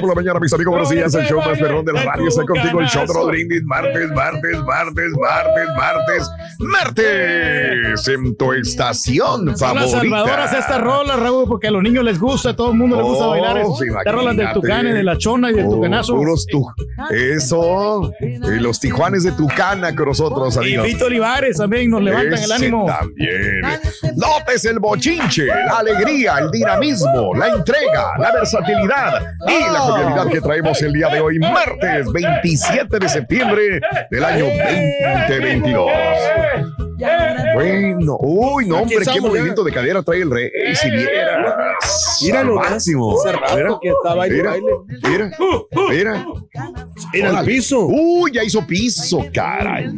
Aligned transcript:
Por 0.00 0.08
la 0.08 0.14
mañana, 0.14 0.40
mis 0.40 0.52
amigos, 0.52 0.72
buenos 0.72 0.90
días. 0.90 1.14
El 1.14 1.26
show 1.26 1.38
más 1.40 1.58
perrón 1.58 1.84
de 1.84 1.92
la 1.92 2.02
radio 2.04 2.28
está 2.28 2.44
contigo. 2.44 2.80
El 2.80 2.86
show 2.86 3.04
de 3.06 3.26
Brindis. 3.30 3.62
Martes, 3.64 4.10
martes, 4.12 4.58
martes, 4.64 5.10
martes, 5.18 5.68
martes, 5.76 6.30
martes. 6.58 8.08
En 8.08 8.36
tu 8.36 8.52
estación 8.52 9.56
Son 9.56 9.74
las 9.76 9.90
salvadoras 9.90 10.36
favorita. 10.50 10.58
estas 10.58 10.80
rolas, 10.80 11.18
Raúl, 11.20 11.46
porque 11.48 11.68
a 11.68 11.70
los 11.70 11.82
niños 11.82 12.04
les 12.04 12.18
gusta, 12.18 12.50
a 12.50 12.56
todo 12.56 12.70
el 12.72 12.78
mundo 12.78 12.96
les 12.96 13.04
gusta 13.04 13.26
Oh, 13.26 13.30
bailar. 13.30 13.62
sí, 13.78 13.84
Estas 13.88 14.14
rolas 14.14 14.36
del. 14.36 14.52
Tucán 14.52 14.86
y 14.88 14.92
de 14.92 15.02
la 15.04 15.16
Chona 15.18 15.50
y 15.50 15.54
del 15.54 15.68
Tucanazo. 15.68 16.14
puros 16.16 16.46
tu- 16.46 16.66
Eso. 17.10 18.12
Y 18.20 18.58
los 18.60 18.80
tijuanes 18.80 19.22
de 19.24 19.32
Tucana 19.32 19.94
con 19.94 20.06
nosotros, 20.06 20.56
Y 20.56 20.58
amigos. 20.58 20.86
Vito 20.86 21.06
Olivares 21.06 21.56
también 21.58 21.90
nos 21.90 22.02
levantan 22.02 22.42
el 22.42 22.52
ánimo. 22.52 22.86
También. 22.86 23.59
Notes 24.16 24.64
el 24.64 24.78
bochinche, 24.78 25.46
la 25.46 25.78
alegría, 25.78 26.38
el 26.38 26.50
dinamismo, 26.50 27.34
la 27.34 27.48
entrega, 27.48 28.12
la 28.18 28.32
versatilidad 28.32 29.22
y 29.46 29.72
la 29.72 29.80
jovialidad 29.80 30.26
que 30.28 30.40
traemos 30.40 30.80
el 30.82 30.92
día 30.92 31.08
de 31.08 31.20
hoy, 31.20 31.38
martes 31.38 32.10
27 32.12 32.98
de 32.98 33.08
septiembre 33.08 33.80
del 34.10 34.24
año 34.24 34.46
2022. 34.46 35.90
Bueno, 37.54 38.16
uy, 38.20 38.66
no, 38.66 38.78
hombre, 38.82 38.98
qué 39.12 39.20
movimiento 39.20 39.64
de 39.64 39.72
cadera 39.72 40.02
trae 40.02 40.22
el 40.22 40.30
rey. 40.30 40.50
Si 40.74 40.90
vieras. 40.90 42.18
Míralo, 42.22 42.60
al 42.60 42.70
máximo. 42.70 43.16
Mira, 43.24 43.78
que 43.80 43.88
está 43.88 44.14
baile, 44.14 44.36
mira, 44.36 44.50
baile. 44.50 44.66
mira, 45.08 45.30
mira. 45.90 46.26
En 47.12 47.26
el 47.26 47.44
piso. 47.44 47.86
Uy, 47.86 48.32
ya 48.32 48.44
hizo 48.44 48.66
piso, 48.66 49.24
caray. 49.32 49.88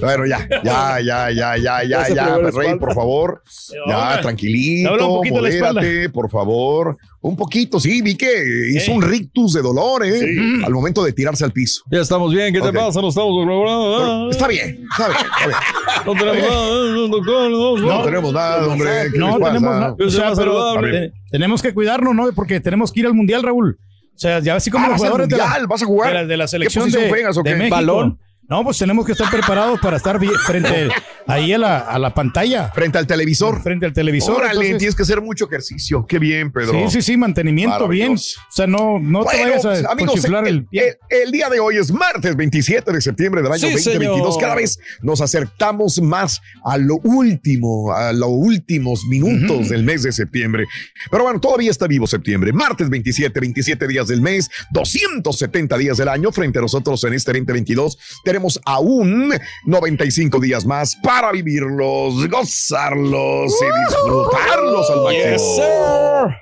Bueno, 0.00 0.26
ya, 0.26 0.46
ya, 0.62 1.00
ya, 1.00 1.30
ya, 1.30 1.56
ya, 1.56 1.82
ya, 1.82 2.08
Ya 2.08 2.14
ya, 2.14 2.38
rey, 2.38 2.78
por 2.78 2.94
favor. 2.94 3.42
Ya, 3.88 4.20
tranquilito, 4.20 5.22
modérate, 5.24 6.08
por 6.10 6.30
favor. 6.30 6.96
Un 7.26 7.36
poquito, 7.36 7.80
sí, 7.80 8.02
vi 8.02 8.16
que 8.16 8.26
hizo 8.74 8.90
Eh. 8.90 8.94
un 8.94 9.00
rictus 9.00 9.54
de 9.54 9.62
dolor, 9.62 10.04
¿eh? 10.04 10.20
Al 10.62 10.72
momento 10.74 11.02
de 11.02 11.10
tirarse 11.14 11.42
al 11.42 11.52
piso. 11.52 11.82
Ya 11.90 12.00
estamos 12.02 12.30
bien, 12.34 12.52
¿qué 12.52 12.60
Ok. 12.60 12.66
te 12.66 12.72
pasa? 12.74 13.00
No 13.00 13.08
estamos 13.08 13.32
Pero 13.46 14.30
Está 14.30 14.46
bien, 14.46 14.84
está 14.92 15.08
bien, 15.08 15.20
está 15.32 15.46
bien. 15.46 15.58
No 16.04 16.12
tenemos 16.12 16.50
nada, 16.50 17.08
doctor. 17.08 17.50
No, 17.50 17.76
No 17.98 18.02
tenemos 18.04 18.32
nada, 18.34 18.66
hombre. 18.68 18.90
¿qué 19.10 19.18
No 19.18 19.38
tenemos 19.38 19.62
nada. 19.62 19.92
O 19.98 20.10
sea, 20.10 20.24
pero 20.24 20.34
saludable. 20.36 20.92
te- 20.92 21.12
tenemos 21.30 21.62
que 21.62 21.72
cuidarnos, 21.72 22.14
¿no? 22.14 22.30
Porque 22.34 22.60
tenemos 22.60 22.92
que 22.92 23.00
ir 23.00 23.06
al 23.06 23.14
mundial, 23.14 23.42
Raúl. 23.42 23.78
O 23.80 24.18
sea, 24.18 24.40
ya 24.40 24.56
así 24.56 24.70
como 24.70 24.84
Ah, 24.84 24.90
los 24.90 25.00
¿vas 25.00 25.02
al 25.02 25.08
jugadores 25.08 25.28
de 25.30 25.36
la, 25.38 25.44
mundial? 25.44 25.66
¿Vas 25.66 25.82
a 25.82 25.86
jugar? 25.86 26.08
de 26.08 26.14
la, 26.14 26.26
de 26.26 26.36
la 26.36 26.46
selección 26.46 26.84
posición 26.84 27.02
de, 27.04 27.08
juegas 27.08 27.36
o 27.38 27.42
de 27.42 27.50
qué? 27.50 27.56
México. 27.56 27.74
¿Balón? 27.76 28.18
No, 28.48 28.62
pues 28.62 28.78
tenemos 28.78 29.06
que 29.06 29.12
estar 29.12 29.30
preparados 29.30 29.80
para 29.80 29.96
estar 29.96 30.18
bien 30.18 30.34
frente 30.46 30.88
ahí 31.26 31.52
a 31.54 31.58
la, 31.58 31.78
a 31.78 31.98
la 31.98 32.12
pantalla, 32.12 32.70
Frente 32.74 32.98
al 32.98 33.06
televisor. 33.06 33.62
frente 33.62 33.86
al 33.86 33.92
televisor. 33.94 34.36
Órale, 34.36 34.52
entonces- 34.52 34.78
tienes 34.78 34.94
que 34.94 35.02
hacer 35.02 35.22
mucho 35.22 35.46
ejercicio. 35.46 36.04
Qué 36.06 36.18
bien, 36.18 36.52
Pedro. 36.52 36.72
Sí, 36.72 36.90
sí, 36.90 37.02
sí, 37.02 37.16
mantenimiento 37.16 37.88
bien. 37.88 38.12
O 38.14 38.18
sea, 38.50 38.66
no, 38.66 38.98
no 39.00 39.20
te 39.24 39.36
Bueno, 39.36 39.44
vayas 39.46 39.62
pues, 39.62 39.84
a 39.84 39.92
amigos, 39.92 40.12
conchiflar 40.12 40.46
el 40.46 40.54
el, 40.56 40.66
pie. 40.66 40.98
el- 41.10 41.22
el 41.24 41.32
día 41.32 41.48
de 41.48 41.58
hoy 41.58 41.78
es 41.78 41.90
martes 41.90 42.36
27 42.36 42.92
de 42.92 43.00
septiembre 43.00 43.40
del 43.42 43.50
año 43.52 43.66
Sí, 43.66 43.72
2022. 43.72 44.18
señor. 44.34 44.40
Cada 44.40 44.54
vez 44.56 44.78
nos 45.00 45.22
acercamos 45.22 46.00
más 46.02 46.40
a 46.66 46.76
lo 46.76 46.96
último, 46.96 47.92
a 47.94 48.12
los 48.12 48.28
últimos 48.30 49.04
minutos 49.06 49.70
del 49.70 49.84
mes 49.84 50.02
de 50.02 50.12
septiembre. 50.12 50.66
Pero 51.10 51.24
bueno, 51.24 51.40
todavía 51.40 51.70
está 51.70 51.86
vivo 51.86 52.06
septiembre. 52.06 52.52
Martes 52.52 52.90
27, 52.90 53.40
27 53.40 53.86
días 53.88 54.06
del 54.08 54.20
mes, 54.20 54.50
270 54.72 55.78
días 55.78 55.96
del 55.96 56.08
año. 56.08 56.30
Frente 56.30 56.58
a 56.58 56.62
nosotros 56.62 57.02
en 57.04 57.14
este 57.14 57.32
2022 57.32 57.98
tenemos 58.34 58.60
aún 58.64 59.32
95 59.64 60.40
días 60.40 60.66
más 60.66 60.96
para 60.96 61.30
vivirlos, 61.30 62.28
gozarlos 62.28 63.52
y 63.62 63.88
disfrutarlos 63.88 64.90
al 64.90 65.02
máximo. 65.04 66.34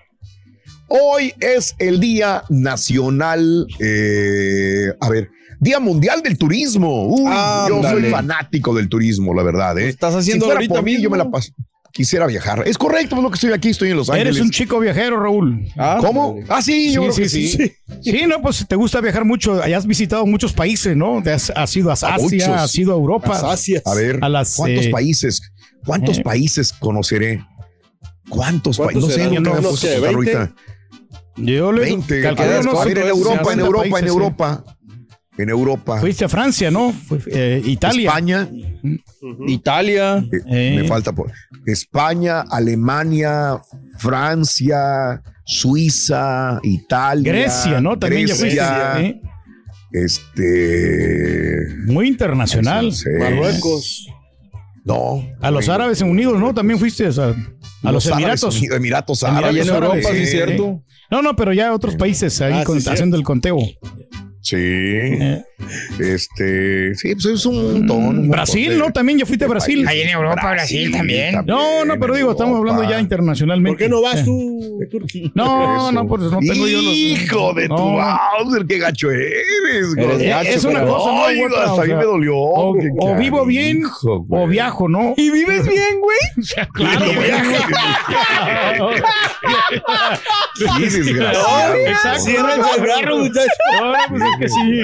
Hoy 0.88 1.34
es 1.38 1.74
el 1.78 2.00
Día 2.00 2.44
Nacional, 2.48 3.66
eh, 3.78 4.90
a 5.00 5.08
ver, 5.10 5.28
Día 5.60 5.80
Mundial 5.80 6.22
del 6.22 6.38
Turismo. 6.38 7.08
Uy, 7.08 7.30
yo 7.68 7.82
soy 7.82 8.04
fanático 8.04 8.74
del 8.74 8.88
turismo, 8.88 9.34
la 9.34 9.42
verdad. 9.42 9.78
¿eh? 9.78 9.88
Estás 9.88 10.14
haciendo 10.14 10.46
si 10.46 10.48
fuera 10.48 10.60
ahorita 10.60 10.74
por 10.76 10.84
mí, 10.84 10.98
yo 10.98 11.10
me 11.10 11.18
la 11.18 11.30
paso. 11.30 11.52
Quisiera 11.92 12.26
viajar. 12.26 12.62
Es 12.66 12.78
correcto, 12.78 13.16
es 13.16 13.22
lo 13.22 13.30
que 13.30 13.34
estoy 13.34 13.52
aquí, 13.52 13.68
estoy 13.68 13.90
en 13.90 13.98
Los 13.98 14.08
Ángeles. 14.08 14.36
Eres 14.36 14.42
un 14.42 14.50
chico 14.50 14.80
viajero, 14.80 15.20
Raúl. 15.20 15.68
Ah, 15.76 15.98
¿Cómo? 16.00 16.38
Ah, 16.48 16.62
sí, 16.62 16.92
yo 16.92 17.02
creo 17.02 17.14
que 17.14 17.28
sí. 17.28 17.50
Sí, 18.02 18.24
no, 18.26 18.40
pues 18.40 18.66
te 18.66 18.76
gusta 18.76 19.00
viajar 19.02 19.26
mucho. 19.26 19.62
Hayas 19.62 19.86
visitado 19.86 20.24
muchos 20.24 20.54
países, 20.54 20.96
¿no? 20.96 21.22
Te 21.22 21.32
Has, 21.32 21.50
has 21.54 21.76
ido 21.76 21.90
a 21.90 21.92
Asia, 21.92 22.62
has 22.62 22.74
ido 22.78 22.92
a 22.92 22.96
Europa. 22.96 23.38
Gracias. 23.38 23.86
A 23.86 23.94
ver, 23.94 24.18
A 24.22 24.28
las, 24.30 24.56
¿cuántos 24.56 24.86
eh, 24.86 24.90
países? 24.90 25.52
¿Cuántos 25.84 26.18
eh. 26.18 26.22
países 26.22 26.72
conoceré? 26.72 27.44
¿Cuántos, 28.28 28.78
¿Cuántos 28.78 29.04
países? 29.04 29.30
No 29.30 29.34
sé, 29.34 29.40
No 29.40 29.50
puesto 29.52 29.68
a 29.68 29.76
sé, 29.76 29.94
contar 30.00 30.14
20. 30.14 30.36
ahorita. 30.36 30.54
Yo 31.36 31.72
le 31.72 31.80
20. 31.82 32.26
A 32.26 32.32
ver, 32.32 32.60
unos 32.66 32.80
a 32.80 32.84
ver, 32.84 32.98
en 32.98 33.04
50 33.04 33.10
Europa, 33.10 33.52
en 33.52 33.60
Europa, 33.60 33.84
en 33.84 33.90
países, 33.90 34.12
sí. 34.12 34.81
En 35.38 35.48
Europa. 35.48 35.98
Fuiste 35.98 36.24
a 36.26 36.28
Francia, 36.28 36.70
¿no? 36.70 36.94
Eh, 37.26 37.62
Italia. 37.64 38.08
España. 38.10 38.48
Italia. 39.48 40.18
Eh, 40.30 40.40
Eh. 40.46 40.76
Me 40.82 40.86
falta 40.88 41.12
por 41.12 41.32
España, 41.66 42.42
Alemania, 42.50 43.58
Francia, 43.98 45.22
Suiza, 45.44 46.60
Italia. 46.62 47.32
Grecia, 47.32 47.80
¿no? 47.80 47.98
También 47.98 48.26
ya 48.26 48.34
fuiste. 48.34 48.56
Grecia, 48.56 49.00
¿eh? 49.00 49.20
Este. 49.92 51.66
Muy 51.86 52.08
internacional. 52.08 52.92
Marruecos. 53.18 54.06
No. 54.84 55.24
A 55.40 55.50
los 55.50 55.68
Árabes 55.68 56.00
Unidos, 56.02 56.38
¿no? 56.40 56.52
También 56.52 56.78
fuiste 56.78 57.06
o 57.06 57.12
sea, 57.12 57.34
a 57.84 57.92
los, 57.92 58.06
Árabes 58.06 58.24
Emiratos. 58.24 58.56
Unidos, 58.58 58.76
Emiratos 58.76 59.22
Árabes. 59.22 59.66
En 59.66 59.74
Europa, 59.74 59.94
Árabes, 59.94 60.06
sí, 60.08 60.24
sí. 60.26 60.30
cierto. 60.32 60.82
No, 61.10 61.22
no, 61.22 61.36
pero 61.36 61.52
ya 61.52 61.72
otros 61.72 61.94
países 61.96 62.40
ahí 62.40 62.52
Ah, 62.56 62.64
con- 62.64 62.80
sí, 62.80 62.88
haciendo 62.88 63.16
el 63.16 63.22
conteo. 63.22 63.58
Sí. 64.42 64.56
Eh, 64.56 65.44
Este. 65.98 66.94
Sí, 66.94 67.14
pues 67.14 67.26
es 67.26 67.46
un 67.46 67.72
montón. 67.72 68.28
Brasil, 68.28 68.70
de- 68.70 68.76
¿no? 68.76 68.90
También 68.92 69.18
ya 69.18 69.26
fuiste 69.26 69.44
a 69.44 69.48
de 69.48 69.52
Brasil. 69.52 69.86
Ahí 69.88 70.00
en 70.02 70.08
Europa, 70.10 70.50
Brasil 70.52 70.90
también. 70.92 71.44
No, 71.46 71.84
no, 71.84 71.98
pero 71.98 72.14
digo, 72.14 72.32
estamos 72.32 72.58
hablando 72.58 72.88
ya 72.88 72.98
internacionalmente. 73.00 73.72
¿Por 73.72 73.78
qué 73.78 73.88
no 73.88 74.02
vas 74.02 74.16
Eh, 74.20 74.24
tú, 74.24 74.78
Turquía? 74.90 75.30
No, 75.34 75.76
Eso. 75.88 75.92
no, 75.92 76.06
pues 76.08 76.22
no 76.22 76.38
tengo 76.38 76.66
yo 76.66 76.82
los. 76.82 76.92
Hijo 76.94 77.54
de 77.54 77.68
tu 77.68 77.74
No. 77.74 78.18
Bowser, 78.38 78.66
qué 78.66 78.78
gacho 78.78 79.10
eres, 79.10 79.94
güey. 79.94 80.22
Eh, 80.24 80.28
gacho, 80.28 80.48
es 80.50 80.64
una 80.64 80.80
pero- 80.80 80.96
cosa, 80.96 81.12
no 81.12 81.22
otra, 81.46 81.58
hasta 81.60 81.72
o 81.72 81.78
a 81.80 81.82
mí 81.82 81.86
sea, 81.88 81.96
me 81.96 82.04
dolió. 82.04 82.36
O, 82.36 82.76
o 83.00 83.16
vivo 83.16 83.44
bien 83.46 83.82
canijo, 83.82 84.26
o 84.28 84.46
viajo, 84.46 84.88
¿no? 84.88 85.14
¿Y 85.16 85.30
vives 85.30 85.66
bien, 85.66 86.00
güey? 86.00 86.18
Claro, 86.74 87.04
Qué 90.78 90.84
desgraciado. 90.90 91.74
Exacto. 91.76 92.20
Cierra 92.20 92.54
el 92.54 92.60
muchacho. 93.18 93.48
No, 93.80 93.92
pues 94.08 94.22
es 94.22 94.38
que 94.38 94.48
sí. 94.48 94.82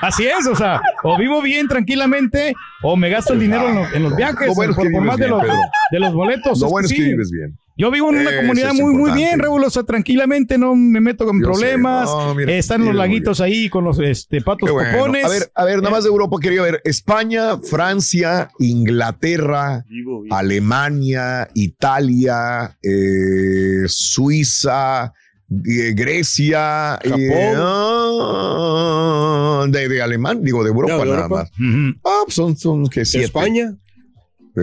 Así 0.00 0.24
es, 0.26 0.46
o 0.46 0.56
sea, 0.56 0.80
o 1.02 1.16
vivo 1.16 1.40
bien 1.42 1.68
tranquilamente 1.68 2.54
o 2.82 2.96
me 2.96 3.08
gasto 3.10 3.32
el 3.34 3.40
dinero 3.40 3.68
en 3.68 3.74
los, 3.76 3.92
en 3.94 4.02
los 4.02 4.16
viajes, 4.16 4.48
Lo 4.48 4.54
bueno 4.54 4.72
es 4.72 4.76
por, 4.76 4.90
más 5.02 5.16
de 5.16 5.28
los, 5.28 5.42
de 5.90 6.00
los 6.00 6.12
boletos. 6.12 6.60
Lo 6.60 6.68
bueno 6.68 6.86
es 6.86 6.92
que 6.92 6.98
sí. 6.98 7.08
vives 7.08 7.30
bien. 7.30 7.56
Yo 7.74 7.90
vivo 7.90 8.10
en 8.10 8.16
una 8.18 8.30
Eso 8.30 8.40
comunidad 8.42 8.70
es 8.74 8.80
muy, 8.80 8.92
muy 8.94 9.10
bien, 9.12 9.20
importante. 9.20 9.42
Regulo, 9.44 9.66
o 9.66 9.70
sea, 9.70 9.82
tranquilamente 9.82 10.58
no 10.58 10.74
me 10.76 11.00
meto 11.00 11.24
con 11.24 11.40
Yo 11.40 11.46
problemas. 11.46 12.04
No, 12.04 12.34
mira, 12.34 12.52
Eh, 12.52 12.58
están 12.58 12.80
los 12.80 12.88
mira, 12.88 12.92
muy 12.92 13.08
laguitos 13.08 13.40
ahí 13.40 13.70
con 13.70 13.84
los 13.84 13.98
este, 13.98 14.42
patos 14.42 14.70
bueno. 14.70 14.92
popones. 14.92 15.24
A 15.24 15.28
ver, 15.28 15.50
a 15.54 15.64
ver, 15.64 15.76
nada 15.78 15.90
más 15.90 16.04
de 16.04 16.10
Europa 16.10 16.36
quería 16.40 16.60
ver. 16.62 16.82
España, 16.84 17.56
Francia, 17.58 18.50
Inglaterra, 18.58 19.84
Vivo. 19.88 20.22
Alemania, 20.30 21.48
Italia, 21.54 22.76
eh, 22.82 23.84
Suiza, 23.86 25.14
eh, 25.66 25.92
Grecia, 25.94 26.98
eh, 27.02 27.54
de, 29.70 29.88
de 29.88 30.02
Alemán, 30.02 30.42
digo, 30.42 30.64
de 30.64 30.70
Europa 30.70 31.04
de 31.04 31.10
nada 31.10 31.28
más. 31.28 31.50
Ah, 32.04 32.22
pues 32.24 32.34
son, 32.34 32.56
son 32.56 32.88
que 32.88 33.04
siete. 33.04 33.26
España. 33.26 33.76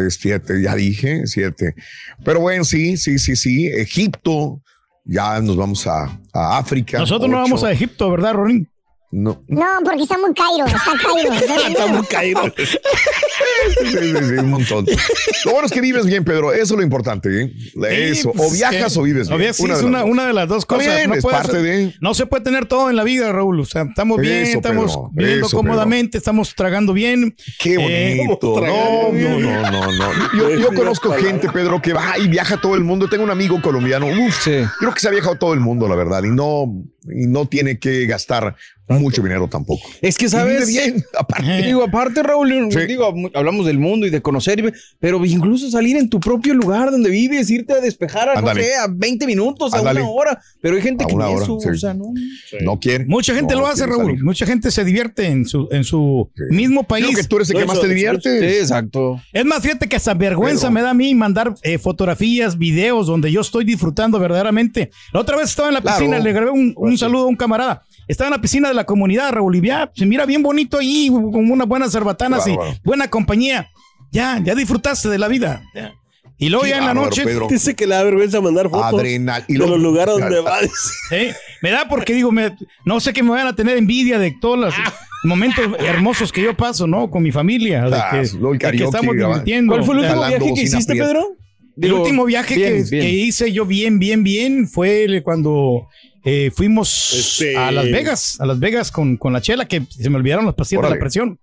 Siete, 0.10 0.62
ya 0.62 0.76
dije, 0.76 1.26
siete. 1.26 1.76
Pero 2.24 2.42
bueno, 2.42 2.64
sí, 2.64 2.98
sí, 2.98 3.18
sí, 3.18 3.36
sí. 3.36 3.68
Egipto, 3.68 4.62
ya 5.06 5.40
nos 5.42 5.56
vamos 5.56 5.88
a, 5.88 6.20
a 6.34 6.58
África. 6.58 7.00
Nosotros 7.00 7.30
no 7.30 7.38
vamos 7.38 7.64
a 7.64 7.72
Egipto, 7.72 8.12
¿verdad, 8.12 8.34
Ronin? 8.34 8.68
No, 9.12 9.42
No, 9.48 9.66
porque 9.84 10.04
está 10.04 10.18
muy 10.20 10.34
cairo, 10.36 10.66
está 10.68 10.92
cairo. 11.02 11.34
Está 11.70 11.88
muy 11.88 12.06
caído. 12.06 12.44
Sí, 12.56 13.88
sí, 13.88 14.14
sí, 14.14 14.34
un 14.38 14.50
montón. 14.52 14.86
Lo 15.46 15.52
bueno 15.52 15.66
es 15.66 15.72
que 15.72 15.82
vives 15.82 16.06
bien, 16.06 16.24
Pedro. 16.24 16.52
Eso 16.54 16.62
es 16.64 16.72
lo 16.78 16.84
importante. 16.84 17.44
¿eh? 17.44 17.52
Eso. 18.12 18.32
pues, 18.34 18.52
o 18.52 18.54
viajas 18.54 18.96
o 18.98 19.02
vives 19.04 19.28
bien. 19.30 19.54
sí, 19.54 19.64
es 19.70 19.80
de 19.80 19.86
una, 19.86 20.28
de 20.28 20.34
las 20.34 20.48
dos 20.48 20.66
cosas. 20.66 20.86
bien, 20.96 21.14
es 21.14 21.24
puede 21.24 21.36
parte 21.38 21.52
ser- 21.54 21.62
de- 21.62 21.96
no 22.02 22.14
se 22.14 22.26
puede 22.28 22.44
tener 22.44 22.66
todo 22.68 22.90
en 22.90 22.96
la 22.96 23.04
vida, 23.04 23.32
Raúl. 23.32 23.60
O 23.60 23.66
sea, 23.66 23.84
estamos 23.84 24.20
bien, 24.20 24.44
Eso, 24.44 24.58
estamos 24.58 24.92
Pedro, 24.92 25.10
viviendo 25.14 25.48
eso, 25.48 25.58
cómodamente, 25.58 26.18
estamos 26.18 26.54
tragando 26.56 26.94
bien. 26.94 27.36
Qué 27.60 27.74
Eh, 27.74 28.18
bonito. 28.28 28.62
no, 28.62 29.12
no, 29.12 29.40
no, 29.40 29.72
no, 29.72 29.92
no. 29.92 30.34
Yo, 30.38 30.50
yo 30.56 30.74
conozco 30.74 31.12
gente, 31.14 31.50
Pedro, 31.50 31.82
que 31.82 31.94
va 31.94 32.18
y 32.20 32.28
viaja 32.28 32.58
todo 32.62 32.76
el 32.76 32.84
mundo. 32.84 33.10
Tengo 33.10 33.24
un 33.24 33.32
amigo 33.32 33.60
colombiano. 33.62 34.06
Uf, 34.06 34.44
Sí. 34.44 34.52
creo 34.80 34.94
que 34.94 35.00
se 35.00 35.08
ha 35.08 35.12
viajado 35.12 35.36
todo 35.36 35.54
el 35.54 35.60
mundo, 35.62 35.88
la 35.88 35.96
verdad. 35.96 36.24
Y 36.24 36.30
no, 36.30 36.66
y 37.12 37.28
no 37.28 37.48
tiene 37.48 37.80
que 37.80 38.06
gastar 38.06 38.56
mucho 38.98 39.22
dinero 39.22 39.48
tampoco. 39.48 39.88
Es 40.02 40.18
que, 40.18 40.26
vive 40.26 40.38
¿sabes? 40.38 40.68
bien, 40.68 41.04
aparte. 41.18 41.62
Digo, 41.62 41.84
aparte, 41.84 42.24
Raúl, 42.24 42.70
Sí. 42.72 42.80
digo, 42.88 43.14
hablamos 43.36 43.66
del 43.68 43.78
mundo 43.78 44.08
y 44.08 44.10
de 44.10 44.22
conocer, 44.22 44.60
y- 44.60 44.72
pero 45.00 45.24
incluso 45.26 45.70
salir 45.70 45.98
en 45.98 46.10
tu 46.10 46.20
propio 46.20 46.54
lugar 46.54 46.90
donde 46.90 47.10
vives, 47.10 47.50
irte 47.52 47.74
a 47.74 47.82
despejar 47.82 48.30
a, 48.30 48.42
no 48.42 48.54
sé, 48.56 48.74
a 48.76 48.88
20 48.90 49.28
minutos, 49.28 49.74
a 49.74 49.82
una 49.82 50.10
hora. 50.10 50.42
Pero 50.62 50.76
hay 50.78 50.82
gente 50.82 51.04
A 51.04 51.08
que 51.08 51.16
hora, 51.16 51.32
eso, 51.34 51.60
sí. 51.60 51.70
o 51.70 51.76
sea, 51.78 51.94
no. 51.94 52.14
No 52.62 52.80
quiere. 52.80 53.06
Mucha 53.06 53.36
gente 53.36 53.54
No 53.54 53.62
lo 53.62 53.68
hace, 53.68 53.86
Raúl. 53.86 54.06
salir. 54.06 54.24
Mucha 54.24 54.46
gente 54.46 54.72
se 54.72 54.84
divierte 54.84 55.26
en 55.28 55.46
su, 55.46 55.68
en 55.72 55.84
su 55.84 56.30
Sí. 56.36 56.56
mismo 56.56 56.84
Creo 56.86 56.88
país. 57.06 57.16
que 57.16 57.24
tú 57.26 57.36
eres 57.36 57.50
el 57.52 57.58
que 57.58 57.66
más 57.66 57.80
te. 57.82 57.90
Sí, 58.22 58.30
exacto. 58.60 59.22
Es 59.34 59.46
más, 59.46 59.62
fíjate 59.62 59.88
que 59.88 59.96
hasta 59.96 60.14
vergüenza 60.14 60.68
Pedro. 60.68 60.72
me 60.74 60.82
da 60.82 60.90
a 60.92 60.94
mí 60.94 61.14
mandar 61.16 61.54
eh, 61.64 61.78
fotografías, 61.78 62.58
videos 62.58 63.08
donde 63.08 63.32
yo 63.32 63.42
estoy 63.42 63.66
disfrutando 63.66 64.20
verdaderamente. 64.20 64.90
La 65.14 65.20
otra 65.20 65.38
vez 65.38 65.50
estaba 65.50 65.68
en 65.68 65.74
la 65.76 65.82
Claro. 65.82 65.98
piscina, 66.00 66.20
le 66.20 66.32
grabé 66.34 66.52
un, 66.52 66.74
un 66.76 66.98
saludo 66.98 67.24
a 67.24 67.28
un 67.28 67.36
camarada. 67.36 67.84
Estaba 68.10 68.28
en 68.28 68.34
la 68.34 68.42
piscina 68.42 68.68
de 68.68 68.74
la 68.74 68.84
comunidad, 68.86 69.32
Raúl, 69.32 69.56
y 69.56 69.62
ya, 69.62 69.90
se 69.96 70.06
mira 70.06 70.26
bien 70.26 70.44
bonito 70.44 70.80
ahí, 70.80 71.08
con 71.10 71.50
unas 71.50 71.68
buenas 71.68 71.92
cerbatanas 71.94 72.46
y 72.48 72.58
buena 72.84 73.08
compañía. 73.08 73.70
Ya, 74.12 74.42
ya 74.44 74.56
disfrutaste 74.56 75.08
de 75.08 75.18
la 75.20 75.28
vida. 75.30 75.62
Ya. 75.74 75.94
Y 76.40 76.50
luego 76.50 76.64
Qué 76.64 76.72
ya 76.72 76.78
en 76.80 76.86
la 76.86 76.94
noche, 76.94 77.24
Pedro. 77.24 77.48
Dice 77.50 77.76
que 77.76 77.86
le 77.86 77.96
da 77.96 78.04
vergüenza 78.04 78.42
mandar 78.42 78.70
fotos 78.70 79.00
Adrenal. 79.00 79.46
Y 79.48 79.54
de 79.54 79.60
los 79.60 79.80
lugares 79.80 80.16
donde 80.18 80.40
va. 80.42 80.58
¿eh? 81.12 81.34
me 81.62 81.70
da 81.70 81.88
porque 81.88 82.14
digo, 82.14 82.32
me- 82.32 82.56
no 82.86 83.00
sé 83.00 83.14
que 83.14 83.22
me 83.22 83.30
van 83.30 83.46
a 83.48 83.56
tener 83.56 83.78
envidia 83.78 84.18
de 84.18 84.32
todos 84.42 84.58
los 84.58 84.74
momentos 85.24 85.66
hermosos 85.80 86.32
que 86.32 86.42
yo 86.42 86.56
paso, 86.58 86.88
¿no? 86.88 87.12
Con 87.12 87.22
mi 87.24 87.32
familia, 87.32 87.84
de 87.90 87.96
Ah, 87.96 88.10
que, 88.12 88.68
de 88.72 88.78
que 88.78 88.84
estamos 88.86 89.16
divirtiendo. 89.16 89.74
¿Cuál 89.74 89.84
fue 89.86 89.96
el 89.96 90.00
último 90.02 90.26
viaje 90.28 90.54
que 90.56 90.62
hiciste. 90.62 90.94
Pedro? 90.96 91.28
El 91.76 91.82
Digo, 91.84 92.02
último 92.02 92.26
viaje 92.26 92.56
bien, 92.56 92.84
que, 92.84 92.90
bien. 92.90 93.04
que 93.04 93.10
hice 93.12 93.52
yo 93.54 93.66
bien, 93.66 94.00
bien, 94.00 94.24
bien 94.24 94.68
fue 94.68 95.22
cuando 95.24 95.88
eh, 96.24 96.52
fuimos 96.54 97.14
Este- 97.14 97.56
a 97.58 97.72
Las 97.72 97.86
Vegas, 97.92 98.40
a 98.40 98.46
Las 98.46 98.60
Vegas 98.60 98.92
con, 98.92 99.18
con 99.18 99.34
la 99.34 99.42
chela, 99.42 99.66
que 99.66 99.84
se 99.90 100.10
me 100.10 100.18
olvidaron 100.18 100.46
las 100.46 100.56
pastillas 100.56 100.84
de 100.84 100.90
la 100.92 101.00
presión. 101.00 101.40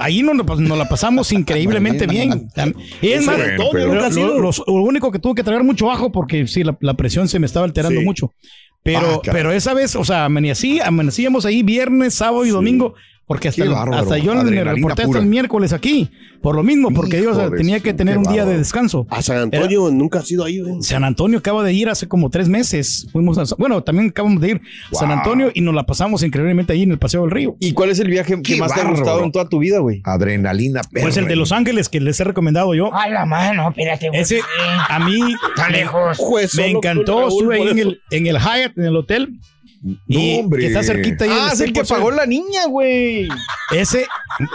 Ahí 0.00 0.22
nos, 0.22 0.36
nos, 0.36 0.78
la 0.78 0.88
pasamos 0.88 1.32
increíblemente 1.32 2.06
bien. 2.06 2.48
Y 3.02 3.08
es 3.08 3.26
más, 3.26 3.36
nunca 3.58 3.78
lo, 3.86 4.10
lo- 4.10 4.38
los- 4.38 4.62
lo 4.66 4.72
único 4.74 5.10
que 5.10 5.18
tuve 5.18 5.34
que 5.34 5.42
traer 5.42 5.64
mucho 5.64 5.86
bajo 5.86 6.12
porque 6.12 6.46
sí, 6.46 6.62
la, 6.62 6.76
la 6.80 6.94
presión 6.94 7.26
se 7.28 7.38
me 7.38 7.46
estaba 7.46 7.66
alterando 7.66 8.00
Sí. 8.00 8.06
mucho. 8.06 8.32
Pero, 8.84 9.16
Ah, 9.16 9.30
pero 9.32 9.50
esa 9.52 9.74
vez, 9.74 9.96
o 9.96 10.04
sea, 10.04 10.26
amanecí, 10.26 10.78
amanecíamos 10.80 11.44
ahí 11.44 11.62
viernes, 11.64 12.14
sábado 12.14 12.46
y 12.46 12.50
domingo. 12.50 12.94
Porque 13.28 13.48
hasta, 13.48 13.62
bárbaro. 13.66 13.94
hasta 13.94 14.16
yo 14.16 14.34
me 14.42 14.64
reporté 14.64 15.02
hasta 15.02 15.18
el 15.18 15.26
miércoles 15.26 15.74
aquí. 15.74 16.10
Por 16.40 16.56
lo 16.56 16.62
mismo, 16.62 16.90
porque 16.90 17.22
yo 17.22 17.32
o 17.32 17.34
sea, 17.34 17.44
Hijo 17.44 17.50
de 17.52 17.58
tenía 17.58 17.80
que 17.80 17.92
tener 17.92 18.16
un 18.16 18.24
día 18.24 18.46
de 18.46 18.56
descanso. 18.56 19.06
A 19.10 19.20
San 19.20 19.36
Antonio 19.36 19.90
nunca 19.90 20.20
has 20.20 20.30
ido 20.30 20.44
ahí, 20.44 20.60
güey. 20.60 20.82
San 20.82 21.04
Antonio 21.04 21.38
acaba 21.38 21.62
de 21.62 21.74
ir 21.74 21.90
hace 21.90 22.08
como 22.08 22.30
tres 22.30 22.48
meses. 22.48 23.06
Fuimos 23.12 23.36
a- 23.36 23.54
bueno, 23.58 23.82
también 23.82 24.08
acabamos 24.08 24.40
de 24.40 24.52
ir 24.52 24.60
a 24.90 24.94
San. 24.94 25.10
Antonio 25.10 25.50
y 25.52 25.60
nos 25.60 25.74
la 25.74 25.84
pasamos 25.84 26.22
increíblemente 26.22 26.72
ahí 26.72 26.84
en 26.84 26.92
el 26.92 26.98
Paseo 26.98 27.20
del 27.22 27.30
Río. 27.30 27.56
¿Y 27.60 27.72
cuál 27.72 27.90
es 27.90 27.98
el 27.98 28.08
viaje 28.08 28.40
que 28.42 28.56
más 28.56 28.72
te 28.74 28.80
ha 28.80 28.88
gustado 28.88 29.22
en 29.22 29.30
toda 29.30 29.48
tu 29.48 29.58
vida, 29.58 29.78
güey? 29.80 30.00
Adrenalina. 30.04 30.80
Pues 30.90 31.18
el 31.18 31.28
de 31.28 31.36
Los 31.36 31.52
Ángeles 31.52 31.90
que 31.90 32.00
les 32.00 32.18
he 32.20 32.24
recomendado 32.24 32.74
yo. 32.74 32.90
Ay, 32.94 33.12
la 33.12 33.26
mano, 33.26 33.68
espérate, 33.68 34.08
güey. 34.08 34.22
Ese 34.22 34.40
a 34.88 34.98
mí 35.00 35.20
Tan 35.54 35.72
me, 35.72 35.78
lejos. 35.78 36.18
Me 36.34 36.48
solo 36.48 36.64
encantó. 36.66 37.28
Estuve 37.28 37.56
ahí 37.56 37.68
en 37.68 37.78
el, 37.78 38.00
en 38.10 38.26
el 38.26 38.36
Hyatt, 38.38 38.78
en 38.78 38.84
el 38.84 38.96
hotel. 38.96 39.38
Y 40.06 40.34
No, 40.34 40.40
hombre. 40.40 40.60
que 40.62 40.66
está 40.68 40.82
cerquita 40.82 41.24
ahí. 41.24 41.30
Ah, 41.32 41.50
es 41.52 41.60
el 41.60 41.72
que 41.72 41.80
100%. 41.82 41.88
pagó 41.88 42.10
la 42.10 42.26
niña, 42.26 42.66
güey. 42.68 43.28
Ese, 43.74 44.06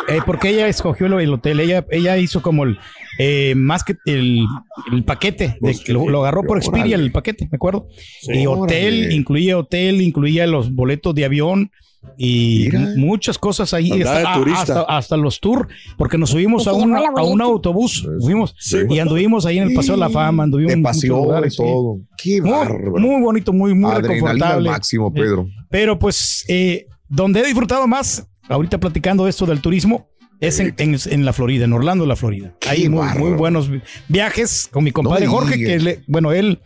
eh, 0.07 0.19
porque 0.25 0.49
ella 0.49 0.67
escogió 0.67 1.07
el, 1.07 1.13
el 1.13 1.33
hotel, 1.33 1.59
ella, 1.59 1.85
ella 1.91 2.17
hizo 2.17 2.41
como 2.41 2.63
el, 2.65 2.77
eh, 3.19 3.53
más 3.55 3.83
que 3.83 3.95
el, 4.05 4.45
el 4.91 5.03
paquete, 5.03 5.57
de 5.61 5.75
que 5.79 5.93
lo, 5.93 6.09
lo 6.09 6.21
agarró 6.21 6.43
por 6.43 6.57
Expedia 6.57 6.95
el 6.95 7.11
paquete, 7.11 7.47
me 7.51 7.55
acuerdo. 7.55 7.87
y 8.23 8.45
Órale. 8.47 8.63
hotel, 8.63 9.11
incluía 9.13 9.57
hotel, 9.57 10.01
incluía 10.01 10.45
los 10.47 10.73
boletos 10.73 11.15
de 11.15 11.25
avión 11.25 11.71
y 12.17 12.65
Mira. 12.71 12.93
muchas 12.95 13.37
cosas 13.37 13.73
ahí, 13.73 14.01
hasta, 14.01 14.33
turista. 14.35 14.61
hasta, 14.61 14.81
hasta 14.83 15.17
los 15.17 15.39
tours, 15.39 15.67
porque 15.97 16.17
nos 16.17 16.29
subimos 16.29 16.63
Se 16.63 16.69
a, 16.69 16.73
una- 16.73 16.99
a 17.15 17.23
un 17.23 17.41
autobús, 17.41 18.07
fuimos 18.21 18.55
Sí. 18.59 18.77
y 18.89 18.99
anduvimos 18.99 19.45
ahí 19.45 19.57
en 19.57 19.69
el 19.69 19.73
Paseo 19.73 19.95
de 19.95 19.99
la 20.01 20.09
Fama, 20.09 20.43
anduvimos 20.43 20.73
en 20.73 20.83
paseó 20.83 21.15
lugares, 21.23 21.53
y 21.53 21.57
sí. 21.57 21.63
todo. 21.63 21.99
Qué 22.17 22.41
Muy, 22.41 22.99
muy 23.01 23.21
bonito, 23.21 23.51
muy, 23.53 23.73
muy 23.73 23.91
Adrenalina 23.91 24.29
al 24.29 24.37
reconfortable. 24.37 24.69
máximo, 24.69 25.11
Pedro. 25.13 25.47
Pero 25.69 25.97
pues, 25.97 26.45
eh, 26.47 26.87
donde 27.09 27.39
he 27.41 27.45
disfrutado 27.45 27.87
más, 27.87 28.27
ahorita 28.47 28.79
platicando 28.79 29.27
esto 29.27 29.45
del 29.45 29.59
turismo, 29.61 30.07
es 30.39 30.59
en, 30.59 30.73
en- 30.77 30.97
en 31.09 31.25
la 31.25 31.31
Florida, 31.31 31.63
en 31.65 31.73
Orlando, 31.73 32.05
la 32.05 32.15
Florida. 32.17 32.53
Qué 32.59 32.69
Hay 32.69 32.89
muy, 32.89 33.07
muy 33.17 33.31
buenos 33.31 33.69
vi- 33.69 33.81
viajes 34.09 34.67
con 34.71 34.83
mi 34.83 34.91
compadre 34.91 35.21
me 35.25 35.27
Jorge, 35.31 35.57
que 35.57 35.79
le- 35.79 36.03
bueno, 36.07 36.31
él, 36.33 36.59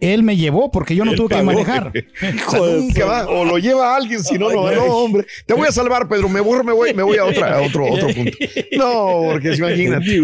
él 0.00 0.22
me 0.22 0.36
llevó 0.36 0.70
porque 0.70 0.94
yo 0.96 1.04
no 1.04 1.12
Él 1.12 1.16
tuve 1.16 1.36
que 1.36 1.42
manejar. 1.42 1.92
Nunca 2.52 3.04
va, 3.04 3.26
o 3.28 3.44
lo 3.44 3.58
lleva 3.58 3.94
alguien, 3.94 4.22
si 4.24 4.38
no, 4.38 4.50
no, 4.50 4.70
no, 4.72 4.84
hombre. 4.84 5.26
Te 5.46 5.54
voy 5.54 5.68
a 5.68 5.72
salvar, 5.72 6.08
Pedro. 6.08 6.28
Me 6.28 6.40
voy, 6.40 6.64
me 6.64 6.72
voy, 6.72 6.94
me 6.94 7.02
voy 7.02 7.18
a, 7.18 7.24
otra, 7.24 7.58
a 7.58 7.62
otro, 7.62 7.86
otro 7.86 8.08
punto. 8.08 8.36
No, 8.76 9.20
porque 9.30 9.54
se 9.54 9.58
imagínate. 9.58 10.10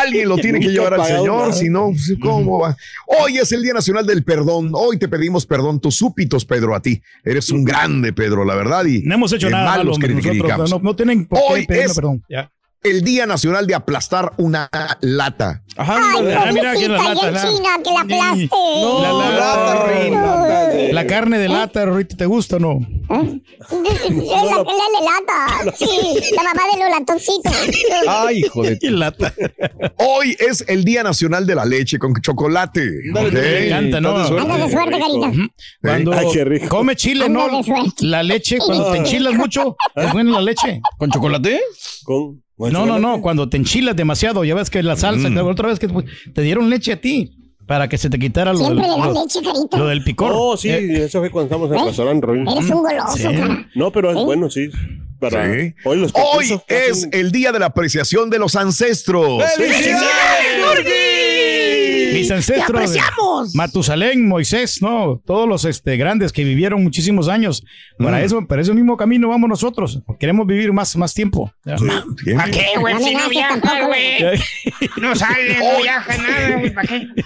Alguien 0.00 0.28
lo 0.28 0.36
tiene 0.36 0.60
que 0.60 0.68
llevar 0.68 0.94
al 0.94 1.04
Señor, 1.06 1.52
si 1.52 1.68
no, 1.68 1.88
pues, 1.90 2.14
¿cómo 2.20 2.60
va? 2.60 2.76
Hoy 3.06 3.38
es 3.38 3.50
el 3.52 3.62
Día 3.62 3.72
Nacional 3.72 4.06
del 4.06 4.22
Perdón. 4.24 4.70
Hoy 4.72 4.98
te 4.98 5.08
pedimos 5.08 5.46
perdón, 5.46 5.80
tus 5.80 5.96
súpitos, 5.96 6.44
Pedro, 6.44 6.74
a 6.74 6.80
ti. 6.80 7.00
Eres 7.24 7.50
un 7.50 7.64
grande, 7.64 8.12
Pedro, 8.12 8.44
la 8.44 8.54
verdad. 8.54 8.84
Y 8.84 9.02
No 9.02 9.14
hemos 9.14 9.32
hecho 9.32 9.50
nada 9.50 9.64
mal 9.64 9.86
malo, 9.86 9.98
no, 10.68 10.78
no 10.78 10.96
tienen 10.96 11.26
por 11.26 11.38
Hoy 11.42 11.60
qué 11.62 11.66
pedirme 11.66 11.86
es- 11.90 11.94
perdón. 11.94 12.24
Ya. 12.28 12.50
El 12.82 13.02
Día 13.04 13.26
Nacional 13.26 13.66
de 13.66 13.74
aplastar 13.74 14.32
una 14.38 14.70
lata. 15.02 15.62
Ajá, 15.76 15.96
Ay. 16.16 16.32
Ah, 16.34 16.50
mira, 16.50 16.70
aquí 16.72 16.86
pobrecita, 16.86 16.88
la 16.88 17.14
lata, 17.14 17.30
la- 17.30 17.42
china, 17.42 17.68
que 17.84 17.90
la 17.92 18.00
aplaste. 18.00 18.48
No, 18.50 19.02
La 19.02 19.12
lata, 19.12 19.36
lata, 19.36 19.86
rey, 19.86 20.10
lata 20.10 20.68
de- 20.68 20.92
La 20.94 21.06
carne 21.06 21.38
de 21.38 21.48
lata, 21.48 21.82
ahorita 21.82 22.16
te 22.16 22.24
gusta 22.24 22.56
o 22.56 22.58
no? 22.58 22.78
Es 23.10 23.70
la 23.70 24.64
que 24.64 24.72
le 24.72 25.04
lata. 25.04 25.72
Sí, 25.76 26.34
la 26.34 26.42
mamá 26.42 26.62
de 26.72 26.80
los 26.80 26.90
latoncitos. 26.98 27.52
Ay, 28.08 28.38
hijo 28.38 28.62
de... 28.62 28.78
Lata. 28.90 29.32
Hoy 29.98 30.34
es 30.38 30.64
el 30.66 30.84
Día 30.84 31.02
Nacional 31.02 31.46
de 31.46 31.54
la 31.54 31.64
Leche 31.66 31.98
con 31.98 32.14
chocolate. 32.20 32.90
Dale, 33.12 33.28
¿ok? 33.28 33.34
dale, 33.34 33.50
Me 33.60 33.66
encanta, 33.66 34.00
¿no? 34.00 34.16
Anda 34.16 34.56
de 34.56 34.70
suerte, 34.70 34.98
carita. 34.98 35.32
Cuando 35.82 36.12
Ay, 36.14 36.26
qué 36.32 36.44
rico. 36.44 36.68
come 36.68 36.96
chile, 36.96 37.26
Anda 37.26 37.46
¿no? 37.50 37.60
La 38.00 38.22
leche, 38.22 38.56
cuando 38.58 38.90
te 38.90 38.98
enchilas 38.98 39.34
mucho, 39.34 39.76
te 39.94 40.08
ponen 40.08 40.32
la 40.32 40.40
leche. 40.40 40.80
¿Con 40.98 41.10
chocolate? 41.10 41.60
Con, 42.04 42.42
No, 42.72 42.84
no, 42.86 42.98
no, 42.98 43.20
cuando 43.22 43.48
te 43.48 43.56
enchilas 43.56 43.96
demasiado, 43.96 44.44
ya 44.44 44.54
ves 44.54 44.68
que 44.70 44.82
la 44.82 44.96
salsa, 44.96 45.28
la 45.30 45.44
otra 45.44 45.68
vez 45.68 45.78
que 45.78 45.88
pues, 45.88 46.04
te 46.34 46.42
dieron 46.42 46.68
leche 46.70 46.92
a 46.92 47.00
ti 47.00 47.36
para 47.66 47.88
que 47.88 47.96
se 47.98 48.10
te 48.10 48.18
quitara 48.18 48.52
lo, 48.52 48.58
del, 48.58 48.66
Siempre 48.68 48.86
le 48.88 48.96
dan 48.98 49.14
lo- 49.14 49.22
leche, 49.22 49.40
carita. 49.42 49.76
lo 49.78 49.86
del 49.86 50.02
picor. 50.04 50.32
Oh, 50.34 50.56
sí, 50.56 50.68
Eh, 50.68 51.04
eso 51.04 51.20
fue 51.20 51.30
cuando 51.30 51.46
estábamos 51.46 51.70
en 51.72 51.78
el 51.80 51.86
restaurante, 51.86 52.26
Raúl. 52.26 52.48
Eres 52.48 52.70
un 52.70 52.82
goloso, 52.82 53.16
Sí. 53.16 53.22
cara. 53.22 53.68
No, 53.74 53.92
pero 53.92 54.10
es 54.10 54.16
bueno, 54.16 54.50
sí. 54.50 54.68
Para 55.20 55.54
Sí. 55.54 55.74
hoy 55.84 55.98
los 55.98 56.12
Hoy 56.14 56.58
es 56.66 56.90
hacen- 57.04 57.10
el 57.12 57.30
Día 57.30 57.52
de 57.52 57.58
la 57.60 57.66
Apreciación 57.66 58.30
de 58.30 58.38
los 58.38 58.56
Ancestros. 58.56 59.42
¡Felicidades, 59.56 60.00
mis 62.12 62.30
ancestros. 62.30 62.70
apreciamos! 62.70 63.54
Matusalén, 63.54 64.26
Moisés, 64.28 64.80
no, 64.82 65.20
todos 65.24 65.48
los 65.48 65.64
este, 65.64 65.96
grandes 65.96 66.32
que 66.32 66.44
vivieron 66.44 66.82
muchísimos 66.82 67.28
años. 67.28 67.64
Para 67.98 68.18
Mm. 68.18 68.24
eso, 68.24 68.46
para 68.46 68.62
ese 68.62 68.72
mismo 68.74 68.96
camino 68.96 69.28
vamos 69.28 69.48
nosotros. 69.48 70.00
Queremos 70.18 70.46
vivir 70.46 70.72
más, 70.72 70.96
más 70.96 71.14
tiempo. 71.14 71.52
¿Para 71.64 72.50
qué, 72.50 72.66
güey? 72.78 72.94
Si 73.02 73.14
no 73.14 73.20
tampoco, 73.48 73.86
güey. 73.88 74.40
No 75.00 75.14
sales, 75.14 75.58
no 75.58 75.82
viajas, 75.82 76.18
nada, 76.18 76.56
güey. 76.58 76.70
¿Para 76.74 76.88
qué? 76.88 77.06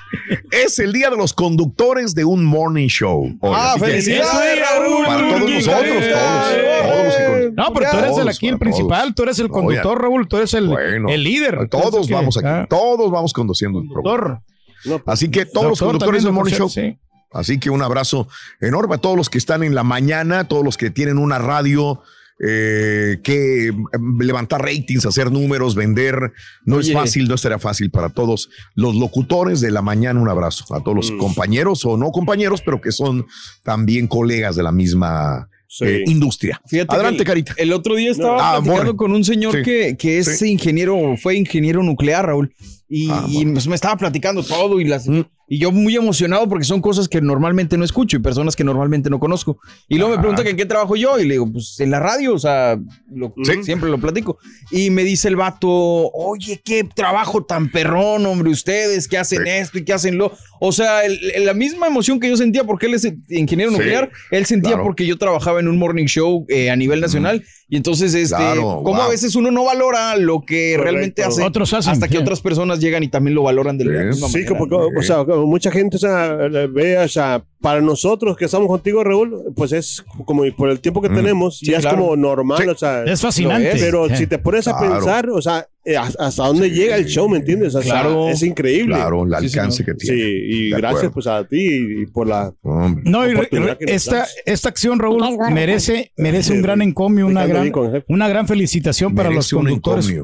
Es 0.51 0.79
el 0.79 0.93
día 0.93 1.11
de 1.11 1.17
los 1.17 1.33
conductores 1.35 2.15
de 2.15 2.25
un 2.25 2.45
morning 2.45 2.87
show. 2.89 3.25
hoy. 3.41 3.53
Ah, 3.55 3.75
felicidades, 3.79 4.59
Raúl. 4.61 5.05
Para 5.05 5.21
todos 5.29 5.51
nosotros, 5.51 5.85
todos, 5.85 6.55
todos 6.87 7.05
los 7.05 7.15
que 7.17 7.25
con- 7.27 7.55
No, 7.55 7.73
pero 7.75 7.91
tú 7.91 7.99
eres 7.99 8.19
el 8.19 8.29
aquí 8.29 8.49
el 8.49 8.59
principal, 8.59 9.15
tú 9.15 9.23
eres 9.25 9.39
el 9.41 9.49
conductor, 9.49 10.01
Raúl, 10.01 10.27
tú 10.29 10.37
eres 10.39 10.55
el, 10.55 10.69
Bueno, 10.69 11.09
el 11.09 11.23
líder. 11.23 11.69
Todos 11.69 12.09
vamos 12.09 12.37
aquí, 12.39 12.47
ah, 12.49 12.67
todos 12.71 13.11
vamos 13.11 13.33
conduciendo 13.33 13.81
el 13.81 13.89
programa. 13.89 14.43
Conductor. 14.85 15.13
Así 15.13 15.29
que 15.31 15.45
todos 15.47 15.67
los 15.71 15.79
conductores 15.81 16.23
del 16.23 16.33
morning 16.33 16.53
show. 16.55 16.69
sí. 16.69 16.99
Así 17.33 17.59
que 17.59 17.69
un 17.69 17.83
abrazo 17.83 18.29
enorme 18.61 18.95
a 18.95 18.99
todos 18.99 19.17
los 19.17 19.29
que 19.29 19.39
están 19.39 19.65
en 19.65 19.75
la 19.75 19.83
mañana, 19.83 20.47
todos 20.47 20.65
los 20.65 20.77
que 20.77 20.91
tienen 20.91 21.19
una 21.19 21.39
radio. 21.39 22.01
eh, 22.45 23.21
que 23.23 23.71
mm, 23.73 24.21
levantar 24.23 24.61
ratings, 24.61 25.07
hacer 25.07 25.31
números, 25.31 25.77
vender, 25.77 26.33
no 26.65 26.77
Oye. 26.79 26.89
es 26.89 26.93
fácil, 26.93 27.29
no 27.29 27.37
será 27.39 27.61
fácil 27.61 27.93
para 27.93 28.09
todos 28.09 28.51
los 28.75 28.97
locutores 28.97 29.61
de 29.61 29.71
la 29.71 29.83
mañana. 29.83 30.21
Un 30.21 30.29
abrazo 30.29 30.65
a 30.75 30.81
todos 30.83 30.97
los 30.97 31.13
Mm. 31.13 31.19
compañeros 31.19 31.85
o 31.85 31.97
no 31.97 32.11
compañeros, 32.11 32.61
pero 32.61 32.81
que 32.81 32.91
son 32.91 33.25
también 33.63 34.09
colegas 34.09 34.57
de 34.57 34.65
la 34.65 34.73
misma 34.73 35.49
Sí. 35.69 35.85
eh, 35.87 36.03
industria. 36.07 36.61
Fíjate 36.67 36.93
Adelante, 36.97 37.25
Carita. 37.25 37.55
El 37.57 37.73
otro 37.73 37.95
día 37.95 38.11
estaba 38.11 38.57
Ah, 38.57 38.61
platicando 38.61 38.97
con 38.97 39.13
un 39.13 39.23
señor 39.23 39.55
Sí. 39.55 39.63
que, 39.63 39.97
que 39.97 40.19
es 40.19 40.37
Sí. 40.39 40.51
ingeniero, 40.51 41.17
fue 41.23 41.37
ingeniero 41.37 41.85
nuclear, 41.85 42.27
Raúl. 42.27 42.53
Y, 42.89 43.09
Ah, 43.11 43.25
y 43.29 43.47
pues 43.47 43.67
me 43.67 43.75
estaba 43.75 43.97
platicando 43.97 44.43
todo 44.43 44.79
y 44.81 44.85
las 44.85 45.09
Mm. 45.09 45.23
y 45.49 45.59
yo 45.59 45.73
muy 45.73 45.97
emocionado 45.97 46.49
porque 46.49 46.65
son 46.65 46.81
cosas 46.83 47.09
que 47.09 47.21
normalmente 47.23 47.77
no 47.79 47.85
escucho 47.85 48.17
y 48.17 48.21
personas 48.21 48.55
que 48.57 48.63
normalmente 48.65 49.09
no 49.11 49.19
conozco. 49.19 49.59
Y 49.89 49.97
luego 49.97 50.13
Ajá. 50.13 50.17
me 50.19 50.23
pregunta 50.23 50.43
que 50.45 50.51
en 50.51 50.57
qué 50.57 50.67
trabajo 50.67 50.95
yo 50.97 51.19
y 51.19 51.25
le 51.27 51.35
digo, 51.35 51.51
pues 51.51 51.81
en 51.81 51.91
la 51.91 51.99
radio, 52.01 52.35
o 52.35 52.39
sea, 52.39 52.79
lo- 53.11 53.35
Sí. 53.43 53.63
siempre 53.63 53.89
lo 53.91 53.99
platico. 53.99 54.39
Y 54.71 54.91
me 54.91 55.03
dice 55.03 55.29
el 55.29 55.37
vato, 55.37 55.69
oye, 55.69 56.61
qué 56.65 56.85
trabajo 56.85 57.45
tan 57.45 57.71
perrón, 57.71 58.27
hombre, 58.27 58.51
ustedes 58.51 59.09
que 59.09 59.17
hacen 59.19 59.43
Sí. 59.45 59.51
esto 59.51 59.79
y 59.79 59.85
que 59.85 59.93
hacen 59.95 60.17
lo. 60.19 60.33
O 60.61 60.73
sea, 60.73 61.05
el- 61.05 61.19
el- 61.35 61.47
la 61.47 61.55
misma 61.55 61.87
emoción 61.87 62.21
que 62.21 62.29
yo 62.29 62.37
sentía 62.37 62.65
porque 62.65 62.87
él 62.87 62.95
es 62.95 63.11
ingeniero 63.31 63.71
Sí, 63.73 63.79
nuclear, 63.79 64.11
él 64.31 64.45
sentía 64.47 64.71
claro. 64.73 64.85
porque 64.85 65.07
yo 65.07 65.17
trabajaba 65.19 65.59
en 65.61 65.69
un 65.69 65.79
morning 65.79 66.07
show 66.07 66.45
eh, 66.49 66.71
a 66.71 66.77
nivel 66.77 67.01
nacional. 67.01 67.43
Y 67.69 67.77
entonces, 67.77 68.13
este, 68.15 68.37
Claro, 68.37 68.83
como 68.85 68.97
wow. 68.99 69.03
a 69.03 69.09
veces 69.09 69.35
uno 69.37 69.51
no 69.51 69.65
valora 69.65 70.17
lo 70.17 70.41
que 70.43 70.75
Correcto. 70.77 70.83
realmente 70.83 71.23
hace, 71.25 71.43
Otros 71.43 71.73
hacen, 71.73 71.93
hasta 71.93 72.09
que 72.09 72.17
sí. 72.17 72.23
otras 72.23 72.41
personas 72.41 72.79
llegan 72.79 73.03
y 73.03 73.09
también 73.09 73.35
lo 73.35 73.43
valoran 73.43 73.79
de 73.79 73.87
la 73.87 74.01
Sí. 74.01 74.07
misma 74.09 74.29
Sí, 74.29 74.39
manera. 74.45 74.59
como, 74.59 74.87
o 74.99 75.03
sea, 75.03 75.25
como 75.25 75.47
mucha 75.47 75.71
gente 75.71 75.97
o 75.97 75.99
sea, 75.99 76.35
ve, 76.71 76.99
o 76.99 77.09
sea, 77.09 77.43
para 77.63 77.81
nosotros 77.81 78.37
que 78.37 78.45
estamos 78.45 78.69
contigo, 78.69 79.03
Raúl, 79.03 79.45
pues 79.57 79.73
es 79.73 80.05
como 80.27 80.45
por 80.57 80.69
el 80.69 80.81
tiempo 80.81 81.01
que 81.01 81.09
Mm. 81.09 81.15
tenemos, 81.17 81.59
Sí, 81.59 81.67
ya 81.71 81.81
claro. 81.81 81.97
es 81.97 82.03
como 82.03 82.17
normal, 82.17 82.59
Sí. 82.63 82.69
o 82.69 82.77
sea, 82.77 83.05
Es 83.05 83.21
fascinante. 83.23 83.73
Pero 83.81 84.15
si 84.15 84.27
te 84.27 84.39
pones 84.39 84.69
a 84.69 84.77
Claro. 84.77 84.95
pensar, 84.97 85.31
o 85.31 85.41
sea, 85.41 85.67
eh, 85.85 85.97
hasta 85.97 86.45
dónde 86.47 86.71
llega 86.71 86.97
el 86.97 87.05
show, 87.07 87.29
¿me 87.29 87.39
entiendes? 87.39 87.75
O 87.75 87.83
sea, 87.83 87.91
Claro. 87.93 88.29
es 88.31 88.43
increíble. 88.43 88.95
Claro, 88.95 89.25
el 89.25 89.31
Sí, 89.31 89.35
alcance 89.59 89.85
que 89.85 89.93
Sí, 89.99 90.07
tiene. 90.07 90.21
y 90.23 90.71
De 90.71 90.77
gracias 90.77 90.91
acuerdo. 91.05 91.13
pues 91.13 91.27
a 91.27 91.45
ti 91.47 91.59
y 92.03 92.07
por 92.07 92.27
la 92.27 92.53
Hombre. 92.63 93.03
No, 93.07 93.29
y 93.29 93.35
re- 93.35 93.49
re- 93.51 93.77
esta, 93.81 94.27
esta 94.47 94.69
acción, 94.69 94.99
Raúl, 94.99 95.23
merece, 95.53 96.13
merece 96.17 96.53
un 96.53 96.59
Sí, 96.59 96.63
gran 96.63 96.81
encomio, 96.83 97.27
una 97.27 97.47
gran, 97.47 97.71
una 98.09 98.29
gran 98.29 98.49
felicitación 98.49 99.15
para 99.15 99.29
los 99.31 99.53
Merece 99.53 99.57
conductores 99.57 100.15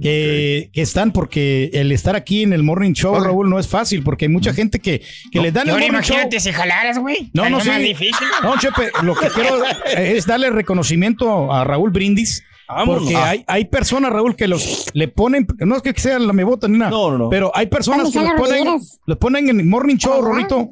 que, 0.00 0.70
que 0.72 0.80
están, 0.82 1.12
porque 1.12 1.70
el 1.74 1.92
estar 1.92 2.16
aquí 2.16 2.42
en 2.42 2.52
el 2.52 2.62
Morning 2.62 2.92
Show. 2.94 3.20
Raúl, 3.22 3.50
no 3.50 3.58
es 3.58 3.68
fácil, 3.68 4.02
porque 4.02 4.24
hay 4.26 4.28
mucha 4.30 4.54
gente 4.54 4.78
que, 4.78 5.02
que 5.30 5.40
les 5.40 5.52
dan 5.52 5.64
el 5.68 5.74
Ahora 5.74 5.84
Morning 5.86 6.00
Show. 6.00 6.14
imagínate 6.16 6.40
si 6.40 6.52
jalaras, 6.52 6.98
güey. 6.98 7.30
No, 7.34 7.50
no, 7.50 7.60
sí. 7.60 7.70
difícil. 7.80 8.26
No, 8.42 8.58
Chepe, 8.58 8.90
lo 9.02 9.14
que 9.14 9.28
quiero 9.28 9.56
es 9.96 10.24
darle 10.26 10.50
reconocimiento 10.50 11.52
a 11.52 11.64
Raúl 11.64 11.90
Brindis. 11.90 12.42
Vámonos. 12.74 13.02
Porque 13.02 13.16
Ah. 13.16 13.28
hay, 13.30 13.44
hay 13.46 13.64
personas, 13.66 14.12
Raúl, 14.12 14.36
que 14.36 14.48
los 14.48 14.86
le 14.94 15.08
ponen, 15.08 15.46
no 15.58 15.76
es 15.76 15.82
que 15.82 15.92
sea 16.00 16.18
la 16.18 16.32
mebota 16.32 16.68
ni 16.68 16.78
nada, 16.78 16.90
No, 16.90 17.10
no, 17.10 17.18
no. 17.18 17.28
pero 17.30 17.50
hay 17.54 17.66
personas 17.66 18.10
que 18.10 18.20
los 18.20 18.32
ponen, 18.34 18.64
los 19.06 19.18
ponen 19.18 19.48
en 19.48 19.60
el 19.60 19.66
morning 19.66 19.96
show. 19.96 20.22
Rolito. 20.22 20.70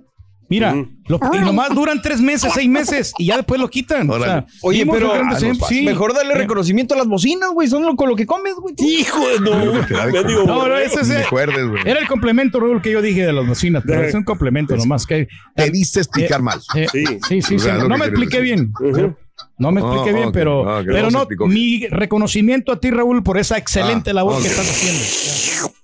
Mira, 0.50 0.75
lo- 1.09 1.21
y 1.35 1.40
nomás 1.40 1.75
duran 1.75 2.00
tres 2.00 2.23
meses, 2.23 2.50
seis 2.55 2.71
meses 2.71 3.12
y 3.19 3.26
ya 3.26 3.37
después 3.37 3.61
lo 3.61 3.69
quitan. 3.69 4.09
O 4.09 4.19
sea. 4.19 4.47
Oye, 4.62 4.78
vimos 4.78 4.97
pero- 4.97 5.12
Ah, 5.12 5.38
no 5.38 5.67
sí. 5.67 5.83
Mejor 5.85 6.14
darle 6.14 6.33
Eh, 6.33 6.37
reconocimiento 6.38 6.95
a 6.95 6.97
las 6.97 7.07
bocinas, 7.07 7.50
güey. 7.52 7.69
Son 7.69 7.83
lo, 7.83 7.95
con 7.97 8.09
lo 8.09 8.17
que 8.17 8.25
comes, 8.25 8.55
güey. 8.55 8.75
Hijo 8.78 9.28
de 9.28 9.40
no. 9.40 9.75
Me. 9.75 10.47
No, 10.47 10.67
no, 10.69 10.76
ese 10.78 11.02
es 11.02 11.09
me 11.09 11.17
acuerdes. 11.19 11.67
Era 11.85 12.00
el 12.00 12.09
complemento, 12.09 12.61
Raúl, 12.61 12.81
que 12.81 12.90
yo 12.93 13.02
dije 13.02 13.26
de 13.26 13.33
las 13.35 13.47
bocinas, 13.47 13.83
pero 13.87 14.02
es 14.02 14.14
un 14.14 14.25
complemento 14.25 14.75
nomás. 14.75 15.05
Que, 15.05 15.28
Te 15.55 15.69
diste 15.71 16.00
explicar 16.00 16.40
Eh, 16.40 16.43
mal. 16.43 16.61
eh, 16.75 16.87
Sí. 16.90 17.05
sí, 17.28 17.43
sí, 17.43 17.55
O 17.57 17.59
sea, 17.59 17.75
sí. 17.76 17.83
lo 17.83 17.88
No 17.90 17.99
me 17.99 18.07
expliqué 18.07 18.40
decir. 18.40 18.55
bien. 18.57 18.73
Ujú. 18.81 19.17
No 19.59 19.73
me 19.73 19.80
expliqué 19.80 20.11
Oh, 20.12 20.14
bien, 20.16 20.33
pero, 20.33 20.61
ok, 20.80 20.85
pero 20.87 21.11
no 21.11 21.26
mi 21.47 21.87
reconocimiento 21.88 22.73
a 22.73 22.80
ti, 22.80 22.90
Raúl, 22.90 23.23
por 23.23 23.38
esa 23.38 23.57
excelente 23.59 24.11
Ah, 24.11 24.14
labor 24.14 24.40
que 24.42 24.49
estás 24.49 24.68
haciendo. 24.68 25.75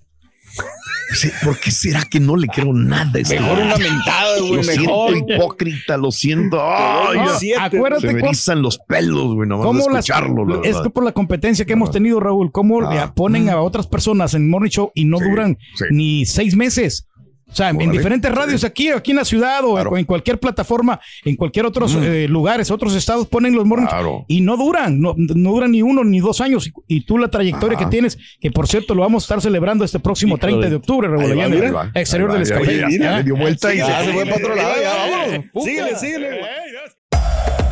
Sí, 1.13 1.29
¿Por 1.45 1.61
qué 1.61 1.71
será 1.71 2.03
que 2.05 2.19
no 2.19 2.35
le 2.35 2.49
creo 2.49 2.73
nada 2.73 3.13
a 3.15 3.21
este 3.21 3.39
Mejor 3.39 3.59
una 3.59 3.77
mentada, 3.77 4.37
Lo 4.41 4.47
güey. 4.49 4.65
siento 4.65 4.83
Mejor. 5.11 5.17
hipócrita, 5.17 5.97
lo 5.97 6.11
siento. 6.11 6.59
Ay, 6.61 7.19
No, 7.19 7.39
siete. 7.39 7.61
se 7.61 7.77
acuérdate 7.77 8.13
me 8.13 8.21
erizan 8.21 8.63
los 8.63 8.79
pelos, 8.79 9.35
güey, 9.35 9.49
nomás 9.49 9.63
de 9.65 9.67
cómo 9.69 9.91
las, 9.91 10.09
escucharlo. 10.09 10.45
la 10.45 10.55
es 10.57 10.61
verdad. 10.63 10.83
que 10.83 10.91
por 10.91 11.05
la 11.05 11.13
competencia 11.13 11.65
que 11.65 11.75
hemos 11.75 11.93
tenido, 11.93 12.19
Raúl, 12.19 12.51
cómo 12.51 12.81
Ah. 12.81 12.93
le 12.95 13.09
ponen 13.13 13.49
a 13.49 13.61
otras 13.61 13.87
personas 13.87 14.35
en 14.35 14.49
Morning 14.51 14.71
Show 14.71 14.91
y 14.95 15.05
no 15.05 15.19
Sí, 15.19 15.25
duran 15.25 15.57
sí. 15.77 15.85
ni 15.91 16.27
seis 16.27 16.57
meses. 16.57 17.07
O 17.55 17.57
sea, 17.57 17.69
en 17.71 17.93
diferentes 17.93 18.35
radios 18.35 18.65
aquí, 18.65 18.89
aquí 18.89 19.13
en 19.13 19.19
la 19.19 19.25
ciudad 19.25 19.61
o 19.65 19.75
Claro. 19.75 19.97
en 19.97 20.05
cualquier 20.05 20.41
plataforma, 20.41 20.99
en 21.25 21.37
cualquier 21.37 21.67
otros 21.67 21.95
eh, 21.95 22.27
lugares, 22.29 22.69
otros 22.73 22.97
estados 22.97 23.29
ponen 23.29 23.55
los 23.55 23.65
morning 23.65 23.87
Claro. 23.87 24.25
y 24.27 24.41
no 24.41 24.57
duran, 24.57 25.01
no, 25.01 25.15
no 25.17 25.51
duran 25.53 25.71
ni 25.71 25.81
uno 25.81 26.03
ni 26.03 26.19
dos 26.19 26.41
años. 26.41 26.67
Y, 26.67 26.73
y 26.97 27.01
tú 27.07 27.17
la 27.17 27.29
trayectoria 27.29 27.79
Ajá. 27.79 27.87
que 27.87 27.91
tienes, 27.93 28.19
que 28.41 28.51
por 28.51 28.67
cierto 28.67 28.97
lo 28.97 29.03
vamos 29.03 29.23
a 29.23 29.25
estar 29.27 29.41
celebrando 29.41 29.85
este 29.85 30.01
próximo 30.01 30.37
30 30.37 30.69
de 30.69 30.75
octubre, 30.75 31.09
mira. 31.09 31.45
Ahí 31.45 31.71
va, 31.71 31.91
exterior 31.95 32.33
ahí 32.33 32.39
del 32.45 32.49
ya, 32.49 32.89
ya 32.99 33.17
le 33.19 33.23
dio 33.23 33.37
vuelta 33.37 33.73
y 33.73 33.79
Ya 33.79 34.03
se- 34.05 34.13
fue 34.13 34.25
para 34.25 34.37
otro 34.37 34.55
lado, 34.57 34.73
ya, 34.83 34.95
vámonos. 34.97 35.65
Síguele, 35.65 35.97
síguele. 35.97 36.41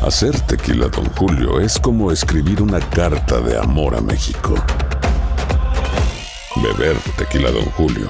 Hacer 0.01 0.39
tequila, 0.41 0.87
Don 0.87 1.05
Julio, 1.17 1.59
es 1.59 1.77
como 1.77 2.09
escribir 2.11 2.61
una 2.61 2.79
carta 2.79 3.41
de 3.41 3.57
amor 3.57 3.95
a 3.95 4.01
México. 4.01 4.55
Beber 6.55 6.95
tequila, 7.17 7.51
Don 7.51 7.65
Julio, 7.65 8.09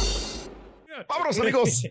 Vámonos, 1.11 1.39
amigos. 1.39 1.83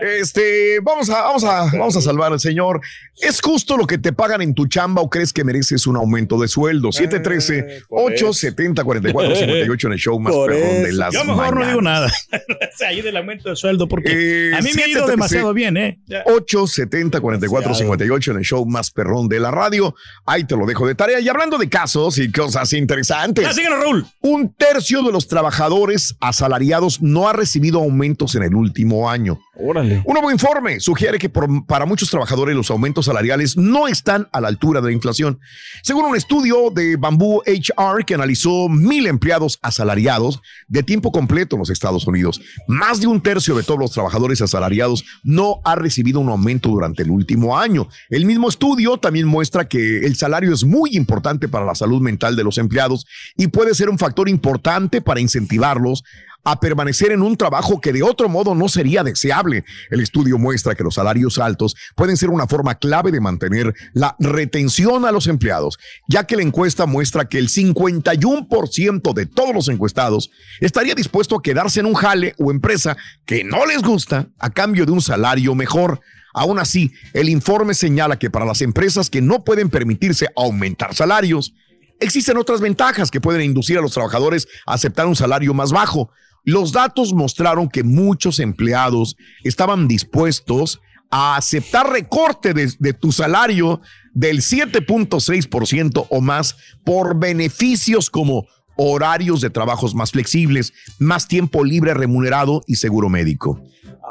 Este, 0.00 0.80
vamos 0.80 1.10
a, 1.10 1.20
vamos 1.22 1.44
a, 1.44 1.64
vamos 1.72 1.94
a 1.96 2.00
salvar 2.00 2.32
al 2.32 2.40
señor. 2.40 2.80
¿Es 3.20 3.40
justo 3.42 3.76
lo 3.76 3.86
que 3.86 3.98
te 3.98 4.12
pagan 4.14 4.40
en 4.40 4.54
tu 4.54 4.66
chamba 4.66 5.02
o 5.02 5.10
crees 5.10 5.32
que 5.34 5.44
mereces 5.44 5.86
un 5.86 5.96
aumento 5.96 6.40
de 6.40 6.48
sueldo? 6.48 6.88
713-870-4458 6.88 9.84
en 9.84 9.92
el 9.92 9.98
show 9.98 10.18
más 10.18 10.32
Por 10.32 10.50
perrón 10.50 10.82
de 10.84 10.92
las 10.92 11.12
Yo 11.12 11.22
mejor 11.24 11.54
no 11.56 11.66
digo 11.66 11.82
nada. 11.82 12.10
ahí 12.86 13.02
del 13.02 13.16
aumento 13.18 13.50
de 13.50 13.56
sueldo, 13.56 13.86
porque 13.88 14.50
Eh, 14.50 14.54
a 14.54 14.62
mí 14.62 14.70
me 14.74 14.84
ha 14.84 14.88
ido 14.88 15.06
713. 15.06 15.10
demasiado 15.10 15.52
bien, 15.54 15.76
¿eh? 15.76 15.98
870-4458 16.26 18.30
en 18.30 18.36
el 18.38 18.44
show 18.44 18.64
más 18.64 18.90
perrón 18.90 19.28
de 19.28 19.38
la 19.38 19.50
radio. 19.50 19.94
Ahí 20.24 20.44
te 20.44 20.56
lo 20.56 20.64
dejo 20.66 20.86
de 20.86 20.94
tarea. 20.94 21.20
Y 21.20 21.28
hablando 21.28 21.58
de 21.58 21.68
casos 21.68 22.16
y 22.18 22.32
cosas 22.32 22.72
interesantes. 22.72 23.44
Ya 23.44 23.52
síguenos, 23.52 23.80
Raúl. 23.80 24.06
Un 24.22 24.54
tercio 24.54 25.02
de 25.02 25.12
los 25.12 25.28
trabajadores 25.28 26.16
asalariados 26.20 27.02
no 27.02 27.28
ha 27.28 27.34
recibido 27.34 27.80
aumentos 27.80 28.34
en 28.34 28.44
el 28.44 28.54
último 28.62 29.10
año. 29.10 29.38
Órale. 29.54 30.02
Un 30.06 30.14
nuevo 30.14 30.30
informe 30.30 30.80
sugiere 30.80 31.18
que 31.18 31.28
por- 31.28 31.66
para 31.66 31.84
muchos 31.84 32.08
trabajadores 32.10 32.56
los 32.56 32.70
aumentos 32.70 33.04
salariales 33.04 33.56
no 33.56 33.86
están 33.86 34.28
a 34.32 34.40
la 34.40 34.48
altura 34.48 34.80
de 34.80 34.86
la 34.88 34.92
inflación. 34.92 35.38
Según 35.82 36.06
un 36.06 36.16
estudio 36.16 36.70
de 36.70 36.96
Bamboo 36.96 37.42
HR 37.46 38.04
que 38.06 38.14
analizó 38.14 38.68
mil 38.68 39.06
empleados 39.06 39.58
asalariados 39.62 40.40
de 40.68 40.82
tiempo 40.82 41.12
completo 41.12 41.56
en 41.56 41.60
los 41.60 41.70
Estados 41.70 42.06
Unidos, 42.06 42.40
más 42.66 43.00
de 43.00 43.06
un 43.08 43.20
tercio 43.20 43.54
de 43.54 43.62
todos 43.62 43.78
los 43.78 43.90
trabajadores 43.92 44.40
asalariados 44.40 45.04
no 45.22 45.60
ha 45.64 45.74
recibido 45.74 46.20
un 46.20 46.28
aumento 46.30 46.70
durante 46.70 47.02
el 47.02 47.10
último 47.10 47.58
año. 47.58 47.88
El 48.08 48.24
mismo 48.24 48.48
estudio 48.48 48.96
también 48.98 49.26
muestra 49.26 49.68
que 49.68 49.98
el 49.98 50.16
salario 50.16 50.54
es 50.54 50.64
muy 50.64 50.96
importante 50.96 51.48
para 51.48 51.66
la 51.66 51.74
salud 51.74 52.00
mental 52.00 52.36
de 52.36 52.44
los 52.44 52.56
empleados 52.58 53.06
y 53.36 53.48
puede 53.48 53.74
ser 53.74 53.90
un 53.90 53.98
factor 53.98 54.28
importante 54.28 55.00
para 55.02 55.20
incentivarlos 55.20 56.04
a 56.44 56.58
permanecer 56.58 57.12
en 57.12 57.22
un 57.22 57.36
trabajo 57.36 57.80
que 57.80 57.92
de 57.92 58.02
otro 58.02 58.28
modo 58.28 58.54
no 58.54 58.68
sería 58.68 59.02
deseable. 59.02 59.64
El 59.90 60.00
estudio 60.00 60.38
muestra 60.38 60.74
que 60.74 60.82
los 60.82 60.94
salarios 60.94 61.38
altos 61.38 61.76
pueden 61.94 62.16
ser 62.16 62.30
una 62.30 62.46
forma 62.46 62.74
clave 62.74 63.12
de 63.12 63.20
mantener 63.20 63.74
la 63.92 64.16
retención 64.18 65.04
a 65.04 65.12
los 65.12 65.26
empleados, 65.26 65.78
ya 66.08 66.24
que 66.24 66.36
la 66.36 66.42
encuesta 66.42 66.86
muestra 66.86 67.28
que 67.28 67.38
el 67.38 67.48
51% 67.48 69.14
de 69.14 69.26
todos 69.26 69.54
los 69.54 69.68
encuestados 69.68 70.30
estaría 70.60 70.94
dispuesto 70.94 71.36
a 71.36 71.42
quedarse 71.42 71.80
en 71.80 71.86
un 71.86 71.94
jale 71.94 72.34
o 72.38 72.50
empresa 72.50 72.96
que 73.24 73.44
no 73.44 73.66
les 73.66 73.82
gusta 73.82 74.28
a 74.38 74.50
cambio 74.50 74.86
de 74.86 74.92
un 74.92 75.00
salario 75.00 75.54
mejor. 75.54 76.00
Aún 76.34 76.58
así, 76.58 76.92
el 77.12 77.28
informe 77.28 77.74
señala 77.74 78.18
que 78.18 78.30
para 78.30 78.46
las 78.46 78.62
empresas 78.62 79.10
que 79.10 79.20
no 79.20 79.44
pueden 79.44 79.68
permitirse 79.68 80.28
aumentar 80.34 80.94
salarios, 80.94 81.54
Existen 82.02 82.36
otras 82.36 82.60
ventajas 82.60 83.12
que 83.12 83.20
pueden 83.20 83.42
inducir 83.42 83.78
a 83.78 83.80
los 83.80 83.92
trabajadores 83.92 84.48
a 84.66 84.74
aceptar 84.74 85.06
un 85.06 85.14
salario 85.14 85.54
más 85.54 85.70
bajo. 85.70 86.10
Los 86.44 86.72
datos 86.72 87.12
mostraron 87.12 87.68
que 87.68 87.84
muchos 87.84 88.38
empleados 88.38 89.16
estaban 89.44 89.88
dispuestos 89.88 90.80
a 91.10 91.36
aceptar 91.36 91.90
recorte 91.90 92.54
de, 92.54 92.72
de 92.78 92.92
tu 92.94 93.12
salario 93.12 93.80
del 94.14 94.38
7.6% 94.38 96.06
o 96.08 96.20
más 96.20 96.56
por 96.84 97.18
beneficios 97.18 98.10
como 98.10 98.46
horarios 98.76 99.40
de 99.40 99.50
trabajos 99.50 99.94
más 99.94 100.12
flexibles, 100.12 100.72
más 100.98 101.28
tiempo 101.28 101.64
libre 101.64 101.94
remunerado 101.94 102.62
y 102.66 102.76
seguro 102.76 103.08
médico. 103.08 103.62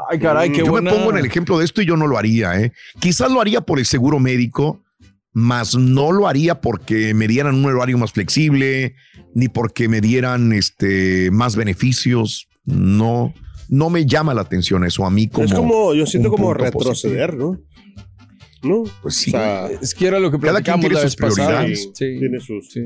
Ay, 0.10 0.20
caray, 0.20 0.52
qué 0.52 0.60
yo 0.60 0.68
buena. 0.72 0.92
me 0.92 0.98
pongo 0.98 1.12
en 1.12 1.18
el 1.18 1.26
ejemplo 1.26 1.58
de 1.58 1.66
esto 1.66 1.82
y 1.82 1.86
yo 1.86 1.98
no 1.98 2.08
lo 2.08 2.18
haría. 2.18 2.60
¿eh? 2.60 2.74
Quizás 3.00 3.32
lo 3.32 3.42
haría 3.42 3.62
por 3.62 3.80
el 3.80 3.86
seguro 3.86 4.20
médico, 4.20 4.84
mas 5.34 5.76
no 5.76 6.12
lo 6.12 6.28
haría 6.28 6.62
porque 6.62 7.14
me 7.14 7.28
dieran 7.28 7.56
un 7.56 7.66
horario 7.66 7.98
más 7.98 8.12
flexible, 8.12 8.96
ni 9.34 9.48
porque 9.48 9.88
me 9.88 10.02
dieran 10.02 10.52
este, 10.54 11.30
más 11.32 11.56
beneficios. 11.56 12.48
No, 12.66 13.34
no 13.70 13.90
me 13.90 14.06
llama 14.06 14.34
la 14.34 14.42
atención 14.42 14.84
eso 14.86 15.06
a 15.06 15.10
mí 15.12 15.28
como. 15.28 15.46
es 15.46 15.54
como, 15.54 15.94
yo 15.94 16.06
siento 16.06 16.30
como 16.30 16.54
retroceder, 16.54 17.36
¿no? 17.36 17.58
¿No? 18.64 18.84
Pues 19.02 19.16
sí. 19.16 19.32
O 19.32 19.34
sea, 19.34 19.70
Es 19.82 19.96
que 19.96 20.06
era 20.08 20.20
lo 20.20 20.30
que 20.30 20.38
Cada 20.38 20.62
quien 20.62 20.80
platicamos 20.80 20.82
tiene 20.82 20.96
la 20.96 21.02
sus 21.02 21.16
vez 21.16 21.16
pasada. 21.16 21.48
prioridades. 21.62 21.90
Sí. 21.96 22.16
tiene 22.20 22.40
sus... 22.40 22.70
Sí. 22.72 22.82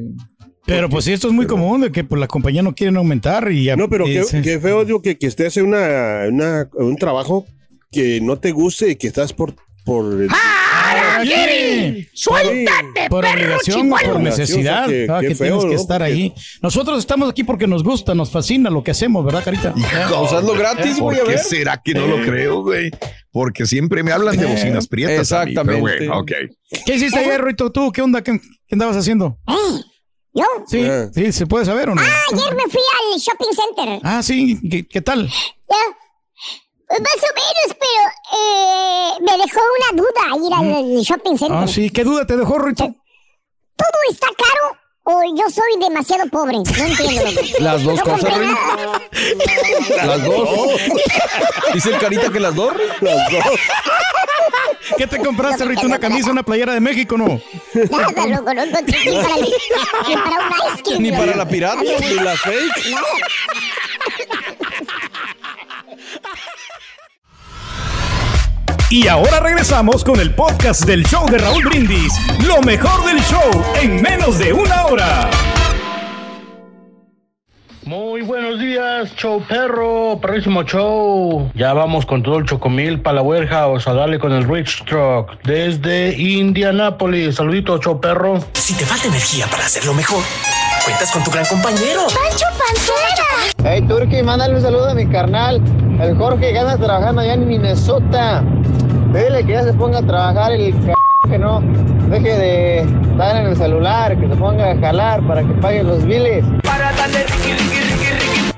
Pero 0.65 0.89
pues 0.89 1.07
esto 1.07 1.27
es 1.27 1.33
muy 1.33 1.45
común 1.45 1.81
de 1.81 1.91
que 1.91 2.03
pues, 2.03 2.19
la 2.19 2.27
compañía 2.27 2.63
no 2.63 2.73
quieren 2.73 2.95
aumentar 2.97 3.51
y 3.51 3.65
ya. 3.65 3.75
No, 3.75 3.89
pero 3.89 4.05
qué, 4.05 4.23
qué 4.41 4.59
feo, 4.59 4.83
digo, 4.85 5.01
que, 5.01 5.17
que 5.17 5.27
estés 5.27 5.57
en 5.57 5.65
una, 5.67 6.21
una- 6.29 6.69
un 6.73 6.95
trabajo 6.95 7.45
que 7.91 8.19
no 8.21 8.37
te 8.39 8.51
guste 8.51 8.91
y 8.91 8.95
que 8.95 9.07
estás 9.07 9.33
por... 9.33 9.53
por 9.83 10.25
¡Ah, 10.29 10.64
quiere! 11.21 12.09
¡Suéltate, 12.13 13.09
Por 13.09 13.25
obligación 13.25 13.91
o 13.91 13.95
por 13.97 14.19
necesidad. 14.19 14.87
Qué, 14.87 15.07
ah, 15.09 15.19
qué 15.21 15.29
que 15.29 15.35
feo, 15.35 15.59
tienes 15.59 15.75
que 15.77 15.81
estar 15.81 16.01
ahí. 16.03 16.33
Nosotros 16.61 16.99
estamos 16.99 17.29
aquí 17.29 17.43
porque 17.43 17.67
nos 17.67 17.83
gusta, 17.83 18.13
nos 18.15 18.29
fascina 18.31 18.69
lo 18.69 18.83
que 18.83 18.91
hacemos, 18.91 19.23
¿verdad, 19.25 19.43
Carita? 19.43 19.73
Hijo, 20.09 20.25
hazlo 20.25 20.53
gratis, 20.53 20.99
¿Por 20.99 21.13
voy 21.15 21.21
a 21.21 21.31
qué 21.31 21.37
será 21.37 21.81
que 21.83 21.93
no 21.93 22.07
lo 22.07 22.21
creo, 22.23 22.61
güey? 22.61 22.91
Porque 23.31 23.65
siempre 23.65 24.01
me 24.03 24.11
hablan 24.11 24.37
de 24.37 24.45
Eh, 24.45 24.51
bocinas 24.51 24.87
prietas. 24.87 25.31
a 25.31 25.45
mí, 25.45 25.53
pero 25.53 25.61
exactamente. 25.77 26.07
bueno, 26.07 26.19
ok. 26.19 26.31
¿Qué 26.85 26.95
hiciste 26.95 27.19
ayer, 27.19 27.41
Ruito? 27.41 27.71
¿Tú 27.71 27.91
qué 27.91 28.01
onda? 28.01 28.21
¿Qué, 28.23 28.39
qué 28.67 28.75
andabas 28.75 28.95
haciendo? 28.97 29.37
¿Eh? 29.47 29.81
¿Yo? 30.33 30.43
Sí, 30.67 30.79
Eh. 30.81 31.07
sí, 31.13 31.31
¿se 31.31 31.45
puede 31.45 31.65
saber 31.65 31.89
o 31.89 31.95
no? 31.95 32.01
Ayer 32.01 32.55
me 32.55 32.63
fui 32.63 32.81
al 33.13 33.19
shopping 33.19 33.75
center. 33.75 33.99
Ah, 34.03 34.21
sí, 34.23 34.59
¿qué, 34.69 34.85
qué 34.87 35.01
tal? 35.01 35.29
Pues 36.87 37.01
más 37.01 37.15
o 37.15 37.33
menos, 37.33 37.77
pero 37.79 38.03
eh, 38.39 39.11
me 39.21 39.37
dejó 39.43 39.59
una 39.79 40.03
duda 40.03 40.47
ir 40.47 40.53
al 40.53 41.01
shopping 41.01 41.37
center. 41.37 41.57
Ah, 41.57 41.67
sí, 41.67 41.89
¿qué 41.89 42.03
duda 42.03 42.25
te 42.25 42.37
dejó, 42.37 42.57
Ruito? 42.57 42.83
¿Todo 43.75 43.99
está 44.11 44.27
caro 44.27 44.77
o 45.07 45.21
yo 45.35 45.49
soy 45.49 45.79
demasiado 45.81 46.27
pobre? 46.29 46.57
No 46.57 46.85
entiendo. 46.85 47.23
loco. 47.31 47.41
Las 47.59 47.83
dos 47.83 47.95
No 47.97 48.03
cosas, 48.03 48.19
compré 48.21 48.37
Rey. 48.37 48.47
nada. 48.47 49.01
Las 50.05 50.23
dos. 50.25 50.49
Dice 51.73 51.89
el 51.89 51.97
carita 51.97 52.31
que 52.31 52.39
las 52.39 52.53
dos. 52.55 52.73
Rey. 52.75 52.87
¿Qué 54.97 55.07
te 55.07 55.17
compraste, 55.17 55.65
Ruito? 55.65 55.81
¿Una 55.87 55.97
camisa, 55.99 56.29
una 56.29 56.43
playera 56.43 56.73
de 56.73 56.79
México, 56.79 57.17
no? 57.17 57.25
Nada, 57.73 58.27
loco, 58.27 58.53
no, 58.53 58.65
no, 58.65 58.81
ni, 58.81 59.17
para, 59.17 59.35
ni 60.07 60.15
para 60.15 60.37
un 60.37 60.53
ice 60.73 60.83
cream. 60.83 61.01
Ni 61.01 61.11
para 61.11 61.35
la 61.35 61.47
pirata, 61.47 61.81
ni 61.81 62.13
la 62.15 62.35
fake. 62.37 62.95
Y 68.89 69.07
ahora 69.07 69.39
regresamos 69.39 70.03
con 70.03 70.19
el 70.19 70.35
podcast 70.35 70.85
del 70.85 71.03
show 71.07 71.27
de 71.27 71.39
Raúl 71.39 71.63
Brindis. 71.65 72.13
Lo 72.45 72.61
mejor 72.61 73.03
del 73.05 73.19
show 73.23 73.41
en 73.81 73.99
menos 73.99 74.37
de 74.37 74.53
una 74.53 74.85
hora. 74.85 75.29
Muy 77.83 78.21
buenos 78.21 78.59
días, 78.59 79.15
show 79.15 79.43
perro, 79.47 80.19
perrísimo 80.21 80.63
show. 80.63 81.51
Ya 81.55 81.73
vamos 81.73 82.05
con 82.05 82.21
todo 82.21 82.37
el 82.37 82.45
chocomil 82.45 83.01
para 83.01 83.15
la 83.15 83.21
warehouse 83.23 83.87
a 83.87 83.93
darle 83.93 84.19
con 84.19 84.31
el 84.31 84.47
Rich 84.47 84.85
Truck 84.85 85.31
desde 85.43 86.15
Indianápolis. 86.15 87.35
Saludito, 87.35 87.79
show 87.79 87.99
perro. 87.99 88.39
Si 88.53 88.75
te 88.75 88.85
falta 88.85 89.07
energía 89.07 89.47
para 89.47 89.65
hacerlo 89.65 89.95
mejor, 89.95 90.23
cuentas 90.83 91.11
con 91.11 91.23
tu 91.23 91.31
gran 91.31 91.45
compañero. 91.45 92.01
¡Pancho 92.01 92.45
Pantera! 92.57 93.14
Hey 93.67 93.81
Turki, 93.81 94.21
mándale 94.21 94.53
un 94.53 94.61
saludo 94.61 94.89
a 94.89 94.93
mi 94.93 95.07
carnal, 95.07 95.59
el 95.99 96.15
Jorge 96.15 96.51
que 96.51 96.59
anda 96.59 96.77
trabajando 96.77 97.21
allá 97.21 97.33
en 97.33 97.47
Minnesota. 97.47 98.43
Dile 99.11 99.43
que 99.43 99.53
ya 99.53 99.63
se 99.63 99.73
ponga 99.73 99.97
a 99.97 100.01
trabajar 100.03 100.51
el 100.51 100.71
c 100.71 100.93
que 101.27 101.39
no 101.39 101.61
deje 102.11 102.29
de 102.29 102.79
estar 102.81 103.37
en 103.37 103.47
el 103.47 103.57
celular, 103.57 104.15
que 104.19 104.29
se 104.29 104.35
ponga 104.35 104.69
a 104.69 104.77
jalar 104.77 105.25
para 105.25 105.41
que 105.41 105.51
pague 105.53 105.83
los 105.83 106.05
biles. 106.05 106.45
Para 106.61 106.91
darle 106.93 107.23
riqui, 107.23 107.53
riqui, 107.53 107.79
riqui, 107.79 108.09
riqui. 108.11 108.51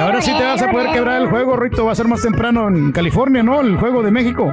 Ahora 0.00 0.20
sí 0.20 0.32
te 0.36 0.42
vas 0.42 0.60
a 0.60 0.70
poder 0.72 0.90
quebrar 0.90 1.22
el 1.22 1.28
juego, 1.28 1.54
Rito. 1.56 1.84
Va 1.84 1.92
a 1.92 1.94
ser 1.94 2.08
más 2.08 2.20
temprano 2.20 2.66
en 2.66 2.90
California, 2.90 3.44
¿no? 3.44 3.60
El 3.60 3.76
juego 3.76 4.02
de 4.02 4.10
México. 4.10 4.52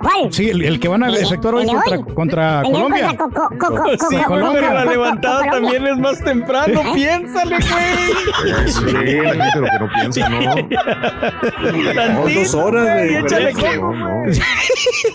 ¿Cuál? 0.00 0.32
Sí, 0.32 0.48
el, 0.48 0.62
el 0.62 0.80
que 0.80 0.88
van 0.88 1.02
a 1.02 1.10
efectuar 1.14 1.54
hoy 1.56 1.62
¿El 1.64 1.68
de 1.68 1.74
contra, 2.14 2.60
hoy? 2.62 2.72
Colombia. 2.72 3.06
contra 3.16 3.42
Co- 3.42 3.58
Co- 3.58 3.58
Co- 3.58 3.74
Co- 3.82 3.90
Sí, 4.08 4.16
Co- 4.16 4.24
Colombia. 4.28 4.68
Co- 4.68 4.74
La 4.74 4.84
levantada 4.86 5.50
también 5.50 5.86
es 5.86 5.98
más 5.98 6.18
temprano. 6.24 6.80
Piénsale, 6.94 7.56
güey. 7.56 8.66
Sí, 8.66 8.82
la 8.92 9.44
gente 9.44 9.60
lo 9.60 9.66
que 9.66 9.78
no 9.78 9.88
piensa, 9.92 10.28
¿no? 10.30 12.28
Dos 12.34 12.54
horas 12.54 12.86
de 12.86 13.76
No, 13.76 13.92
no. 13.92 14.24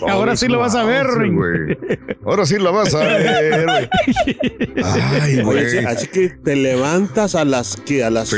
Ahora 0.08 0.36
sí 0.36 0.46
lo 0.48 0.58
vas 0.60 0.74
a 0.74 0.84
ver, 0.84 1.06
güey. 1.32 1.78
Ahora 2.24 2.46
sí 2.46 2.56
lo 2.58 2.72
vas 2.72 2.94
a 2.94 2.98
ver, 3.00 3.64
güey. 3.66 3.88
Ay, 5.20 5.40
Oye, 5.44 5.60
así, 5.66 5.76
güey. 5.76 5.84
así 5.86 6.06
que 6.08 6.28
te 6.30 6.54
levantas 6.56 7.34
a 7.34 7.44
las 7.44 7.76
que 7.76 8.04
a 8.04 8.10
las 8.10 8.28
Sí. 8.28 8.36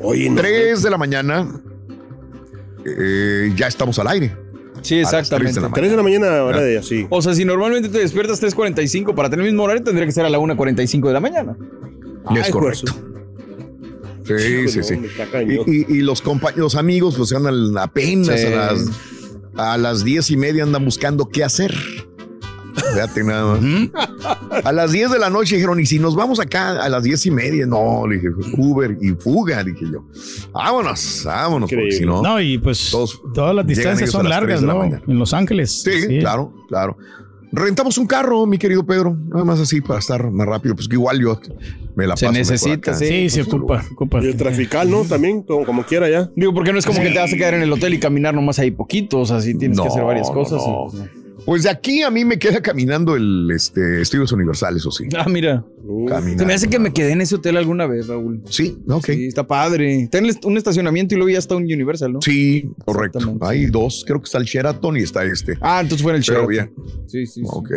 Oye, 0.00 0.28
no. 0.28 0.36
3 0.40 0.82
de 0.82 0.90
la 0.90 0.98
mañana. 0.98 1.46
eh, 2.84 3.52
ya 3.56 3.66
estamos 3.66 3.98
al 3.98 4.08
aire. 4.08 4.32
Sí, 4.86 4.96
exactamente. 4.96 5.54
de 5.54 5.60
la 5.60 5.70
3 5.72 5.90
de 5.90 5.96
la 5.96 6.02
mañana, 6.02 6.42
hora 6.44 6.60
de 6.62 6.78
así. 6.78 7.06
O 7.10 7.20
sea, 7.22 7.34
si 7.34 7.44
normalmente 7.44 7.88
te 7.88 7.98
despiertas 7.98 8.40
3.45 8.42 9.14
para 9.14 9.28
tener 9.30 9.44
el 9.46 9.52
mismo 9.52 9.64
horario, 9.64 9.82
tendría 9.82 10.06
que 10.06 10.12
ser 10.12 10.24
a 10.24 10.30
la 10.30 10.38
1.45 10.38 11.06
de 11.08 11.12
la 11.12 11.20
mañana. 11.20 11.56
Es 12.36 12.46
Ay, 12.46 12.50
correcto. 12.50 12.92
Sí, 14.24 14.68
sí, 14.68 14.82
sí. 14.82 14.94
Y, 15.46 15.70
y- 15.70 15.86
y 15.98 16.00
los 16.02 16.20
compañeros, 16.20 16.58
los 16.60 16.74
amigos, 16.74 17.14
pues 17.16 17.32
andan 17.32 17.78
apenas 17.78 18.40
Sí. 18.40 18.46
a 18.48 18.50
las 18.72 18.90
a 19.58 19.78
las 19.78 20.04
diez 20.04 20.30
y 20.30 20.36
media 20.36 20.64
andan 20.64 20.84
buscando 20.84 21.28
qué 21.30 21.42
hacer. 21.44 21.74
Fíjate 22.92 23.24
nada 23.24 23.56
más. 23.56 23.60
A 24.64 24.72
las 24.72 24.92
10 24.92 25.10
de 25.12 25.18
la 25.18 25.30
noche 25.30 25.56
dijeron, 25.56 25.78
¿y 25.80 25.86
si 25.86 25.98
nos 25.98 26.14
vamos 26.16 26.40
acá 26.40 26.82
a 26.82 26.88
las 26.88 27.02
diez 27.02 27.24
y 27.26 27.30
media? 27.30 27.66
No, 27.66 28.06
le 28.06 28.16
dije, 28.16 28.28
Uber 28.56 28.96
y 29.00 29.10
fuga, 29.10 29.62
dije 29.64 29.84
yo. 29.92 30.04
Vámonos, 30.52 31.22
vámonos, 31.24 31.70
porque 31.70 31.92
si 31.92 32.04
no. 32.06 32.22
No, 32.22 32.40
y 32.40 32.58
pues 32.58 32.88
Todos 32.90 33.20
todas 33.34 33.54
las 33.54 33.66
distancias 33.66 34.10
son 34.10 34.24
las 34.24 34.30
largas, 34.30 34.62
la 34.62 34.72
¿no? 34.72 34.78
mañana. 34.80 35.02
En 35.06 35.18
Los 35.18 35.32
Ángeles. 35.34 35.82
Sí, 35.82 36.18
claro, 36.20 36.52
claro. 36.68 36.96
Rentamos 37.52 37.96
un 37.96 38.06
carro, 38.06 38.44
mi 38.44 38.58
querido 38.58 38.84
Pedro, 38.84 39.16
nada 39.28 39.44
más 39.44 39.60
así 39.60 39.80
para 39.80 40.00
estar 40.00 40.30
más 40.30 40.46
rápido, 40.46 40.74
pues 40.74 40.88
que 40.88 40.96
igual 40.96 41.20
yo 41.20 41.40
me 41.94 42.06
la 42.06 42.16
Se 42.16 42.26
paso 42.26 42.36
necesita, 42.38 42.90
acá. 42.90 42.94
sí. 42.94 43.06
Sí, 43.06 43.30
se 43.30 43.42
ocupa, 43.42 43.82
ocupa. 43.92 44.20
Y 44.22 44.26
el 44.26 44.36
trafical, 44.36 44.90
¿no? 44.90 45.04
También, 45.04 45.42
como, 45.42 45.64
como 45.64 45.84
quiera 45.84 46.10
ya. 46.10 46.28
Digo, 46.36 46.52
porque 46.52 46.72
no 46.72 46.78
es 46.78 46.84
como 46.84 47.00
que 47.00 47.10
te 47.10 47.18
vas 47.18 47.32
a 47.32 47.36
quedar 47.36 47.54
en 47.54 47.62
el 47.62 47.72
hotel 47.72 47.94
y 47.94 48.00
caminar 48.00 48.34
nomás 48.34 48.58
ahí 48.58 48.72
poquito. 48.72 49.20
O 49.20 49.24
sea, 49.26 49.40
sí 49.40 49.56
tienes 49.56 49.80
que 49.80 49.86
hacer 49.88 50.04
varias 50.04 50.28
cosas. 50.30 50.60
no. 50.66 50.90
Pues 51.46 51.62
de 51.62 51.70
aquí 51.70 52.02
a 52.02 52.10
mí 52.10 52.24
me 52.24 52.40
queda 52.40 52.60
caminando 52.60 53.14
el 53.14 53.48
este, 53.54 54.02
Estudios 54.02 54.32
Universal, 54.32 54.76
eso 54.76 54.90
sí. 54.90 55.08
Ah, 55.16 55.26
mira. 55.28 55.64
Caminando. 56.08 56.42
Se 56.42 56.46
me 56.46 56.54
hace 56.54 56.68
que 56.68 56.78
me 56.78 56.92
quedé 56.92 57.12
en 57.12 57.20
ese 57.20 57.34
hotel 57.36 57.56
alguna 57.56 57.86
vez, 57.86 58.06
Raúl. 58.08 58.42
Sí, 58.48 58.78
ok. 58.88 59.04
Sí, 59.06 59.26
está 59.26 59.46
padre. 59.46 60.08
Tiene 60.10 60.30
un 60.44 60.56
estacionamiento 60.56 61.14
y 61.14 61.18
luego 61.18 61.30
ya 61.30 61.38
está 61.38 61.56
un 61.56 61.64
Universal, 61.64 62.12
¿no? 62.12 62.20
Sí, 62.22 62.70
correcto. 62.84 63.36
Hay 63.40 63.66
dos, 63.66 64.04
creo 64.06 64.20
que 64.20 64.26
está 64.26 64.38
el 64.38 64.44
Sheraton 64.44 64.96
y 64.96 65.00
está 65.00 65.24
este. 65.24 65.54
Ah, 65.60 65.80
entonces 65.82 66.02
fue 66.02 66.12
en 66.12 66.18
el 66.18 66.24
Pero 66.26 66.48
Sheraton. 66.48 66.74
bien. 66.76 66.86
Sí, 67.06 67.26
sí, 67.26 67.40
sí. 67.42 67.46
Ok. 67.48 67.70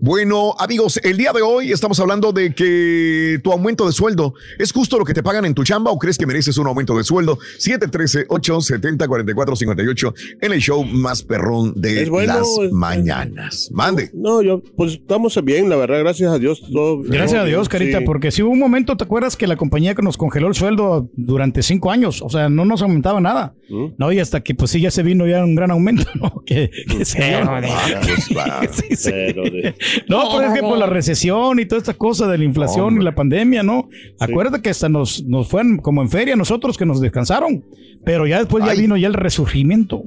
Bueno, 0.00 0.54
amigos, 0.58 0.98
el 1.02 1.16
día 1.16 1.32
de 1.32 1.42
hoy 1.42 1.72
estamos 1.72 1.98
hablando 2.00 2.32
de 2.32 2.54
que 2.54 3.40
tu 3.42 3.52
aumento 3.52 3.86
de 3.86 3.92
sueldo 3.92 4.34
es 4.58 4.72
justo 4.72 4.98
lo 4.98 5.04
que 5.04 5.14
te 5.14 5.22
pagan 5.22 5.44
en 5.44 5.54
tu 5.54 5.64
chamba 5.64 5.90
o 5.90 5.98
crees 5.98 6.18
que 6.18 6.26
mereces 6.26 6.56
un 6.58 6.66
aumento 6.66 6.96
de 6.96 7.04
sueldo. 7.04 7.38
713-870-4458 7.58 10.14
en 10.40 10.52
el 10.52 10.60
show 10.60 10.84
más 10.84 11.22
perrón 11.22 11.72
de 11.76 12.02
Es 12.02 12.08
bueno, 12.10 12.34
las 12.38 12.48
es- 12.66 12.72
mañanas. 12.72 13.70
Mande. 13.72 14.10
No, 14.14 14.42
yo, 14.42 14.62
pues 14.76 14.94
estamos 14.94 15.38
bien, 15.44 15.68
la 15.68 15.76
verdad, 15.76 15.98
gracias 16.00 16.32
a 16.32 16.38
Dios. 16.38 16.62
todo- 16.72 17.02
Gracias 17.02 17.43
a 17.44 17.48
Dios, 17.48 17.68
Carita, 17.68 17.98
sí. 17.98 18.04
porque 18.04 18.30
si 18.30 18.42
hubo 18.42 18.50
un 18.50 18.58
momento, 18.58 18.96
¿te 18.96 19.04
acuerdas 19.04 19.36
que 19.36 19.46
la 19.46 19.56
compañía 19.56 19.94
que 19.94 20.02
nos 20.02 20.16
congeló 20.16 20.48
el 20.48 20.54
sueldo 20.54 21.08
durante 21.14 21.62
cinco 21.62 21.90
años? 21.90 22.22
O 22.22 22.28
sea, 22.28 22.48
no 22.48 22.64
nos 22.64 22.82
aumentaba 22.82 23.20
nada. 23.20 23.54
No, 23.98 24.12
y 24.12 24.18
hasta 24.18 24.42
que 24.42 24.54
pues 24.54 24.70
sí 24.70 24.80
ya 24.80 24.90
se 24.90 25.02
vino 25.02 25.26
ya 25.26 25.42
un 25.42 25.54
gran 25.54 25.70
aumento, 25.70 26.04
¿no? 26.14 26.42
Que, 26.44 26.70
que 26.88 27.04
se 27.04 27.18
dio. 27.24 27.38
Sí, 28.70 28.96
sí. 28.96 29.10
No, 30.08 30.28
pero 30.32 30.48
es 30.48 30.54
que 30.54 30.60
por 30.60 30.78
la 30.78 30.86
recesión 30.86 31.58
y 31.58 31.66
toda 31.66 31.78
esta 31.78 31.94
cosa 31.94 32.26
de 32.26 32.38
la 32.38 32.44
inflación 32.44 33.00
y 33.00 33.04
la 33.04 33.14
pandemia, 33.14 33.62
¿no? 33.62 33.88
Acuérdate 34.18 34.62
que 34.62 34.70
hasta 34.70 34.88
nos, 34.88 35.22
nos 35.24 35.48
fueron 35.48 35.78
como 35.78 36.02
en 36.02 36.10
feria 36.10 36.36
nosotros 36.36 36.76
que 36.76 36.86
nos 36.86 37.00
descansaron, 37.00 37.64
pero 38.04 38.26
ya 38.26 38.38
después 38.38 38.64
ya 38.64 38.74
vino 38.74 38.96
ya 38.96 39.08
el 39.08 39.14
resurgimiento. 39.14 40.02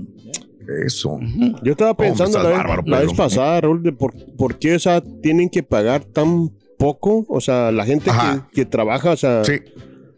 Eso. 0.85 1.19
Yo 1.63 1.71
estaba 1.71 1.95
pensando 1.95 2.37
estás 2.37 2.43
la, 2.43 2.49
vez, 2.49 2.57
bárbaro, 2.57 2.83
la 2.85 2.99
vez 2.99 3.13
pasada, 3.13 3.61
Raúl, 3.61 3.83
de 3.83 3.93
por, 3.93 4.13
por 4.35 4.59
qué 4.59 4.75
o 4.75 4.79
sea, 4.79 5.01
tienen 5.01 5.49
que 5.49 5.63
pagar 5.63 6.03
tan 6.03 6.51
poco. 6.77 7.25
O 7.29 7.41
sea, 7.41 7.71
la 7.71 7.85
gente 7.85 8.09
que, 8.53 8.65
trabaja, 8.65 9.11
o 9.11 9.17
sea, 9.17 9.43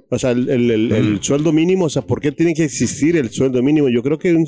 o 0.10 0.18
sea 0.20 0.32
el, 0.32 0.50
el- 0.50 0.72
el- 0.72 0.92
el 0.92 1.24
sueldo 1.24 1.52
mínimo, 1.52 1.86
o 1.86 1.90
sea, 1.90 2.02
¿por 2.02 2.20
qué 2.22 2.32
tiene 2.32 2.54
que 2.54 2.64
existir 2.66 3.16
el 3.18 3.30
sueldo 3.30 3.62
mínimo? 3.64 3.90
Yo 3.90 4.02
creo 4.04 4.18
que, 4.20 4.34
un- 4.34 4.48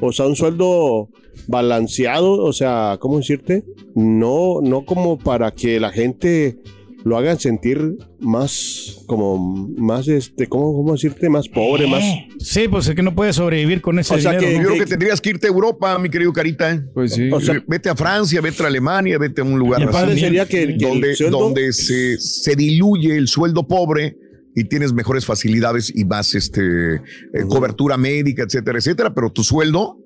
o 0.00 0.12
sea, 0.12 0.26
un 0.26 0.36
sueldo 0.36 1.08
balanceado, 1.48 2.42
o 2.44 2.52
sea, 2.52 2.96
¿cómo 3.00 3.18
decirte? 3.18 3.64
No, 3.94 4.60
no 4.62 4.84
como 4.84 5.18
para 5.18 5.50
que 5.50 5.78
la 5.80 5.90
gente 5.90 6.58
lo 7.04 7.16
hagan 7.16 7.38
sentir 7.40 7.96
más, 8.20 9.02
como, 9.06 9.36
más, 9.76 10.06
este, 10.08 10.46
¿cómo, 10.46 10.72
cómo 10.74 10.92
decirte? 10.92 11.28
Más 11.28 11.48
pobre, 11.48 11.86
más... 11.86 12.02
Sí, 12.38 12.68
pues 12.68 12.86
es 12.88 12.94
que 12.94 13.02
no 13.02 13.14
puedes 13.14 13.36
sobrevivir 13.36 13.80
con 13.80 13.98
ese 13.98 14.14
O 14.14 14.18
sea, 14.18 14.32
dinero. 14.32 14.48
que- 14.48 14.56
¿no? 14.56 14.62
Yo 14.62 14.68
creo 14.70 14.84
que 14.84 14.90
tendrías 14.90 15.20
que 15.20 15.30
irte 15.30 15.46
a 15.46 15.50
Europa, 15.50 15.98
mi 15.98 16.08
querido 16.08 16.32
Carita. 16.32 16.82
Pues 16.94 17.14
sí. 17.14 17.30
O 17.32 17.40
sea, 17.40 17.62
vete 17.66 17.88
a 17.88 17.96
Francia, 17.96 18.40
vete 18.40 18.62
a 18.62 18.66
Alemania, 18.66 19.18
vete 19.18 19.40
a 19.40 19.44
un 19.44 19.58
lugar 19.58 19.82
así, 19.82 20.20
sería 20.20 20.46
que- 20.46 20.76
que 20.76 20.86
donde, 20.86 21.14
sueldo- 21.16 21.38
donde 21.40 21.72
se, 21.72 22.18
se 22.18 22.54
diluye 22.56 23.16
el 23.16 23.28
sueldo 23.28 23.66
pobre 23.66 24.16
y 24.54 24.64
tienes 24.64 24.92
mejores 24.92 25.24
facilidades 25.24 25.90
y 25.94 26.04
más 26.04 26.34
este 26.34 26.96
eh, 26.96 27.00
cobertura 27.48 27.96
médica, 27.96 28.42
etcétera, 28.42 28.78
etcétera, 28.78 29.14
pero 29.14 29.30
tu 29.30 29.42
sueldo 29.42 29.98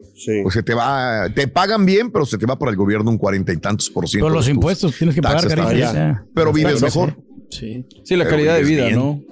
pues 0.43 0.55
se 0.55 0.63
te 0.63 0.75
va, 0.75 1.29
te 1.35 1.47
pagan 1.49 1.85
bien, 1.85 2.11
pero 2.11 2.25
se 2.25 2.39
te 2.39 2.47
va 2.47 2.59
por 2.59 2.69
el 2.69 2.77
gobierno 2.77 3.11
un 3.11 3.19
cuarenta 3.19 3.53
y 3.53 3.59
tantos 3.59 3.91
por 3.91 4.09
ciento. 4.09 4.27
Todos 4.27 4.37
los 4.37 4.49
impuestos 4.49 4.97
tienes 4.97 5.15
que 5.15 5.23
pagar, 5.23 5.77
ya. 5.77 6.25
Pero 6.35 6.53
vives 6.53 6.83
mejor. 6.83 7.17
Sí. 7.51 7.85
Sí, 8.03 8.17
la 8.17 8.25
Pero 8.25 8.37
calidad 8.37 8.57
de 8.57 8.65
vida, 8.65 8.85
bien. 8.87 8.97
¿no? 8.97 9.23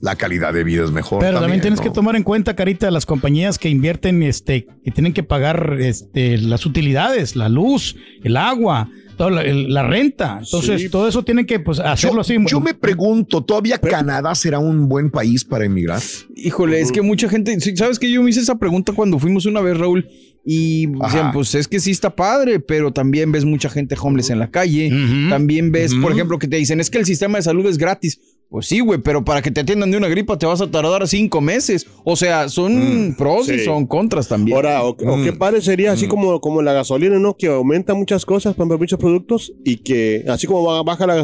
La 0.00 0.16
calidad 0.16 0.52
de 0.52 0.64
vida 0.64 0.84
es 0.84 0.90
mejor. 0.90 1.20
Pero 1.20 1.40
también, 1.40 1.60
tienes 1.60 1.80
¿no? 1.80 1.84
que 1.84 1.90
tomar 1.90 2.16
en 2.16 2.24
cuenta, 2.24 2.54
Carita, 2.54 2.90
las 2.90 3.06
compañías 3.06 3.58
que 3.58 3.70
invierten, 3.70 4.22
este, 4.22 4.66
que 4.84 4.90
tienen 4.90 5.12
que 5.12 5.22
pagar 5.22 5.76
este, 5.80 6.36
las 6.38 6.66
utilidades, 6.66 7.36
la 7.36 7.48
luz, 7.48 7.96
el 8.22 8.36
agua, 8.36 8.90
toda 9.16 9.30
la, 9.30 9.42
el- 9.42 9.72
la 9.72 9.86
renta. 9.86 10.40
Entonces, 10.42 10.80
Sí. 10.82 10.88
todo 10.88 11.08
eso 11.08 11.22
tienen 11.24 11.46
que 11.46 11.60
pues, 11.60 11.78
hacerlo 11.80 12.16
Yo, 12.16 12.20
así. 12.20 12.36
yo 12.48 12.60
me 12.60 12.74
pregunto, 12.74 13.42
¿todavía 13.42 13.78
Canadá 13.78 14.34
será 14.34 14.58
un 14.58 14.88
buen 14.88 15.10
país 15.10 15.44
para 15.44 15.64
emigrar? 15.64 16.00
Híjole, 16.36 16.80
es 16.80 16.92
que 16.92 17.02
mucha 17.02 17.28
gente, 17.28 17.58
¿sabes 17.76 17.98
que 17.98 18.10
Yo 18.10 18.22
me 18.22 18.30
hice 18.30 18.40
esa 18.40 18.58
pregunta 18.58 18.92
cuando 18.92 19.18
fuimos 19.18 19.46
una 19.46 19.60
vez, 19.60 19.76
Raúl, 19.78 20.06
y 20.46 20.86
decían, 20.86 21.32
pues 21.32 21.54
es 21.54 21.66
que 21.68 21.80
sí 21.80 21.90
está 21.90 22.14
padre, 22.14 22.60
pero 22.60 22.92
también 22.92 23.32
ves 23.32 23.44
mucha 23.46 23.70
gente 23.70 23.96
homeless 23.98 24.28
en 24.30 24.38
la 24.38 24.50
calle, 24.50 24.90
también 25.30 25.72
ves, 25.72 25.94
por 25.94 26.12
ejemplo, 26.12 26.38
que 26.38 26.48
te 26.48 26.56
dicen, 26.56 26.80
es 26.80 26.90
que 26.90 26.98
el 26.98 27.06
sistema 27.06 27.38
de 27.38 27.42
salud 27.42 27.64
es 27.66 27.78
gratis. 27.78 28.20
Pues 28.50 28.66
sí, 28.68 28.78
güey, 28.80 29.00
pero 29.00 29.24
para 29.24 29.42
que 29.42 29.50
te 29.50 29.62
atiendan 29.62 29.90
de 29.90 29.96
una 29.96 30.06
gripa 30.06 30.38
te 30.38 30.46
vas 30.46 30.60
a 30.60 30.70
tardar 30.70 31.08
cinco 31.08 31.40
meses. 31.40 31.86
O 32.04 32.14
sea, 32.14 32.48
son 32.48 33.14
pros 33.18 33.48
y 33.48 33.58
son 33.64 33.86
contras 33.86 34.28
también. 34.28 34.54
Ahora, 34.54 34.84
o, 34.84 34.90
o 34.90 34.94
qué 35.24 35.32
padre 35.32 35.60
sería 35.60 35.90
así 35.92 36.06
como, 36.06 36.40
como 36.40 36.62
la 36.62 36.72
gasolina, 36.72 37.18
¿no? 37.18 37.36
Que 37.36 37.48
aumenta 37.48 37.94
muchas 37.94 38.24
cosas, 38.24 38.54
ejemplo, 38.54 38.78
muchos 38.78 38.98
productos, 39.00 39.52
y 39.64 39.78
que 39.78 40.24
así 40.28 40.46
como 40.46 40.62
ba- 40.64 40.82
baja 40.84 41.04
la 41.06 41.16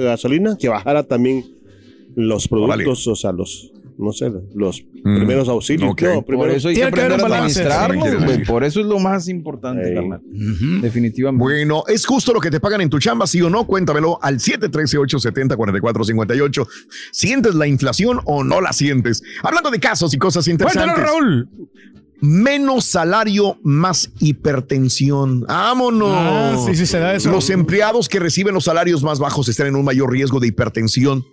gasolina, 0.00 0.56
que 0.58 0.68
bajara 0.68 1.04
también 1.04 1.44
los 2.16 2.48
productos, 2.48 3.06
o 3.06 3.14
sea, 3.16 3.30
los, 3.32 3.70
no 4.02 4.12
sé, 4.12 4.30
los 4.54 4.82
primeros 5.02 5.48
auxilios. 5.48 5.90
Ok. 5.92 6.02
No, 6.02 6.14
Por 6.16 6.24
primero- 6.26 6.52
eso 6.52 6.68
hay 6.68 6.74
que 6.74 6.80
Tiene 6.80 6.92
que 6.92 7.00
haber 7.00 7.12
aprender 7.14 7.32
a 7.32 7.36
administrarlo, 7.44 8.04
sí. 8.34 8.42
Por 8.46 8.64
eso 8.64 8.80
es 8.80 8.86
lo 8.86 8.98
más 8.98 9.28
importante, 9.28 9.94
carnal. 9.94 10.20
Definitivamente. 10.80 11.42
Bueno, 11.42 11.84
¿es 11.88 12.06
justo 12.06 12.32
lo 12.32 12.40
que 12.40 12.50
te 12.50 12.60
pagan 12.60 12.80
en 12.80 12.88
tu 12.90 12.98
chamba, 12.98 13.26
sí 13.26 13.40
o 13.42 13.50
no? 13.50 13.66
Cuéntamelo 13.66 14.18
al 14.22 14.38
713-870-4458. 14.38 16.66
¿Sientes 17.10 17.54
la 17.54 17.66
inflación 17.66 18.20
o 18.24 18.44
no 18.44 18.60
la 18.60 18.72
sientes? 18.72 19.22
Hablando 19.42 19.70
de 19.70 19.80
casos 19.80 20.14
y 20.14 20.18
cosas 20.18 20.46
interesantes. 20.48 20.94
Cuéntanos, 20.94 21.20
Raúl. 21.22 21.48
Menos 22.24 22.84
salario, 22.84 23.58
más 23.64 24.12
hipertensión. 24.20 25.40
¡Vámonos! 25.40 26.08
Ah, 26.12 26.56
sí, 26.66 26.76
sí 26.76 26.86
se 26.86 27.00
da 27.00 27.16
eso. 27.16 27.32
Los 27.32 27.50
empleados 27.50 28.08
que 28.08 28.20
reciben 28.20 28.54
los 28.54 28.62
salarios 28.64 29.02
más 29.02 29.18
bajos 29.18 29.48
están 29.48 29.66
en 29.66 29.74
un 29.74 29.84
mayor 29.84 30.12
riesgo 30.12 30.38
de 30.38 30.46
hipertensión 30.46 31.24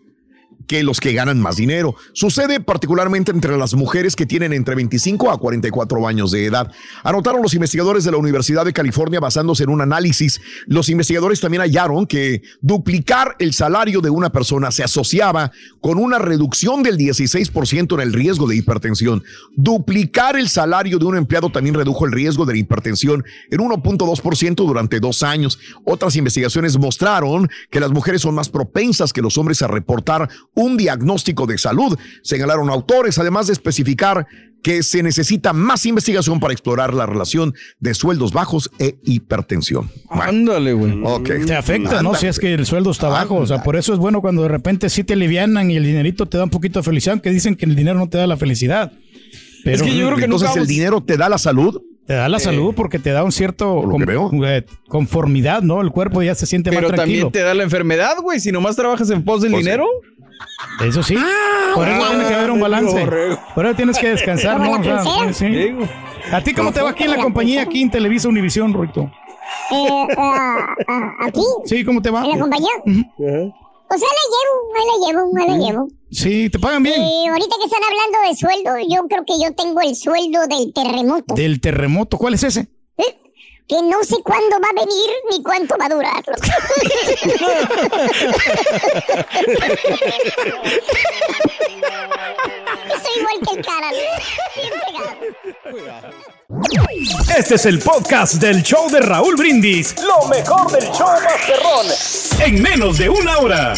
que 0.69 0.83
los 0.83 0.99
que 0.99 1.13
ganan 1.13 1.41
más 1.41 1.55
dinero. 1.55 1.95
Sucede 2.13 2.59
particularmente 2.59 3.31
entre 3.31 3.57
las 3.57 3.73
mujeres 3.73 4.15
que 4.15 4.27
tienen 4.27 4.53
entre 4.53 4.75
25 4.75 5.31
a 5.31 5.39
44 5.39 6.07
años 6.07 6.29
de 6.29 6.45
edad. 6.45 6.71
Anotaron 7.03 7.41
los 7.41 7.55
investigadores 7.55 8.03
de 8.03 8.11
la 8.11 8.17
Universidad 8.17 8.65
de 8.65 8.71
California 8.71 9.19
basándose 9.19 9.63
en 9.63 9.71
un 9.71 9.81
análisis. 9.81 10.39
Los 10.67 10.89
investigadores 10.89 11.41
también 11.41 11.61
hallaron 11.61 12.05
que 12.05 12.43
duplicar 12.61 13.35
el 13.39 13.55
salario 13.55 13.99
de 13.99 14.11
una 14.11 14.29
persona 14.29 14.69
se 14.69 14.83
asociaba 14.83 15.51
con 15.81 15.97
una 15.97 16.19
reducción 16.19 16.83
del 16.83 16.99
16% 16.99 17.95
en 17.95 18.01
el 18.01 18.13
riesgo 18.13 18.47
de 18.47 18.57
hipertensión. 18.57 19.23
Duplicar 19.55 20.37
el 20.37 20.49
salario 20.49 20.99
de 20.99 21.05
un 21.05 21.17
empleado 21.17 21.49
también 21.49 21.73
redujo 21.73 22.05
el 22.05 22.11
riesgo 22.11 22.45
de 22.45 22.53
la 22.53 22.59
hipertensión 22.59 23.25
en 23.49 23.59
1.2% 23.59 24.55
durante 24.55 24.99
dos 24.99 25.23
años. 25.23 25.57
Otras 25.83 26.15
investigaciones 26.15 26.77
mostraron 26.77 27.49
que 27.71 27.79
las 27.79 27.89
mujeres 27.89 28.21
son 28.21 28.35
más 28.35 28.49
propensas 28.49 29.11
que 29.11 29.23
los 29.23 29.35
hombres 29.39 29.63
a 29.63 29.67
reportar 29.67 30.29
un 30.59 30.77
diagnóstico 30.77 31.45
de 31.47 31.57
salud, 31.57 31.97
señalaron 32.21 32.69
autores, 32.69 33.17
además 33.17 33.47
de 33.47 33.53
especificar 33.53 34.27
que 34.61 34.83
se 34.83 35.01
necesita 35.03 35.53
más 35.53 35.85
investigación 35.85 36.39
para 36.41 36.51
explorar 36.51 36.93
la 36.93 37.05
relación 37.05 37.53
de 37.79 37.93
sueldos 37.93 38.33
bajos 38.33 38.69
e 38.77 38.97
hipertensión. 39.05 39.89
Ándale, 40.09 40.73
güey. 40.73 40.99
Ok. 41.03 41.29
Te 41.45 41.55
afecta, 41.55 42.03
¿no? 42.03 42.13
Si 42.15 42.27
es 42.27 42.39
que 42.39 42.53
el 42.53 42.65
sueldo 42.65 42.91
está 42.91 43.07
bajo. 43.07 43.35
O 43.35 43.47
sea, 43.47 43.63
por 43.63 43.77
eso 43.77 43.93
es 43.93 43.99
bueno 43.99 44.19
cuando 44.19 44.41
de 44.43 44.49
repente 44.49 44.89
sí 44.89 45.05
te 45.05 45.13
alivianan 45.13 45.71
y 45.71 45.77
el 45.77 45.83
dinerito 45.85 46.25
te 46.25 46.37
da 46.37 46.43
un 46.43 46.49
poquito 46.49 46.79
de 46.79 46.83
felicidad, 46.83 47.13
aunque 47.13 47.29
dicen 47.29 47.55
que 47.55 47.65
el 47.65 47.75
dinero 47.75 47.97
no 47.97 48.09
te 48.09 48.17
da 48.17 48.27
la 48.27 48.35
felicidad. 48.35 48.91
Pero 49.63 49.75
Es 49.77 49.81
que 49.81 49.95
yo 49.95 50.07
creo 50.07 50.17
que 50.17 50.25
Entonces, 50.25 50.49
nunca 50.49 50.61
¿el 50.61 50.67
dinero 50.67 51.01
te 51.01 51.15
da 51.17 51.29
la 51.29 51.37
salud? 51.37 51.81
te 52.05 52.15
da 52.15 52.27
la 52.27 52.39
salud 52.39 52.73
porque 52.75 52.97
te 52.97 53.11
da 53.11 53.23
un 53.23 53.31
cierto 53.31 53.83
eh, 54.47 54.65
conformidad, 54.87 55.61
¿no? 55.61 55.79
El 55.81 55.91
cuerpo 55.91 56.23
ya 56.23 56.33
se 56.35 56.45
siente 56.47 56.71
Pero 56.71 56.87
más 56.87 56.95
tranquilo. 56.95 57.25
también 57.27 57.31
te 57.31 57.39
da 57.47 57.53
la 57.53 57.61
enfermedad, 57.63 58.15
güey. 58.21 58.39
Si 58.39 58.51
nomás 58.51 58.75
trabajas 58.75 59.09
en 59.11 59.23
pos 59.23 59.41
del 59.43 59.51
Pues 59.51 59.63
sí. 59.63 59.69
dinero. 59.69 59.85
Eso 60.85 61.03
sí. 61.03 61.15
por 61.73 61.87
eso 61.87 62.07
tiene 62.09 62.27
que 62.27 62.33
haber 62.33 62.51
un 62.51 62.59
balance. 62.59 63.07
Por 63.55 63.65
eso 63.65 63.75
tienes 63.75 63.97
que 63.99 64.09
descansar, 64.09 64.59
¿no? 64.59 64.77
la 64.77 65.01
O 65.01 65.03
sea, 65.03 65.33
sí. 65.33 65.47
Digo. 65.47 65.87
¿A 66.31 66.41
ti 66.41 66.53
cómo 66.53 66.71
te 66.71 66.81
va 66.81 66.91
aquí 66.91 67.03
en 67.03 67.11
la 67.11 67.21
compañía, 67.21 67.63
aquí 67.63 67.81
en 67.81 67.89
Televisa 67.89 68.27
Univisión, 68.29 68.73
Ruito? 68.73 69.11
Eh, 69.71 70.07
ah, 70.17 70.75
ah, 70.87 71.11
aquí, 71.21 71.41
Sí, 71.65 71.83
¿cómo 71.83 72.01
te 72.01 72.09
va? 72.11 72.23
en 72.23 72.31
la 72.31 72.39
compañía. 72.39 72.71
Pues 72.85 74.01
ahí 74.03 74.07
la 74.19 74.25
llevo, 74.35 74.55
ahí 74.75 74.85
la 74.85 75.07
llevo, 75.07 75.31
ahí 75.39 75.59
la 75.59 75.65
llevo. 75.67 75.87
Sí, 76.11 76.49
te 76.49 76.59
pagan 76.59 76.83
bien. 76.83 77.01
Y 77.01 77.27
ahorita 77.27 77.55
que 77.57 77.65
están 77.65 77.81
hablando 77.83 78.29
de 78.29 78.35
sueldo, 78.35 78.87
yo 78.87 79.07
creo 79.07 79.25
que 79.25 79.43
yo 79.43 79.53
tengo 79.55 79.81
el 79.81 79.95
sueldo 79.95 80.41
del 80.47 80.73
terremoto. 80.73 81.33
Del 81.33 81.59
terremoto, 81.59 82.17
¿cuál 82.17 82.35
es 82.35 82.43
ese? 82.43 82.67
¿Eh? 82.97 83.19
Que 83.69 83.81
no 83.83 84.03
sé 84.03 84.15
cuándo 84.23 84.59
va 84.59 84.69
a 84.69 84.73
venir 84.73 85.09
ni 85.29 85.43
cuánto 85.43 85.77
va 85.77 85.85
a 85.85 85.89
durar. 85.89 86.23
Estoy 92.95 93.13
igual 93.19 93.35
que 93.45 93.59
el 93.59 93.65
cara. 93.65 93.91
Bien 93.91 94.73
pegado. 94.87 95.13
Este 97.37 97.55
es 97.55 97.65
el 97.67 97.77
podcast 97.77 98.33
del 98.35 98.63
show 98.63 98.89
de 98.89 99.01
Raúl 99.01 99.35
Brindis. 99.35 99.95
Lo 100.01 100.27
mejor 100.27 100.71
del 100.71 100.89
show 100.91 101.07
Masterrón. 101.23 101.85
En 102.39 102.59
menos 102.63 102.97
de 102.97 103.07
una 103.07 103.37
hora. 103.37 103.75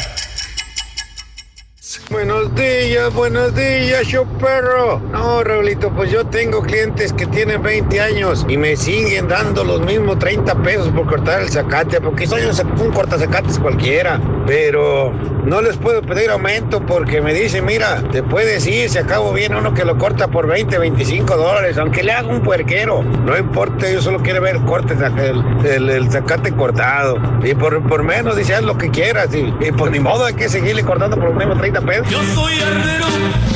Buenos 2.10 2.56
días, 2.56 3.14
buenos 3.14 3.54
días, 3.54 4.04
show 4.06 4.26
perro. 4.40 5.00
No, 5.12 5.44
Raulito, 5.44 5.90
pues 5.92 6.10
yo 6.10 6.26
tengo 6.26 6.62
clientes 6.62 7.12
que 7.12 7.26
tienen 7.26 7.62
20 7.62 8.00
años 8.00 8.46
y 8.48 8.56
me 8.56 8.78
siguen 8.78 9.28
dando 9.28 9.64
los 9.64 9.82
mismos 9.82 10.20
30 10.20 10.62
pesos 10.62 10.90
por 10.90 11.08
cortar 11.08 11.42
el 11.42 11.50
zacate, 11.50 12.00
porque 12.00 12.28
soy 12.28 12.44
un, 12.44 12.82
un 12.82 12.92
cortazacates 12.92 13.60
cualquiera. 13.60 14.22
Pero 14.48 15.12
no 15.46 15.62
les 15.62 15.78
puedo 15.78 16.02
pedir 16.02 16.30
aumento 16.30 16.86
porque 16.86 17.22
me 17.22 17.34
dicen, 17.34 17.66
mira, 17.66 18.02
te 18.12 18.24
puedes 18.24 18.66
ir, 18.68 18.90
si 18.90 18.98
acabo 18.98 19.34
bien 19.34 19.56
uno 19.56 19.74
que 19.74 19.84
lo 19.84 19.98
corta 19.98 20.28
por 20.28 20.48
20, 20.48 20.78
25 20.78 21.36
dólares, 21.36 21.78
aunque 21.78 22.04
le 22.04 22.12
haga 22.12 22.28
un 22.28 22.42
puerquero. 22.42 23.04
No 23.04 23.38
importa, 23.38 23.90
yo 23.90 24.02
solo 24.02 24.20
quiero 24.20 24.42
ver 24.42 24.58
el, 24.58 25.66
el, 25.66 25.90
el 25.90 26.12
zacate 26.12 26.54
cortado. 26.54 27.18
Y 27.44 27.54
por, 27.54 27.82
por 27.88 28.04
menos, 28.04 28.36
dice, 28.36 28.56
haz 28.56 28.64
lo 28.64 28.78
que 28.78 28.90
quieras. 28.90 29.34
Y, 29.34 29.54
y 29.60 29.72
pues 29.72 29.92
ni 29.92 30.00
modo 30.00 30.26
hay 30.26 30.34
que 30.34 30.48
seguirle 30.48 30.84
cortando 30.84 31.18
por 31.18 31.30
lo 31.30 31.36
menos 31.36 31.58
30 31.60 31.81
Yo 31.82 32.24
soy 32.36 32.54
herrero 32.60 33.06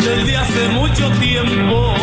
desde 0.03 0.35
hace 0.35 0.67
mucho 0.69 1.11
tiempo. 1.19 1.93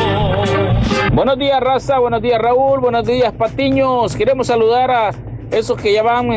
Buenos 1.13 1.37
días, 1.37 1.61
raza. 1.61 1.99
Buenos 1.99 2.23
días, 2.23 2.41
Raúl. 2.41 2.79
Buenos 2.79 3.05
días, 3.07 3.33
Patiños. 3.33 4.15
Queremos 4.15 4.47
saludar 4.47 4.91
a 4.93 5.11
esos 5.53 5.81
que 5.81 5.93
ya 5.93 6.03
van 6.03 6.31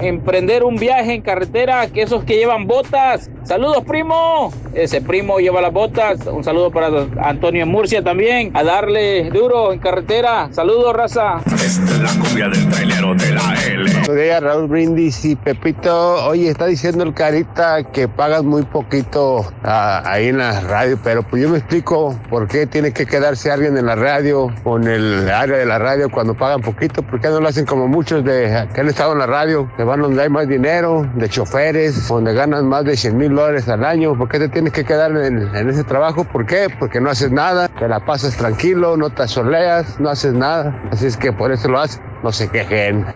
a 0.00 0.04
emprender 0.04 0.64
un 0.64 0.76
viaje 0.76 1.14
en 1.14 1.22
carretera, 1.22 1.88
que 1.88 2.02
esos 2.02 2.24
que 2.24 2.36
llevan 2.36 2.66
botas. 2.66 3.30
Saludos, 3.44 3.84
primo. 3.84 4.52
Ese 4.74 5.00
primo 5.00 5.38
lleva 5.40 5.60
las 5.60 5.72
botas. 5.72 6.24
Un 6.26 6.44
saludo 6.44 6.70
para 6.70 6.88
Antonio 7.22 7.66
Murcia 7.66 8.02
también. 8.02 8.52
A 8.54 8.62
darle 8.62 9.28
duro 9.30 9.72
en 9.72 9.80
carretera. 9.80 10.48
Saludos, 10.52 10.94
raza. 10.94 11.40
Esta 11.46 11.64
es 11.66 12.00
la 12.00 12.10
cumbia 12.22 12.48
del 12.48 12.68
trailero 12.68 13.14
de 13.14 13.32
la 13.32 13.54
L. 13.66 13.90
Buenos 13.90 14.16
días, 14.16 14.42
Raúl 14.42 14.68
Brindis 14.68 15.24
y 15.24 15.34
Pepito. 15.34 16.26
Oye, 16.26 16.48
está 16.48 16.66
diciendo 16.66 17.02
el 17.02 17.12
Carita 17.12 17.82
que 17.82 18.06
pagas 18.06 18.44
muy 18.44 18.62
poquito 18.62 19.44
ah, 19.64 20.02
ahí 20.04 20.28
en 20.28 20.38
la 20.38 20.60
radio, 20.60 20.98
pero 21.02 21.22
pues 21.24 21.42
yo 21.42 21.48
me 21.48 21.58
explico 21.58 22.16
por 22.28 22.46
qué 22.46 22.66
tiene 22.66 22.92
que 22.92 23.06
quedarse 23.06 23.50
alguien 23.50 23.76
en 23.76 23.86
la 23.86 23.96
radio 23.96 24.52
o 24.64 24.76
en 24.76 24.86
el 24.86 25.30
área 25.30 25.56
de 25.56 25.66
la 25.66 25.78
radio 25.78 26.08
cuando 26.08 26.34
pagan 26.34 26.60
poquito, 26.60 27.02
porque 27.02 27.28
no 27.28 27.40
lo 27.40 27.48
hacen 27.48 27.66
como 27.66 27.88
muchos 27.88 28.24
de 28.24 28.59
que 28.68 28.80
han 28.80 28.88
estado 28.88 29.12
en 29.12 29.18
la 29.18 29.26
radio, 29.26 29.70
que 29.76 29.84
van 29.84 30.00
donde 30.00 30.22
hay 30.22 30.28
más 30.28 30.48
dinero, 30.48 31.06
de 31.14 31.28
choferes, 31.28 32.08
donde 32.08 32.34
ganan 32.34 32.68
más 32.68 32.84
de 32.84 32.96
100 32.96 33.16
mil 33.16 33.34
dólares 33.34 33.68
al 33.68 33.84
año. 33.84 34.16
¿Por 34.16 34.28
qué 34.28 34.38
te 34.38 34.48
tienes 34.48 34.72
que 34.72 34.84
quedar 34.84 35.10
en, 35.12 35.54
en 35.54 35.68
ese 35.70 35.84
trabajo? 35.84 36.24
¿Por 36.24 36.46
qué? 36.46 36.68
Porque 36.78 37.00
no 37.00 37.10
haces 37.10 37.30
nada, 37.30 37.68
te 37.68 37.88
la 37.88 38.00
pasas 38.00 38.36
tranquilo, 38.36 38.96
no 38.96 39.10
te 39.10 39.22
asoleas, 39.22 39.98
no 40.00 40.10
haces 40.10 40.32
nada. 40.32 40.78
Así 40.90 41.06
es 41.06 41.16
que 41.16 41.32
por 41.32 41.52
eso 41.52 41.68
lo 41.68 41.80
haces. 41.80 42.00
No 42.22 42.30
se 42.32 42.48
quejen. 42.48 43.06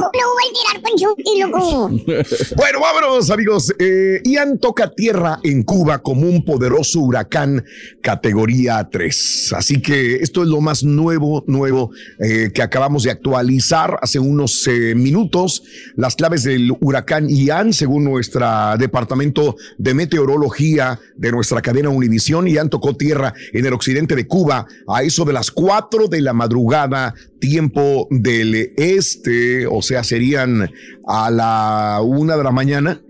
lo 0.00 0.10
voy 0.34 0.44
a 0.44 0.52
tirar 0.52 1.50
con? 1.50 2.02
Bueno, 2.56 2.80
vámonos, 2.80 3.30
amigos. 3.30 3.74
Eh, 3.78 4.20
Ian 4.24 4.58
toca 4.58 4.90
tierra 4.90 5.40
en 5.42 5.62
Cuba 5.62 5.98
como 5.98 6.28
un 6.28 6.44
poderoso 6.44 7.00
huracán 7.00 7.64
categoría 8.02 8.88
3. 8.90 9.54
Así 9.56 9.80
que 9.80 10.16
esto 10.16 10.42
es 10.42 10.48
lo 10.48 10.60
más 10.60 10.84
nuevo, 10.84 11.44
nuevo 11.46 11.90
eh, 12.18 12.50
que 12.52 12.62
acabamos 12.62 13.02
de 13.02 13.10
actualizar 13.10 13.98
hace 14.00 14.18
unos 14.18 14.66
eh, 14.66 14.94
minutos. 14.94 15.62
Las 15.96 16.16
claves 16.16 16.44
del 16.44 16.72
huracán 16.80 17.28
Ian, 17.28 17.72
según 17.72 18.04
nuestro 18.04 18.46
departamento 18.78 19.56
de 19.78 19.94
meteorología 19.94 20.98
de 21.16 21.32
nuestra 21.32 21.62
cadena 21.62 21.88
Univisión, 21.88 22.46
Ian 22.46 22.70
tocó 22.70 22.96
tierra 22.96 23.34
en 23.52 23.66
el 23.66 23.72
occidente 23.72 24.14
de 24.14 24.26
Cuba 24.26 24.66
a 24.88 25.02
eso 25.02 25.24
de 25.24 25.32
las 25.32 25.50
4 25.50 26.08
de 26.08 26.20
la 26.20 26.32
madrugada, 26.32 27.14
tiempo 27.38 28.08
del 28.10 28.72
este, 28.76 29.66
o 29.66 29.82
sea, 29.86 30.04
serían 30.04 30.70
a 31.06 31.30
la 31.30 32.00
una 32.02 32.36
de 32.36 32.44
la 32.44 32.52
mañana, 32.52 33.00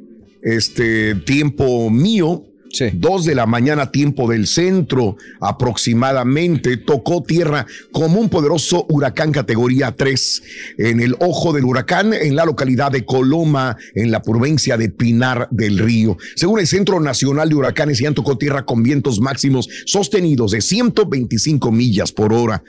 este 0.43 1.15
tiempo 1.15 1.91
mío. 1.91 2.45
Dos 2.93 3.25
de 3.25 3.35
la 3.35 3.47
mañana, 3.47 3.91
tiempo 3.91 4.29
del 4.29 4.47
centro, 4.47 5.17
aproximadamente, 5.41 6.77
tocó 6.77 7.23
tierra 7.23 7.67
como 7.91 8.21
un 8.21 8.29
poderoso 8.29 8.85
huracán 8.91 9.33
categoría 9.33 9.93
3 9.93 10.43
en 10.79 11.01
el 11.01 11.17
ojo 11.21 11.55
del 11.55 11.65
huracán 11.65 12.13
en 12.13 12.37
la 12.37 12.45
localidad 12.45 12.93
de 12.93 13.07
Coloma, 13.07 13.79
en 13.95 14.11
la 14.11 14.21
provincia 14.21 14.77
de 14.77 14.91
Pinar 14.91 15.49
del 15.51 15.79
Río. 15.79 16.19
Según 16.35 16.61
el 16.61 16.67
Centro 16.67 17.01
Nacional 17.01 17.49
de 17.49 17.55
Huracanes, 17.55 17.99
ya 17.99 18.13
tocó 18.13 18.37
tierra 18.37 18.67
con 18.67 18.83
vientos 18.83 19.21
máximos 19.21 19.71
sostenidos 19.87 20.51
de 20.51 20.61
125 20.61 21.73
millas 21.73 22.13
por 22.13 22.35
hora. 22.35 22.63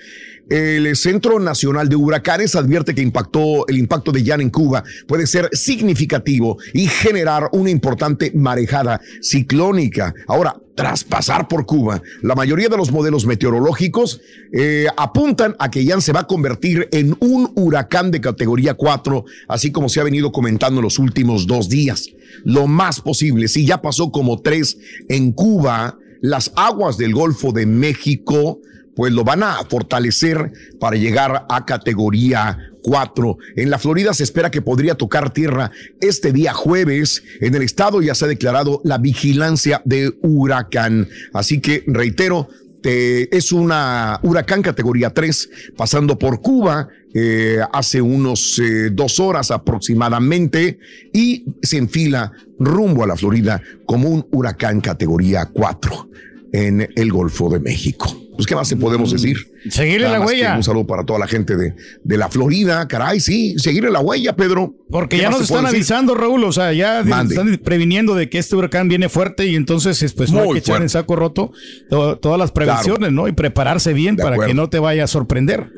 El 0.50 0.96
Centro 0.96 1.40
Nacional 1.40 1.90
de 1.90 1.98
Huracanes 1.98 2.56
advierte 2.56 2.96
que 2.96 3.02
impactó, 3.02 3.68
el 3.68 3.78
impacto 3.78 4.14
de 4.14 4.24
Jan 4.24 4.40
en 4.40 4.50
Cuba 4.50 4.84
puede 5.06 5.28
ser 5.28 5.50
significativo 5.52 6.58
y 6.74 6.88
generar 6.88 7.50
una 7.52 7.70
importante 7.70 8.32
marejada 8.34 9.02
ciclónica. 9.22 10.14
Ahora, 10.26 10.56
tras 10.74 11.04
pasar 11.04 11.50
por 11.50 11.66
Cuba, 11.66 12.02
la 12.22 12.36
mayoría 12.36 12.70
de 12.70 12.78
los 12.78 12.92
modelos 12.92 13.26
meteorológicos 13.26 14.22
eh, 14.54 14.88
apuntan 14.96 15.56
a 15.60 15.70
que 15.70 15.86
Jan 15.86 16.02
se 16.02 16.14
va 16.14 16.22
a 16.22 16.28
convertir 16.28 16.88
en 16.92 17.18
un 17.20 17.52
huracán 17.56 18.12
de 18.12 18.22
categoría 18.22 18.76
4, 18.76 19.26
así 19.50 19.72
como 19.72 19.90
se 19.90 20.00
ha 20.00 20.04
venido 20.04 20.32
comentando 20.32 20.80
en 20.80 20.84
los 20.84 21.00
últimos 21.00 21.46
dos 21.46 21.68
días. 21.68 22.08
Lo 22.46 22.68
más 22.68 23.02
posible, 23.02 23.50
si 23.50 23.66
ya 23.66 23.82
pasó 23.82 24.12
como 24.12 24.42
tres 24.42 24.78
en 25.10 25.34
Cuba, 25.34 25.98
las 26.22 26.54
aguas 26.56 26.98
del 26.98 27.14
Golfo 27.14 27.52
de 27.52 27.66
México 27.66 28.62
pues 28.98 29.14
lo 29.14 29.24
van 29.24 29.44
a 29.44 29.60
fortalecer 29.70 30.52
para 30.80 30.98
llegar 30.98 31.46
a 31.50 31.66
categoría 31.66 32.58
4. 32.82 33.38
En 33.56 33.70
la 33.70 33.78
Florida 33.78 34.12
se 34.12 34.24
espera 34.24 34.50
que 34.50 34.64
podría 34.64 34.96
tocar 34.96 35.32
tierra 35.32 35.72
este 36.02 36.34
día 36.34 36.52
jueves. 36.52 37.22
En 37.40 37.54
el 37.54 37.62
estado 37.62 38.02
ya 38.02 38.16
se 38.16 38.26
ha 38.26 38.28
declarado 38.28 38.82
la 38.84 38.98
vigilancia 38.98 39.84
de 39.86 40.18
huracán. 40.24 41.08
Así 41.32 41.62
que 41.62 41.84
reitero, 41.86 42.50
es 42.84 43.52
una 43.52 44.20
huracán 44.24 44.62
categoría 44.62 45.10
3 45.10 45.50
pasando 45.76 46.18
por 46.18 46.42
Cuba 46.42 46.88
eh, 47.14 47.60
hace 47.74 48.02
unos 48.02 48.60
eh, 48.60 48.90
dos 48.92 49.20
horas 49.20 49.52
aproximadamente 49.52 50.80
y 51.14 51.46
se 51.62 51.78
enfila 51.78 52.32
rumbo 52.58 53.04
a 53.04 53.08
la 53.08 53.16
Florida 53.16 53.62
como 53.86 54.10
un 54.10 54.26
huracán 54.32 54.82
categoría 54.82 55.46
4 55.46 56.10
en 56.54 56.90
el 56.96 57.12
Golfo 57.12 57.50
de 57.50 57.60
México. 57.60 58.16
Pues, 58.36 58.46
¿qué 58.46 58.54
más 58.54 58.70
te 58.70 58.76
podemos 58.76 59.12
decir? 59.12 59.36
Seguirle 59.68 60.06
Nada 60.06 60.20
la 60.20 60.26
huella. 60.28 60.56
Un 60.58 60.64
saludo 60.64 60.86
para 60.86 61.04
toda 61.04 61.18
la 61.18 61.26
gente 61.28 61.58
de, 61.58 61.74
de 62.04 62.18
la 62.18 62.30
Florida, 62.30 62.88
caray, 62.88 63.20
sí, 63.20 63.56
seguirle 63.58 63.90
la 63.90 64.00
huella, 64.00 64.36
Pedro. 64.36 64.76
Porque 64.92 65.16
¿Qué 65.16 65.24
ya 65.24 65.32
nos 65.32 65.42
están 65.42 65.66
avisando, 65.66 66.14
Raúl, 66.14 66.44
o 66.44 66.52
sea, 66.52 66.72
ya 66.72 67.02
Mande. 67.04 67.34
están 67.34 67.58
previniendo 67.64 68.14
de 68.14 68.30
que 68.30 68.38
este 68.38 68.56
huracán 68.56 68.90
viene 68.90 69.10
fuerte 69.10 69.48
y 69.48 69.56
entonces 69.56 70.04
es, 70.04 70.14
pues 70.14 70.32
no 70.32 70.42
hay 70.42 70.52
que 70.54 70.60
echar 70.60 70.84
en 70.84 70.90
saco 70.90 71.16
roto 71.16 71.52
to- 71.90 72.20
todas 72.20 72.38
las 72.38 72.52
prevenciones, 72.52 73.12
¿no? 73.12 73.28
Y 73.28 73.32
prepararse 73.32 73.94
bien 73.94 74.16
De 74.16 74.22
para 74.24 74.36
acuerdo. 74.36 74.52
que 74.52 74.56
no 74.56 74.70
te 74.70 74.78
vaya 74.78 75.06
a 75.06 75.08
sorprender. 75.08 75.72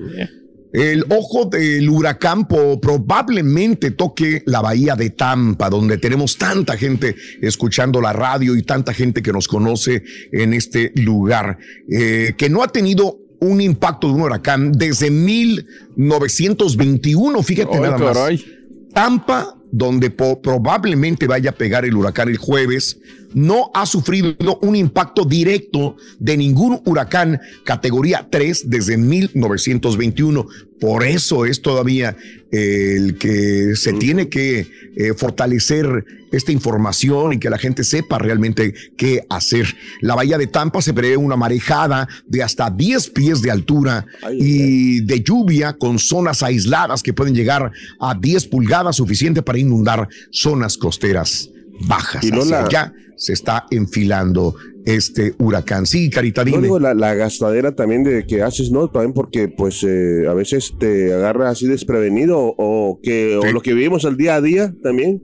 El 0.72 1.04
ojo 1.10 1.46
del 1.46 1.90
huracán 1.90 2.48
probablemente 2.48 3.90
toque 3.92 4.44
la 4.46 4.62
bahía 4.62 4.96
de 4.96 5.10
Tampa, 5.10 5.70
donde 5.70 5.98
tenemos 5.98 6.38
tanta 6.38 6.78
gente 6.78 7.16
escuchando 7.42 8.00
la 8.02 8.14
radio 8.14 8.56
y 8.56 8.62
tanta 8.62 8.94
gente 8.94 9.24
que 9.24 9.34
nos 9.34 9.48
conoce 9.48 10.04
en 10.32 10.54
este 10.54 10.92
lugar, 10.96 11.58
eh, 11.90 12.36
que 12.38 12.50
no 12.50 12.62
ha 12.62 12.68
tenido 12.68 13.18
un 13.40 13.62
impacto 13.62 14.08
de 14.08 14.14
un 14.14 14.22
huracán 14.22 14.74
desde 14.74 15.10
1921, 15.10 17.42
fíjate 17.42 17.80
nada 17.80 17.98
más. 17.98 18.16
caray. 18.18 18.46
Tampa, 18.94 19.56
donde 19.72 20.10
probablemente 20.10 21.28
vaya 21.28 21.52
a 21.52 21.56
pegar 21.56 21.86
el 21.86 21.96
huracán 21.96 22.30
el 22.30 22.38
jueves, 22.38 23.00
no 23.34 23.72
ha 23.74 23.86
sufrido 23.86 24.58
un 24.62 24.76
impacto 24.76 25.24
directo 25.26 25.96
de 26.20 26.38
ningún 26.38 26.82
huracán 26.86 27.40
categoría 27.64 28.28
3 28.30 28.70
desde 28.70 28.98
1921. 28.98 30.48
Por 30.80 31.04
eso 31.04 31.46
es 31.46 31.62
todavía 31.62 32.16
eh, 32.52 32.96
el 32.98 33.18
que 33.18 33.76
se 33.76 33.94
tiene 33.94 34.30
que 34.30 34.68
eh, 34.96 35.14
fortalecer 35.16 36.06
esta 36.32 36.52
información 36.52 37.34
y 37.34 37.40
que 37.40 37.50
la 37.50 37.58
gente 37.58 37.84
sepa 37.84 38.18
realmente 38.18 38.74
qué 38.98 39.26
hacer. 39.30 39.76
La 40.02 40.16
bahía 40.16 40.38
de 40.38 40.48
Tampa 40.48 40.82
se 40.82 40.94
prevé 40.94 41.18
una 41.18 41.36
marejada 41.36 42.08
de 42.28 42.44
hasta 42.44 42.70
10 42.70 43.10
pies 43.10 43.42
de 43.42 43.52
altura 43.52 44.06
y 44.32 45.02
de 45.02 45.22
lluvia 45.22 45.74
con 45.74 46.00
zonas 46.00 46.44
aisladas 46.44 47.04
que 47.04 47.14
pueden 47.14 47.36
llegar 47.36 47.72
a 48.00 48.16
10 48.16 48.48
pulgadas, 48.48 48.96
suficiente 48.96 49.42
para 49.42 49.59
inundar 49.60 50.08
zonas 50.32 50.78
costeras 50.78 51.50
bajas. 51.88 52.24
Y 52.24 52.32
allá 52.54 52.94
se 53.16 53.34
está 53.34 53.66
enfilando 53.70 54.56
este 54.86 55.36
huracán. 55.38 55.86
Sí, 55.86 56.10
Carita, 56.10 56.42
No 56.44 56.52
dime. 56.52 56.64
digo 56.64 56.80
la, 56.80 56.94
la 56.94 57.14
gastadera 57.14 57.76
también 57.76 58.04
de 58.04 58.26
que 58.26 58.42
haces, 58.42 58.72
¿no? 58.72 58.90
También 58.90 59.14
porque 59.14 59.48
pues 59.50 59.84
eh, 59.84 60.26
a 60.28 60.34
veces 60.34 60.74
te 60.80 61.14
agarra 61.14 61.50
así 61.50 61.68
desprevenido 61.68 62.38
o, 62.40 63.00
que 63.04 63.38
o 63.38 63.52
lo 63.52 63.62
que 63.62 63.74
vivimos 63.74 64.06
al 64.06 64.18
día 64.18 64.36
a 64.36 64.42
día 64.42 64.74
también. 64.82 65.22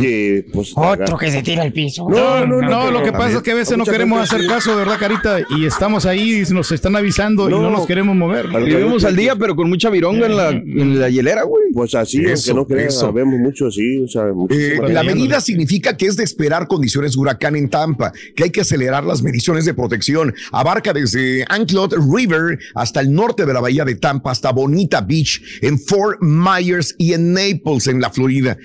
Que 0.00 0.46
pues... 0.52 0.72
Otro 0.74 1.16
que 1.16 1.30
se 1.30 1.42
tira 1.42 1.62
al 1.62 1.72
piso. 1.72 2.08
No, 2.08 2.46
no, 2.46 2.60
no, 2.60 2.90
lo 2.90 3.02
que 3.02 3.12
pasa 3.12 3.36
es 3.36 3.42
que 3.42 3.52
a 3.52 3.54
veces 3.54 3.76
no 3.76 3.84
queremos 3.84 4.20
hacer 4.20 4.46
caso, 4.46 4.76
¿verdad, 4.76 4.96
Carita? 4.98 5.38
Y 5.56 5.66
estamos 5.66 6.06
ahí 6.06 6.42
y 6.48 6.52
nos 6.52 6.72
están 6.72 6.96
avisando 6.96 7.48
y 7.48 7.52
no 7.52 7.70
nos 7.70 7.86
queremos 7.86 8.16
mover. 8.16 8.48
Vivimos 8.48 9.04
al 9.04 9.16
día, 9.16 9.36
pero 9.36 9.56
con 9.56 9.68
mucha 9.68 9.90
vironga 9.90 10.26
en 10.26 10.36
la, 10.36 10.50
en 10.50 11.00
la 11.00 11.08
hielera, 11.08 11.42
güey. 11.44 11.64
Pues 11.72 11.94
así, 11.94 12.22
Eso, 12.24 12.54
no 12.54 12.66
crean, 12.66 12.88
eso. 12.88 13.12
vemos 13.12 13.38
mucho 13.38 13.66
así, 13.66 13.98
o 13.98 14.08
sea, 14.08 14.24
Eh, 14.50 14.78
la 14.88 15.02
medida 15.02 15.40
significa 15.40 15.96
que 15.96 16.06
es 16.06 16.16
de 16.16 16.24
esperar 16.24 16.66
condiciones 16.66 17.12
de 17.12 17.18
huracán 17.18 17.56
en 17.56 17.68
Tampa, 17.68 18.12
que 18.36 18.44
hay 18.44 18.50
que 18.50 18.60
acelerar 18.60 19.04
las 19.04 19.22
mediciones 19.22 19.64
de 19.64 19.74
protección. 19.74 20.34
Abarca 20.52 20.92
desde 20.92 21.44
Anclote 21.48 21.96
River 21.96 22.58
hasta 22.74 23.00
el 23.00 23.12
norte 23.12 23.46
de 23.46 23.52
la 23.52 23.60
bahía 23.60 23.84
de 23.84 23.94
Tampa, 23.94 24.30
hasta 24.30 24.52
Bonita 24.52 25.00
Beach, 25.00 25.42
en 25.62 25.78
Fort 25.78 26.18
Myers 26.20 26.94
y 26.98 27.12
en 27.14 27.32
Naples, 27.32 27.86
en 27.86 28.00
la 28.00 28.10
Florida. 28.10 28.56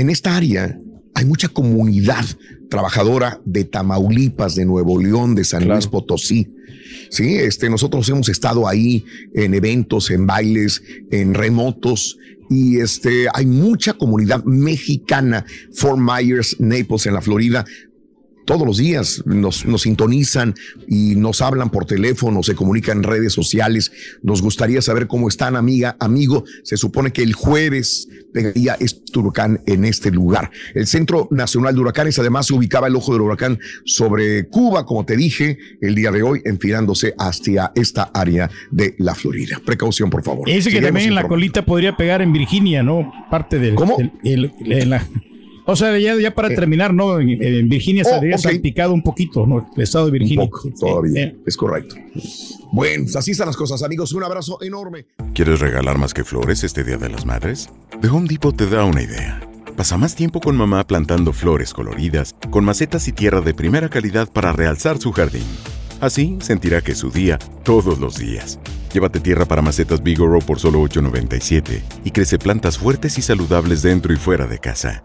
En 0.00 0.08
esta 0.08 0.34
área 0.34 0.78
hay 1.14 1.26
mucha 1.26 1.48
comunidad 1.48 2.24
trabajadora 2.70 3.38
de 3.44 3.64
Tamaulipas, 3.64 4.54
de 4.54 4.64
Nuevo 4.64 4.98
León, 4.98 5.34
de 5.34 5.44
San 5.44 5.68
Luis 5.68 5.88
Potosí. 5.88 6.54
Sí, 7.10 7.34
este, 7.34 7.68
nosotros 7.68 8.08
hemos 8.08 8.30
estado 8.30 8.66
ahí 8.66 9.04
en 9.34 9.52
eventos, 9.52 10.10
en 10.10 10.26
bailes, 10.26 10.82
en 11.10 11.34
remotos. 11.34 12.16
Y 12.48 12.78
este, 12.78 13.26
hay 13.34 13.44
mucha 13.44 13.92
comunidad 13.92 14.42
mexicana, 14.44 15.44
Fort 15.74 15.98
Myers, 15.98 16.56
Naples, 16.58 17.04
en 17.04 17.12
la 17.12 17.20
Florida. 17.20 17.66
Todos 18.50 18.66
los 18.66 18.78
días 18.78 19.22
nos, 19.26 19.64
nos 19.64 19.82
sintonizan 19.82 20.54
y 20.88 21.14
nos 21.14 21.40
hablan 21.40 21.70
por 21.70 21.84
teléfono, 21.84 22.42
se 22.42 22.56
comunican 22.56 22.98
en 22.98 23.04
redes 23.04 23.32
sociales. 23.32 23.92
Nos 24.24 24.42
gustaría 24.42 24.82
saber 24.82 25.06
cómo 25.06 25.28
están, 25.28 25.54
amiga, 25.54 25.96
amigo. 26.00 26.42
Se 26.64 26.76
supone 26.76 27.12
que 27.12 27.22
el 27.22 27.32
jueves 27.32 28.08
pegaría 28.34 28.76
este 28.80 29.16
huracán 29.20 29.60
en 29.66 29.84
este 29.84 30.10
lugar. 30.10 30.50
El 30.74 30.88
Centro 30.88 31.28
Nacional 31.30 31.76
de 31.76 31.80
Huracanes 31.80 32.18
además 32.18 32.46
se 32.48 32.54
ubicaba 32.54 32.88
el 32.88 32.96
ojo 32.96 33.12
del 33.12 33.22
huracán 33.22 33.56
sobre 33.84 34.48
Cuba, 34.48 34.84
como 34.84 35.04
te 35.06 35.16
dije, 35.16 35.56
el 35.80 35.94
día 35.94 36.10
de 36.10 36.24
hoy, 36.24 36.42
enfilándose 36.44 37.14
hacia 37.18 37.70
esta 37.76 38.10
área 38.14 38.50
de 38.72 38.96
la 38.98 39.14
Florida. 39.14 39.60
Precaución, 39.64 40.10
por 40.10 40.24
favor. 40.24 40.48
Y 40.48 40.54
dice 40.54 40.70
que 40.70 40.80
también 40.80 41.06
en 41.10 41.14
la 41.14 41.28
colita 41.28 41.64
podría 41.64 41.96
pegar 41.96 42.20
en 42.20 42.32
Virginia, 42.32 42.82
¿no? 42.82 43.12
Parte 43.30 43.60
del. 43.60 43.76
¿Cómo? 43.76 43.96
del- 44.24 44.52
el- 44.64 44.90
la- 44.90 45.06
o 45.70 45.76
sea, 45.76 45.98
ya, 45.98 46.14
ya 46.16 46.34
para 46.34 46.48
terminar, 46.48 46.92
¿no? 46.92 47.18
En, 47.20 47.42
en 47.42 47.68
Virginia 47.68 48.04
se 48.04 48.10
Oh, 48.12 48.16
habría 48.16 48.36
ok. 48.36 48.42
salpicado 48.42 48.92
un 48.92 49.02
poquito, 49.02 49.46
¿no? 49.46 49.70
El 49.76 49.82
estado 49.82 50.06
de 50.06 50.12
Virginia. 50.12 50.44
Un 50.44 50.50
poco, 50.50 50.68
todavía. 50.78 51.34
Es 51.46 51.56
correcto. 51.56 51.96
Bueno, 52.72 53.04
pues 53.04 53.16
así 53.16 53.30
están 53.32 53.46
las 53.46 53.56
cosas, 53.56 53.82
amigos. 53.82 54.12
Un 54.12 54.24
abrazo 54.24 54.58
enorme. 54.62 55.06
¿Quieres 55.34 55.60
regalar 55.60 55.98
más 55.98 56.14
que 56.14 56.24
flores 56.24 56.62
este 56.64 56.84
Día 56.84 56.96
de 56.98 57.08
las 57.08 57.26
Madres? 57.26 57.68
The 58.00 58.08
Home 58.08 58.28
Depot 58.28 58.56
te 58.56 58.66
da 58.66 58.84
una 58.84 59.02
idea. 59.02 59.40
Pasa 59.76 59.96
más 59.96 60.14
tiempo 60.14 60.40
con 60.40 60.56
mamá 60.56 60.86
plantando 60.86 61.32
flores 61.32 61.72
coloridas, 61.72 62.34
con 62.50 62.64
macetas 62.64 63.08
y 63.08 63.12
tierra 63.12 63.40
de 63.40 63.54
primera 63.54 63.88
calidad 63.88 64.30
para 64.30 64.52
realzar 64.52 64.98
su 64.98 65.10
jardín. 65.12 65.44
Así 66.00 66.36
sentirá 66.40 66.80
que 66.80 66.92
es 66.92 66.98
su 66.98 67.10
día 67.10 67.38
todos 67.62 67.98
los 67.98 68.18
días. 68.18 68.58
Llévate 68.92 69.20
tierra 69.20 69.44
para 69.46 69.62
macetas 69.62 70.02
Bigoro 70.02 70.40
por 70.40 70.58
solo 70.58 70.80
$8.97 70.82 71.82
y 72.04 72.10
crece 72.10 72.38
plantas 72.38 72.78
fuertes 72.78 73.18
y 73.18 73.22
saludables 73.22 73.82
dentro 73.82 74.12
y 74.12 74.16
fuera 74.16 74.46
de 74.46 74.58
casa. 74.58 75.04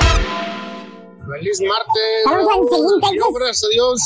Feliz 1.41 1.57
martes. 1.61 2.21
Vamos 2.25 2.45
al 2.53 2.69
siguiente, 2.69 3.17
Yo, 3.17 3.33
gracias 3.33 3.63
a 3.65 3.69
Dios, 3.73 3.99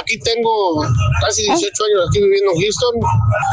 aquí 0.00 0.18
tengo 0.18 0.82
casi 1.22 1.42
18 1.46 1.54
años 1.54 2.08
aquí 2.10 2.18
viviendo 2.18 2.50
en 2.50 2.58
Houston 2.62 2.94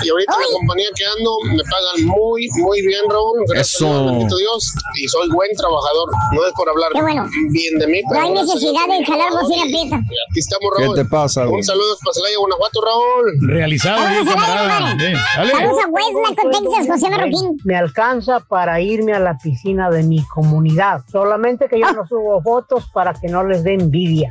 y 0.04 0.10
ahorita 0.10 0.34
la 0.34 0.58
compañía 0.58 0.90
que 0.96 1.06
ando 1.06 1.32
me 1.54 1.64
pagan 1.70 2.06
muy, 2.10 2.50
muy 2.66 2.82
bien, 2.82 3.02
Raúl. 3.10 3.46
Gracias 3.48 3.76
Eso. 3.76 3.86
a 3.94 4.12
Dios, 4.18 4.34
Dios. 4.40 4.74
Y 4.96 5.08
soy 5.08 5.30
buen 5.30 5.50
trabajador. 5.56 6.10
No 6.34 6.46
es 6.48 6.54
por 6.54 6.68
hablar 6.70 6.90
Qué 6.94 7.02
bueno. 7.02 7.30
bien 7.52 7.78
de 7.78 7.88
mí, 7.88 8.02
No 8.02 8.10
pero 8.10 8.22
hay 8.26 8.32
gracias 8.34 8.50
a 8.50 8.54
necesidad 8.56 8.88
de 8.90 9.06
jalar 9.06 9.32
bocina 9.32 9.66
y 9.66 9.86
Aquí 9.86 10.40
estamos, 10.40 10.72
¿Qué 10.78 10.84
Raúl. 10.84 10.96
te 10.96 11.06
pasa, 11.06 11.46
güey? 11.46 11.58
Un 11.58 11.64
saludo 11.64 11.96
para 12.04 12.14
Celaya, 12.14 12.38
Guanajuato, 12.40 12.80
Raúl. 12.82 13.26
Realizado, 13.54 14.02
al 14.02 14.08
aire, 14.14 14.26
camarada. 14.34 14.98
Sí. 14.98 15.14
Saludos 15.52 15.84
a 15.84 15.88
Westlaco, 15.90 16.50
Texas, 16.50 16.88
José 16.90 17.10
Marroquín. 17.12 17.58
Me 17.66 17.76
alcanza 17.78 18.40
para 18.40 18.82
irme 18.82 19.14
a 19.14 19.20
la 19.20 19.38
piscina 19.38 19.90
de 19.92 20.02
mi 20.04 20.26
comunidad. 20.28 21.02
Solamente 21.12 21.68
que 21.70 21.80
yo 21.80 21.92
no 21.92 22.08
subo 22.08 22.42
fotos 22.42 22.86
para 22.96 23.14
que 23.14 23.28
no 23.28 23.44
les 23.44 23.62
dé 23.66 23.74
envidia. 23.74 24.30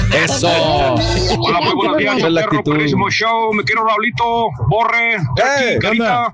Eso. 0.12 0.46
Hola, 1.38 1.60
muy 1.60 1.74
buenos 1.74 1.96
días, 1.98 2.16
yo 2.18 2.28
la 2.28 2.40
perro, 2.42 2.58
actitud. 2.58 2.72
perrísimo 2.76 3.10
show. 3.10 3.52
Me 3.52 3.64
quiero 3.64 3.84
Raulito, 3.84 4.48
Borre, 4.68 5.16
Jackie, 5.36 5.78
Carita. 5.80 6.32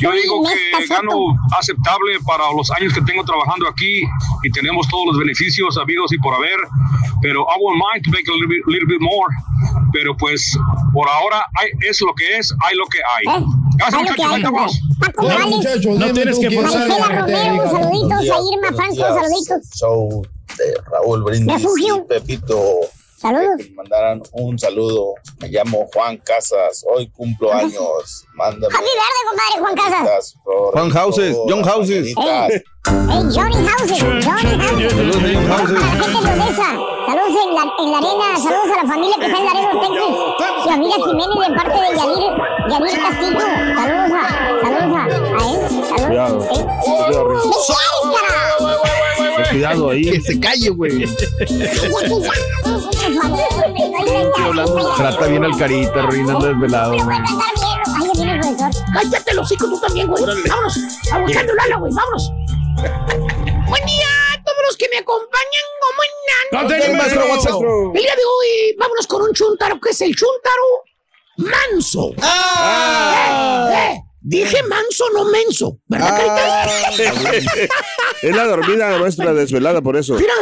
Yo 0.00 0.12
digo 0.12 0.42
que 0.44 0.86
gano 0.86 1.10
aceptable 1.58 2.18
para 2.26 2.44
los 2.56 2.70
años 2.72 2.92
que 2.92 3.00
tengo 3.02 3.24
trabajando 3.24 3.68
aquí 3.68 4.02
y 4.42 4.50
tenemos 4.50 4.86
todos 4.88 5.06
los 5.06 5.18
beneficios 5.18 5.76
habidos 5.78 6.12
y 6.12 6.18
por 6.18 6.34
haber. 6.34 6.56
Pero 7.22 7.40
I 7.42 7.56
won't 7.60 7.76
mind 7.92 8.04
to 8.04 8.10
make 8.10 8.24
a 8.28 8.32
little 8.32 8.48
bit, 8.48 8.62
little 8.66 8.86
bit 8.86 9.00
more. 9.00 9.28
Pero 9.92 10.16
pues 10.16 10.56
por 10.92 11.08
ahora 11.08 11.44
hay- 11.58 11.70
es 11.88 12.00
lo 12.02 12.14
que 12.14 12.36
es, 12.38 12.52
hay 12.66 12.76
lo 12.76 12.84
que 12.86 12.98
hay. 12.98 13.42
Gracias, 13.76 14.02
muchachos. 14.02 14.26
ahí 14.32 14.36
estamos. 14.36 14.80
No, 15.16 15.22
Morales. 15.22 15.46
muchachos, 15.56 15.98
No 15.98 16.12
tienes 16.12 16.38
que 16.38 16.48
Romero, 16.50 17.70
saluditos. 17.70 18.20
A 18.20 18.54
Irma 18.54 18.72
Franco, 18.76 18.94
saluditos. 18.96 19.70
Show 19.74 20.22
de 20.58 20.64
Raúl 20.90 21.22
Brindis 21.24 21.54
Refugio. 21.62 21.96
y 21.96 22.08
Pepito. 22.08 22.58
Saludos. 23.24 23.56
Que 23.56 23.70
me 23.70 23.76
mandaran 23.76 24.22
un 24.32 24.58
saludo. 24.58 25.14
Me 25.40 25.48
llamo 25.48 25.88
Juan 25.94 26.18
Casas. 26.18 26.84
Hoy 26.86 27.08
cumplo 27.08 27.50
años. 27.54 28.26
Mándame. 28.34 28.66
Happy 28.74 28.84
verde, 28.84 29.20
compadre, 29.30 29.60
Juan 29.60 29.74
Casas. 29.74 30.34
Juan 30.44 30.90
Houses, 30.90 31.34
John 31.48 31.62
Houses. 31.64 32.14
Hey, 32.18 32.62
hey, 32.84 33.22
Johnny 33.34 33.66
Houses, 33.66 33.98
Johnny 33.98 34.24
Houses. 34.26 34.90
Saludos, 34.92 35.22
John 35.32 35.48
Houses. 35.48 35.80
Para 35.80 35.88
la 35.88 36.04
gente 36.04 36.20
de 36.20 36.28
Odessa, 36.34 36.68
saludos 37.06 37.34
en 37.44 37.48
la, 37.54 37.62
en 37.78 37.88
la 37.92 37.96
arena, 37.96 38.26
saludos 38.36 38.68
a 38.68 38.76
la 38.82 38.88
familia 38.92 39.16
que 39.18 39.24
está 39.24 39.38
en 39.38 39.44
Laredo, 39.46 39.72
Texas. 39.80 40.12
Y 40.66 40.68
a 40.68 40.76
Mira 40.76 40.96
Jiménez 40.96 41.38
de 41.40 41.54
parte 41.56 41.78
de 41.80 41.88
Yadir, 41.96 42.32
Yadir 42.68 42.96
Castillo. 43.00 43.46
Saludos 43.74 44.12
a, 44.12 44.28
saludos 44.60 44.92
a, 44.96 45.04
a 45.04 45.48
él. 45.48 45.58
Saludos. 45.88 46.06
Cuidado. 46.06 46.36
¿Eh? 46.44 46.60
¡Felicidades, 49.54 49.78
Cuidado 49.78 49.90
ahí. 49.90 50.10
Que 50.10 50.20
se 50.20 50.40
calle, 50.40 50.68
güey. 50.70 51.06
Trata 54.96 55.26
bien 55.26 55.44
al 55.44 55.56
carita, 55.56 56.02
arruinando 56.02 56.46
desvelado. 56.46 56.92
Ay, 56.92 56.98
ya 56.98 58.12
viene 58.14 58.32
el 58.32 58.40
profesor. 58.40 58.70
Cállate 58.92 59.34
los 59.34 59.52
hijos 59.52 59.70
tú 59.70 59.80
también, 59.80 60.08
güey. 60.08 60.24
Vámonos. 60.24 60.78
A 61.12 61.18
buscando 61.20 61.54
Lala, 61.54 61.76
güey. 61.76 61.92
Vámonos. 61.92 62.32
Buen 63.68 63.86
día 63.86 64.08
a 64.32 64.42
todos 64.42 64.58
los 64.66 64.76
que 64.76 64.88
me 64.90 64.98
acompañan. 64.98 65.64
¿Cómo 65.80 66.62
andan? 66.62 66.96
Maestro, 66.96 67.26
WhatsApp. 67.26 67.62
El 67.94 68.02
día 68.02 68.16
de 68.16 68.24
hoy, 68.24 68.76
vámonos 68.78 69.06
con 69.06 69.22
un 69.22 69.32
chuntaro 69.32 69.80
que 69.80 69.90
es 69.90 70.00
el 70.00 70.14
chuntaro 70.16 70.84
manso. 71.36 72.12
Ah. 72.22 73.94
Dije 74.26 74.62
manso, 74.62 75.04
no 75.12 75.26
menso. 75.26 75.78
¿Verdad, 75.86 76.16
Carita? 76.16 76.66
Es 78.22 78.34
la 78.34 78.44
dormida 78.46 78.96
nuestra 78.98 79.34
desvelada, 79.34 79.82
por 79.82 79.98
eso. 79.98 80.14
Mira, 80.14 80.32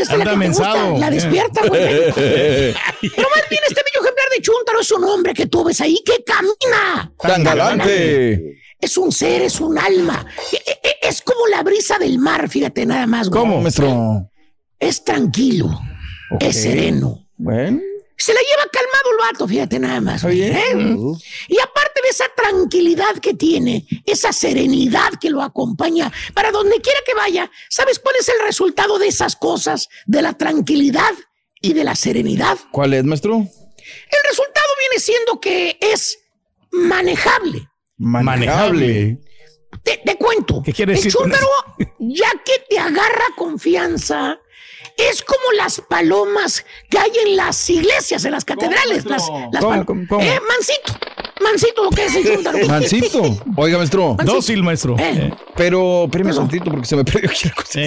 esta 0.00 0.12
es 0.14 0.18
la 0.24 0.32
que 0.32 0.38
te 0.38 0.48
gusta, 0.48 0.90
la 0.98 1.10
despierta, 1.10 1.60
güey. 1.66 1.80
Pero 2.14 3.28
más 3.34 3.48
bien 3.50 3.62
este 3.68 3.82
bello 3.82 4.00
ejemplar 4.00 4.28
de 4.36 4.42
Chuntaro 4.42 4.80
es 4.80 4.92
un 4.92 5.04
hombre 5.04 5.34
que 5.34 5.46
tú 5.46 5.64
ves 5.64 5.80
ahí 5.80 6.00
que 6.06 6.22
camina. 6.22 7.12
Tan 7.18 7.42
galante. 7.42 8.58
Es 8.78 8.96
un 8.96 9.10
ser, 9.10 9.42
es 9.42 9.58
un 9.60 9.76
alma. 9.76 10.24
E- 10.52 10.56
e- 10.70 11.08
Es 11.08 11.20
como 11.22 11.46
la 11.48 11.62
brisa 11.64 11.98
del 11.98 12.18
mar, 12.20 12.48
fíjate 12.48 12.86
nada 12.86 13.06
más, 13.08 13.28
güey. 13.28 13.40
¿Cómo, 13.40 13.60
maestro? 13.60 14.30
Es 14.78 15.02
tranquilo, 15.04 15.68
es 16.38 16.62
sereno. 16.62 17.26
Bueno. 17.36 17.80
Se 18.16 18.32
la 18.32 18.38
lleva 18.40 18.70
calmado 18.70 19.10
el 19.10 19.16
vato, 19.32 19.48
fíjate 19.48 19.78
nada 19.80 20.00
más. 20.00 20.22
güey, 20.22 20.42
¿eh? 20.42 20.62
Y 21.48 21.58
aparte 21.58 21.91
de 22.02 22.08
esa 22.10 22.24
tranquilidad 22.36 23.16
que 23.20 23.34
tiene, 23.34 23.86
esa 24.06 24.32
serenidad 24.32 25.12
que 25.20 25.30
lo 25.30 25.42
acompaña, 25.42 26.12
para 26.34 26.50
donde 26.50 26.80
quiera 26.80 27.00
que 27.06 27.14
vaya, 27.14 27.50
¿sabes 27.68 27.98
cuál 27.98 28.16
es 28.20 28.28
el 28.28 28.44
resultado 28.44 28.98
de 28.98 29.08
esas 29.08 29.36
cosas? 29.36 29.88
De 30.06 30.22
la 30.22 30.34
tranquilidad 30.34 31.12
y 31.60 31.72
de 31.72 31.84
la 31.84 31.94
serenidad. 31.94 32.58
¿Cuál 32.72 32.94
es, 32.94 33.04
maestro? 33.04 33.36
El 33.36 34.20
resultado 34.28 34.66
viene 34.80 35.00
siendo 35.00 35.40
que 35.40 35.78
es 35.80 36.18
manejable. 36.70 37.68
Manejable. 37.98 39.18
Te, 39.82 39.98
te 40.04 40.16
cuento. 40.16 40.62
¿Qué 40.64 40.72
quiere 40.72 40.92
el 40.92 40.96
decir 40.98 41.12
con 41.14 41.30
chúntaro, 41.30 41.48
ya 41.98 42.30
que 42.44 42.52
te 42.68 42.78
agarra 42.78 43.24
confianza, 43.36 44.38
es 44.96 45.22
como 45.22 45.52
las 45.56 45.80
palomas 45.88 46.64
que 46.90 46.98
hay 46.98 47.10
en 47.26 47.36
las 47.36 47.68
iglesias, 47.70 48.24
en 48.24 48.32
las 48.32 48.44
catedrales. 48.44 49.04
Las, 49.06 49.28
las 49.50 49.62
¿Cómo, 49.62 49.70
pal- 49.74 49.84
cómo, 49.86 50.06
cómo? 50.08 50.22
Eh, 50.22 50.40
mansito. 50.48 50.94
Mansito, 51.42 51.84
lo 51.84 51.90
que 51.90 52.04
es 52.06 52.14
el 52.16 52.24
chúntaro. 52.24 52.58
Mansito. 52.68 53.38
Oiga, 53.56 53.78
maestro. 53.78 54.16
Dócil, 54.24 54.62
maestro. 54.62 54.96
Eh. 54.98 55.32
Pero, 55.56 56.04
espérame 56.04 56.34
tantito 56.34 56.70
porque 56.70 56.86
se 56.86 56.96
me 56.96 57.04
perdió 57.04 57.30
aquí 57.30 57.48
la 57.48 57.54
cosa. 57.54 57.80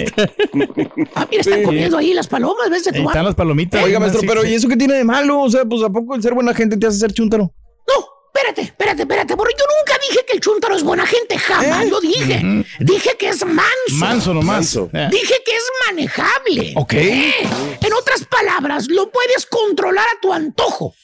Ah, 1.14 1.26
mira, 1.30 1.40
están 1.40 1.58
Sí. 1.60 1.64
comiendo 1.64 1.98
ahí 1.98 2.12
las 2.14 2.28
palomas, 2.28 2.70
¿ves? 2.70 2.84
De 2.84 2.98
están 2.98 3.24
las 3.24 3.34
palomitas. 3.34 3.82
Oiga, 3.82 3.98
maestro, 4.00 4.22
pero. 4.26 4.44
¿y 4.44 4.54
eso 4.54 4.68
qué 4.68 4.76
tiene 4.76 4.94
de 4.94 5.04
malo? 5.04 5.40
O 5.40 5.50
sea, 5.50 5.64
pues 5.64 5.82
¿a 5.82 5.90
poco 5.90 6.14
el 6.14 6.22
ser 6.22 6.34
buena 6.34 6.54
gente 6.54 6.76
te 6.76 6.86
hace 6.86 6.98
ser 6.98 7.12
chúntaro? 7.12 7.52
No, 7.88 8.06
espérate, 8.34 8.62
espérate, 8.62 9.02
espérate, 9.02 9.36
porque 9.36 9.54
yo 9.58 9.64
nunca 9.78 9.98
dije 10.08 10.24
que 10.26 10.32
el 10.34 10.40
chúntaro 10.40 10.76
es 10.76 10.82
buena 10.82 11.06
gente, 11.06 11.38
jamás 11.38 11.84
¿Eh? 11.84 11.88
lo 11.90 12.00
dije. 12.00 12.64
Dije 12.80 13.10
que 13.18 13.28
es 13.28 13.44
manso. 13.44 13.66
Manso 13.92 14.34
nomás. 14.34 14.76
Eh. 14.76 15.08
Dije 15.10 15.34
que 15.44 15.52
es 15.52 15.64
manejable. 15.88 16.72
Ok. 16.76 16.92
Eh, 16.94 17.34
En 17.80 17.92
otras 17.92 18.24
palabras, 18.26 18.86
lo 18.88 19.10
puedes 19.10 19.46
controlar 19.46 20.04
a 20.06 20.20
tu 20.20 20.32
antojo. 20.32 20.94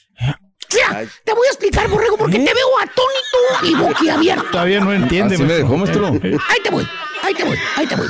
Mira, 0.75 1.07
te 1.25 1.33
voy 1.33 1.47
a 1.47 1.51
explicar, 1.51 1.89
borrego, 1.89 2.17
porque 2.17 2.39
te 2.39 2.55
veo 2.55 2.69
atónito 2.81 3.39
y 3.63 3.75
boquiabierto. 3.75 4.51
Todavía 4.51 4.81
no 4.81 4.93
entiende. 4.93 5.35
Así 5.35 5.45
me 5.45 5.55
dejó, 5.55 5.77
maestro. 5.77 6.07
Ahí 6.09 6.61
te 6.63 6.71
voy, 6.71 6.89
ahí 7.23 7.35
te 7.35 7.45
voy, 7.45 7.59
ahí 7.77 7.87
te 7.87 7.97
voy. 7.97 8.09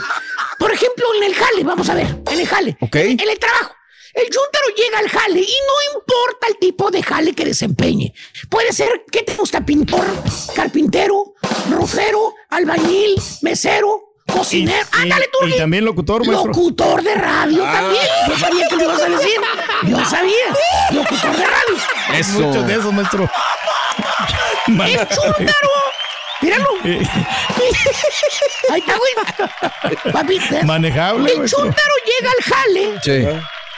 Por 0.58 0.72
ejemplo, 0.72 1.04
en 1.16 1.24
el 1.24 1.34
jale, 1.34 1.64
vamos 1.64 1.88
a 1.88 1.94
ver, 1.94 2.06
en 2.30 2.40
el 2.40 2.46
jale. 2.46 2.76
Ok. 2.80 2.96
En 2.96 3.20
el 3.20 3.38
trabajo. 3.38 3.74
El 4.14 4.24
chúntaro 4.24 4.66
llega 4.76 4.98
al 4.98 5.08
jale 5.08 5.40
y 5.40 5.42
no 5.44 5.98
importa 5.98 6.46
el 6.48 6.58
tipo 6.58 6.90
de 6.90 7.02
jale 7.02 7.34
que 7.34 7.46
desempeñe. 7.46 8.12
Puede 8.50 8.72
ser, 8.72 9.04
¿qué 9.10 9.22
te 9.22 9.34
gusta? 9.34 9.64
Pintor, 9.64 10.04
carpintero, 10.54 11.34
rofero, 11.70 12.34
albañil, 12.50 13.14
mesero, 13.40 14.11
cocinero. 14.33 14.87
Ándale 14.93 15.28
tú, 15.33 15.47
Y 15.47 15.57
también 15.57 15.85
locutor, 15.85 16.26
maestro. 16.26 16.49
Locutor 16.49 17.03
de 17.03 17.14
radio 17.14 17.64
Ah. 17.64 17.72
también. 17.72 18.05
Yo 18.28 18.39
sabía 18.39 18.68
que 18.68 18.76
lo 18.76 18.83
ibas 18.85 19.03
a 19.03 19.09
decir. 19.09 19.41
Yo 19.85 20.05
sabía. 20.05 20.47
Locutor 20.93 21.37
de 21.37 21.47
radio. 21.47 21.76
Eso. 22.14 22.39
Muchos 22.41 22.66
de 22.66 22.74
esos, 22.74 22.93
maestro. 22.93 23.30
El 24.66 25.09
chúntaro. 25.09 25.68
Míralo. 26.41 26.68
Ahí 28.70 28.80
está, 28.80 28.97
güey. 28.97 30.12
Papi. 30.12 30.39
Manejable, 30.64 31.33
El 31.33 31.49
chúntaro 31.49 31.93
llega 32.07 32.30
al 32.33 32.43
jale. 32.55 33.01
Sí. 33.03 33.26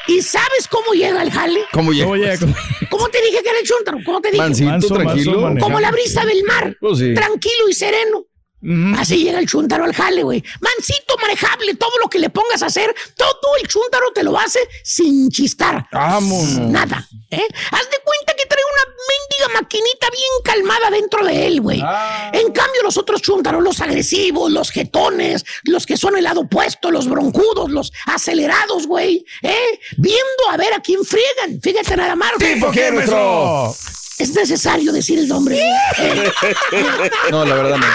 ¿Y 0.07 0.21
sabes 0.23 0.69
cómo 0.69 0.93
llega 0.93 1.21
al 1.23 1.31
jale? 1.31 1.61
¿Cómo 1.73 1.93
llega? 1.93 2.05
¿Cómo 2.05 2.17
llega? 2.17 2.39
¿Cómo- 2.39 2.55
¿Cómo 2.91 3.09
te 3.09 3.21
dije 3.23 3.43
que 3.43 3.49
era 3.49 3.59
el 3.59 3.67
chúntaro? 3.67 3.99
¿Cómo 4.05 4.21
te 4.21 4.31
dije? 4.31 4.43
Mansito, 4.43 4.71
Manso, 4.71 4.89
manso, 4.89 5.03
tranquilo. 5.05 5.33
manejable. 5.41 5.61
Como 5.61 5.81
la 5.81 5.91
brisa 5.91 6.25
del 6.27 6.45
mar. 6.45 6.77
Pues 6.81 6.99
sí. 6.99 7.15
Tranquilo 7.15 7.69
y 7.71 7.75
sereno. 7.75 8.25
Ujú. 8.65 8.99
Así 8.99 9.23
llega 9.25 9.39
el 9.39 9.47
chúntaro 9.47 9.85
al 9.85 9.93
jale, 9.95 10.23
güey. 10.23 10.43
Mansito, 10.61 11.17
manejable, 11.21 11.75
todo 11.75 11.93
lo 12.03 12.09
que 12.09 12.19
le 12.19 12.31
pongas 12.31 12.63
a 12.63 12.67
hacer, 12.67 12.95
todo 13.17 13.57
el 13.61 13.69
chúntaro 13.69 14.07
te 14.15 14.23
lo 14.23 14.39
hace 14.39 14.59
sin 14.83 15.29
chistar. 15.31 15.87
Vámonos. 15.93 16.59
Nada, 16.59 17.07
¿eh? 17.31 17.47
Haz 17.71 17.91
de 17.91 17.99
cuenta 18.05 18.35
que 18.37 18.47
trae 18.47 18.63
una 18.73 18.95
mendiga 19.09 19.61
maquinita 19.61 20.09
bien 20.11 20.31
calmada 20.45 20.91
dentro 20.91 21.25
de 21.27 21.47
él, 21.47 21.61
güey. 21.61 21.81
Ah. 21.85 22.31
En 22.33 22.53
cambio, 22.53 22.83
los 22.83 22.97
otros 22.97 23.21
chúntaros, 23.21 23.63
los 23.63 23.81
agresivos, 23.81 24.51
los 24.51 24.71
jetones, 24.71 25.45
los 25.65 25.85
que 25.85 25.97
son 25.99 26.17
el 26.17 26.25
lado 26.25 26.41
opuesto, 26.43 26.91
los 26.91 27.07
broncudos, 27.09 27.71
los 27.71 27.93
acelerados, 28.07 28.87
güey, 28.87 29.25
¿eh? 29.43 29.79
Viendo 29.99 30.51
a 30.51 30.57
ver 30.57 30.73
a 30.73 30.81
quién 30.81 31.05
friegan. 31.05 31.61
Fíjate 31.63 31.97
nada 31.97 32.17
más. 32.17 32.33
¿Tipo 32.39 32.71
qué, 32.71 32.91
maestro? 32.91 33.75
Es 34.17 34.31
necesario 34.33 34.93
decir 34.93 35.19
el 35.19 35.29
nombre. 35.29 35.61
Eh, 36.73 37.11
No, 37.31 37.45
la 37.45 37.55
verdad 37.57 37.77
no. 37.79 37.87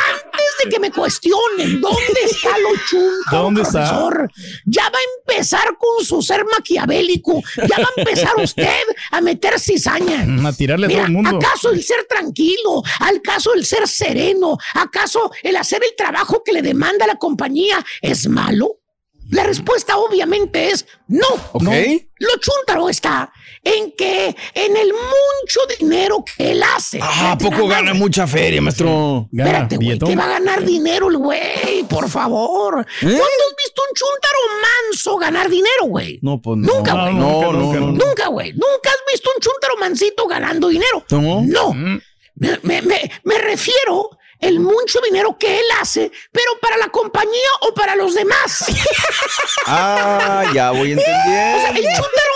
De 0.64 0.70
que 0.70 0.80
me 0.80 0.92
cuestionen 0.92 1.80
dónde 1.82 2.22
está 2.26 2.58
lo 2.58 2.70
chúntaro, 2.90 3.44
¿Dónde 3.44 3.62
está? 3.62 3.90
profesor, 3.90 4.32
ya 4.66 4.84
va 4.90 4.98
a 4.98 5.34
empezar 5.34 5.78
con 5.78 6.06
su 6.06 6.22
ser 6.22 6.46
maquiavélico. 6.46 7.42
Ya 7.58 7.78
va 7.78 7.90
a 7.96 8.00
empezar 8.02 8.34
usted 8.38 8.84
a 9.12 9.22
meter 9.22 9.60
cizaña. 9.60 10.26
A 10.48 10.54
tirarle 10.54 10.86
a 10.86 10.90
Mira, 10.90 11.00
todo 11.02 11.08
el 11.08 11.14
mundo. 11.14 11.38
¿acaso 11.38 11.72
el 11.72 11.84
ser 11.84 12.06
tranquilo? 12.08 12.84
¿Acaso 13.00 13.54
el 13.54 13.66
ser 13.66 13.88
sereno? 13.88 14.58
¿Acaso 14.74 15.32
el 15.44 15.56
hacer 15.56 15.82
el 15.84 15.96
trabajo 15.96 16.44
que 16.44 16.54
le 16.54 16.62
demanda 16.62 17.06
la 17.08 17.16
compañía 17.16 17.84
es 18.02 18.28
malo? 18.28 18.79
La 19.30 19.44
respuesta 19.44 19.98
obviamente 19.98 20.70
es 20.72 20.86
no. 21.08 21.28
Ok. 21.54 21.62
No. 21.64 21.72
Lo 21.72 22.30
chúntaro 22.40 22.90
está 22.90 23.32
en 23.64 23.92
que 23.98 24.36
en 24.54 24.76
el 24.78 24.92
mucho 24.94 25.60
dinero 25.80 26.24
que 26.26 26.52
él 26.52 26.62
hace. 26.64 27.00
Ah, 27.02 27.08
¿a 27.08 27.38
Fíjate 27.38 27.46
poco 27.50 27.68
gana 27.68 27.94
mucha 27.94 28.28
feria, 28.28 28.62
maestro? 28.62 29.28
Gana 29.32 29.50
Espérate, 29.52 29.76
güey, 29.78 30.00
que 30.00 30.16
va 30.16 30.26
a 30.26 30.30
ganar 30.30 30.66
dinero 30.66 31.10
el 31.10 31.18
güey, 31.18 31.84
por 31.90 32.10
favor. 32.10 32.80
¿Eh? 32.82 32.86
¿Cuándo 33.02 33.16
has 33.22 33.56
visto 33.64 33.82
un 33.90 33.96
chúntaro 33.96 34.40
manso 34.62 35.18
ganar 35.18 35.50
dinero, 35.50 35.86
güey? 35.86 36.20
No, 36.22 36.42
pues 36.42 36.58
no. 36.58 36.74
Nunca, 36.74 36.94
güey. 36.94 37.14
No, 37.16 37.42
no, 37.42 37.54
nunca, 37.54 37.80
no. 37.80 37.88
nunca. 37.92 38.28
Güey. 38.28 38.52
Nunca 38.54 38.90
has 38.90 39.04
visto 39.12 39.30
un 39.36 39.42
chúntaro 39.42 39.78
mansito 39.80 40.28
ganando 40.28 40.68
dinero. 40.68 41.06
No. 41.12 41.42
No. 41.46 41.74
Mm. 41.74 42.02
Me, 42.36 42.60
me- 42.64 42.82
me- 42.82 43.12
me 43.24 43.38
refiero 43.38 44.10
el 44.40 44.60
mucho 44.60 45.00
dinero 45.02 45.38
que 45.38 45.60
él 45.60 45.66
hace, 45.82 46.12
pero 46.32 46.52
para 46.62 46.78
la 46.78 46.90
compañía 46.90 47.50
o 47.62 47.74
para 47.74 47.96
los 47.96 48.14
demás. 48.16 48.66
Ah, 49.66 50.46
ya 50.54 50.72
voy 50.72 50.94
O 50.94 51.00
sea, 51.00 51.56
el 51.56 51.66
entendiendo. 51.68 52.02
chúntaro 52.02 52.34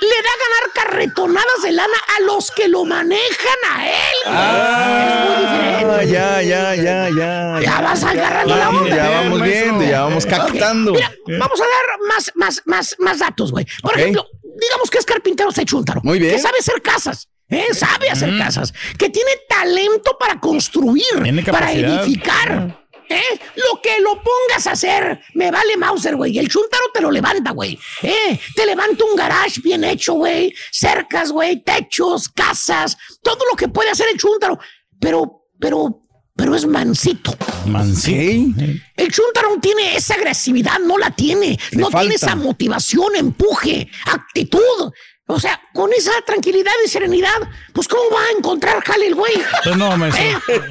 le 0.00 0.08
da 0.08 0.30
a 0.30 0.38
ganar 0.38 0.72
carretonadas 0.74 1.62
de 1.62 1.72
lana 1.72 1.96
a 2.16 2.20
los 2.22 2.50
que 2.50 2.66
lo 2.68 2.84
manejan 2.84 3.58
a 3.70 3.88
él. 3.88 3.94
güey. 4.24 4.34
es 4.34 4.34
muy 4.34 5.34
Ah, 5.36 5.38
diferente. 5.40 6.12
ya, 6.12 6.42
ya, 6.42 6.74
ya, 6.74 7.08
ya. 7.16 7.60
Ya 7.62 7.80
vas 7.80 8.02
agarrando 8.02 8.56
la 8.56 8.70
onda. 8.70 8.96
Ya 8.96 9.10
vamos 9.10 9.42
viendo, 9.42 9.84
ya 9.84 10.00
vamos 10.02 10.26
captando. 10.26 10.92
mira, 10.92 11.12
vamos 11.38 11.60
a 11.60 11.64
dar 11.64 11.98
más, 12.08 12.32
más, 12.34 12.62
más, 12.64 12.96
más 12.98 13.18
datos, 13.18 13.52
güey. 13.52 13.66
Por 13.82 13.98
ejemplo, 13.98 14.26
digamos 14.60 14.90
que 14.90 14.98
es 14.98 15.04
carpintero 15.06 15.50
este 15.50 15.64
chúntaro. 15.64 16.00
Muy 16.02 16.18
bien. 16.18 16.34
Que 16.34 16.40
sabe 16.40 16.58
hacer 16.58 16.80
casas. 16.82 17.28
¿Eh? 17.52 17.74
Sabe 17.74 18.10
hacer 18.10 18.36
casas. 18.38 18.72
Que 18.98 19.10
tiene 19.10 19.30
talento 19.48 20.16
para 20.18 20.40
construir, 20.40 21.44
para 21.50 21.72
edificar. 21.72 22.82
¿eh? 23.08 23.40
Lo 23.56 23.80
que 23.80 24.00
lo 24.00 24.22
pongas 24.22 24.66
a 24.66 24.72
hacer, 24.72 25.20
me 25.34 25.50
vale 25.50 25.76
Mauser, 25.76 26.16
güey. 26.16 26.38
El 26.38 26.48
chúntaro 26.48 26.84
te 26.92 27.00
lo 27.00 27.10
levanta, 27.10 27.50
güey. 27.52 27.78
¿eh? 28.02 28.38
Te 28.54 28.66
levanta 28.66 29.04
un 29.04 29.16
garage 29.16 29.60
bien 29.60 29.84
hecho, 29.84 30.14
güey. 30.14 30.54
Cercas, 30.70 31.30
güey. 31.30 31.62
Techos, 31.62 32.28
casas. 32.28 32.96
Todo 33.22 33.44
lo 33.50 33.56
que 33.56 33.68
puede 33.68 33.90
hacer 33.90 34.06
el 34.12 34.18
chúntaro. 34.18 34.58
Pero, 34.98 35.46
pero, 35.58 36.02
pero 36.34 36.54
es 36.54 36.66
mansito. 36.66 37.36
Mansito. 37.66 38.62
El 38.96 39.12
Chuntaro 39.12 39.54
no 39.54 39.60
tiene 39.60 39.96
esa 39.96 40.14
agresividad, 40.14 40.78
no 40.78 40.98
la 40.98 41.10
tiene. 41.10 41.58
Le 41.72 41.82
no 41.82 41.88
tiene 41.90 42.14
esa 42.14 42.34
motivación, 42.34 43.16
empuje, 43.16 43.88
actitud. 44.06 44.92
O 45.26 45.38
sea, 45.38 45.60
con 45.72 45.92
esa 45.92 46.12
tranquilidad 46.26 46.72
y 46.84 46.88
serenidad, 46.88 47.40
pues 47.72 47.86
¿cómo 47.88 48.02
va 48.10 48.22
a 48.22 48.30
encontrar 48.36 48.82
jale 48.84 49.06
el 49.06 49.14
güey? 49.14 49.32
Pues 49.64 49.76
no, 49.76 49.96
maestro. 49.96 50.24
¿Eh? 50.24 50.62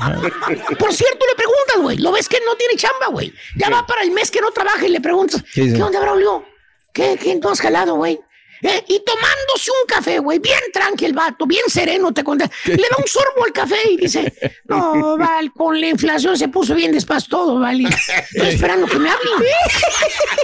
Por 0.77 0.93
cierto, 0.93 1.25
le 1.29 1.35
preguntas, 1.35 1.77
güey. 1.79 1.97
Lo 1.97 2.11
ves 2.11 2.27
que 2.27 2.39
no 2.45 2.55
tiene 2.55 2.75
chamba, 2.75 3.07
güey. 3.07 3.33
Ya 3.55 3.69
va 3.69 3.85
para 3.85 4.03
el 4.03 4.11
mes 4.11 4.29
que 4.29 4.41
no 4.41 4.51
trabaja 4.51 4.85
y 4.85 4.89
le 4.89 5.01
preguntas, 5.01 5.43
¿Qué? 5.53 5.73
¿qué 5.73 5.81
onda, 5.81 5.99
Braulio? 5.99 6.45
¿Qué, 6.93 7.17
qué 7.21 7.35
no 7.35 7.49
has 7.49 7.61
jalado, 7.61 7.95
güey? 7.95 8.19
¿Eh? 8.63 8.83
Y 8.87 8.99
tomándose 9.03 9.71
un 9.71 9.87
café, 9.87 10.19
güey, 10.19 10.39
bien 10.39 10.59
tranqui 10.71 11.05
el 11.05 11.13
vato, 11.13 11.45
bien 11.45 11.63
sereno, 11.67 12.13
te 12.13 12.23
cuenta. 12.23 12.49
Le 12.65 12.75
da 12.75 12.97
un 12.97 13.07
sorbo 13.07 13.43
al 13.45 13.51
café 13.51 13.77
y 13.89 13.97
dice, 13.97 14.33
no, 14.65 15.17
Val, 15.17 15.51
con 15.53 15.79
la 15.79 15.87
inflación 15.87 16.37
se 16.37 16.47
puso 16.47 16.75
bien 16.75 16.91
despacio 16.91 17.29
todo, 17.29 17.59
Val. 17.59 17.81
Estoy 17.81 18.49
esperando 18.49 18.87
que 18.87 18.99
me 18.99 19.09
hablen. 19.09 19.33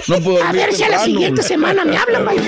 No 0.08 0.20
puedo 0.22 0.42
A 0.42 0.52
ver 0.52 0.74
si 0.74 0.82
a 0.82 0.88
la 0.88 1.04
siguiente 1.04 1.42
semana 1.42 1.84
me 1.84 1.96
hablan, 1.96 2.24
Val. 2.24 2.38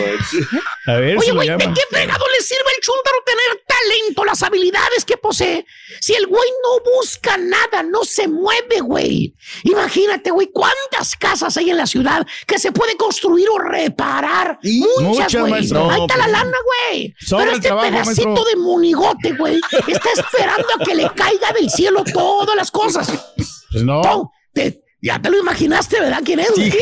A 0.87 0.95
ver 0.95 1.19
Oye, 1.19 1.27
si 1.27 1.33
güey, 1.33 1.49
¿de 1.49 1.57
qué 1.57 1.83
fregado 1.91 2.25
le 2.37 2.45
sirve 2.45 2.71
al 2.77 2.83
chúntaro 2.83 3.17
tener 3.25 3.65
talento, 3.67 4.25
las 4.25 4.43
habilidades 4.43 5.05
que 5.05 5.17
posee? 5.17 5.67
Si 6.01 6.15
el 6.15 6.27
güey 6.27 6.49
no 6.63 6.93
busca 6.97 7.37
nada, 7.37 7.83
no 7.83 8.05
se 8.05 8.27
mueve, 8.29 8.81
güey. 8.81 9.35
Imagínate, 9.65 10.31
güey, 10.31 10.49
cuántas 10.53 11.17
casas 11.17 11.57
hay 11.57 11.71
en 11.71 11.77
la 11.77 11.87
ciudad 11.87 12.27
que 12.47 12.59
se 12.59 12.73
puede 12.73 12.97
construir 12.97 13.49
o 13.51 13.59
reparar. 13.59 14.59
Muchas, 14.63 15.03
Muchas, 15.03 15.35
güey. 15.35 15.60
Maestro. 15.61 15.91
Ahí 15.91 16.01
está 16.01 16.17
la 16.17 16.25
pues, 16.25 16.33
lana, 16.33 16.57
güey. 16.65 17.15
Pero 17.29 17.43
el 17.43 17.49
este 17.51 17.61
trabajo, 17.69 17.89
pedacito 17.91 18.29
maestro. 18.29 18.45
de 18.45 18.57
monigote, 18.57 19.33
güey, 19.33 19.61
está 19.89 20.09
esperando 20.17 20.69
a 20.79 20.85
que 20.85 20.95
le 20.95 21.11
caiga 21.15 21.53
del 21.53 21.71
cielo 21.71 22.05
todas 22.05 22.57
las 22.57 22.71
cosas. 22.71 23.09
Pues 23.71 23.85
no. 23.85 24.33
Te- 24.53 24.85
ya 25.03 25.21
te 25.21 25.31
lo 25.31 25.39
imaginaste, 25.39 25.99
¿verdad? 25.99 26.21
¿Quién 26.25 26.41
es? 26.41 26.51
güey? 26.51 26.73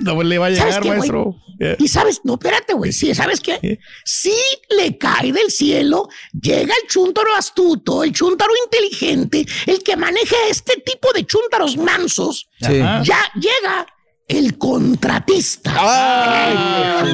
No 0.00 0.20
le 0.22 0.38
va 0.38 0.46
a 0.46 0.54
¿Sabes 0.54 0.64
llegar, 0.64 0.82
qué, 0.82 0.88
maestro. 0.88 1.36
Eh. 1.60 1.76
Y 1.78 1.88
sabes, 1.88 2.20
no, 2.24 2.34
espérate, 2.34 2.72
güey. 2.74 2.92
Sí, 2.92 3.14
¿sabes 3.14 3.40
qué? 3.40 3.78
Sí 4.04 4.34
le 4.70 4.98
cae 4.98 5.32
del 5.32 5.50
cielo, 5.50 6.08
llega 6.32 6.74
el 6.82 6.88
chúntaro 6.88 7.34
astuto, 7.36 8.02
el 8.02 8.12
chúntaro 8.12 8.52
inteligente, 8.64 9.46
el 9.66 9.82
que 9.82 9.96
maneja 9.96 10.34
este 10.48 10.82
tipo 10.84 11.12
de 11.12 11.24
chúntaros 11.24 11.76
mansos. 11.76 12.48
Sí. 12.60 12.78
Ya 12.78 13.30
llega 13.34 13.86
el 14.28 14.58
contratista. 14.58 15.72
Ay, 15.76 16.56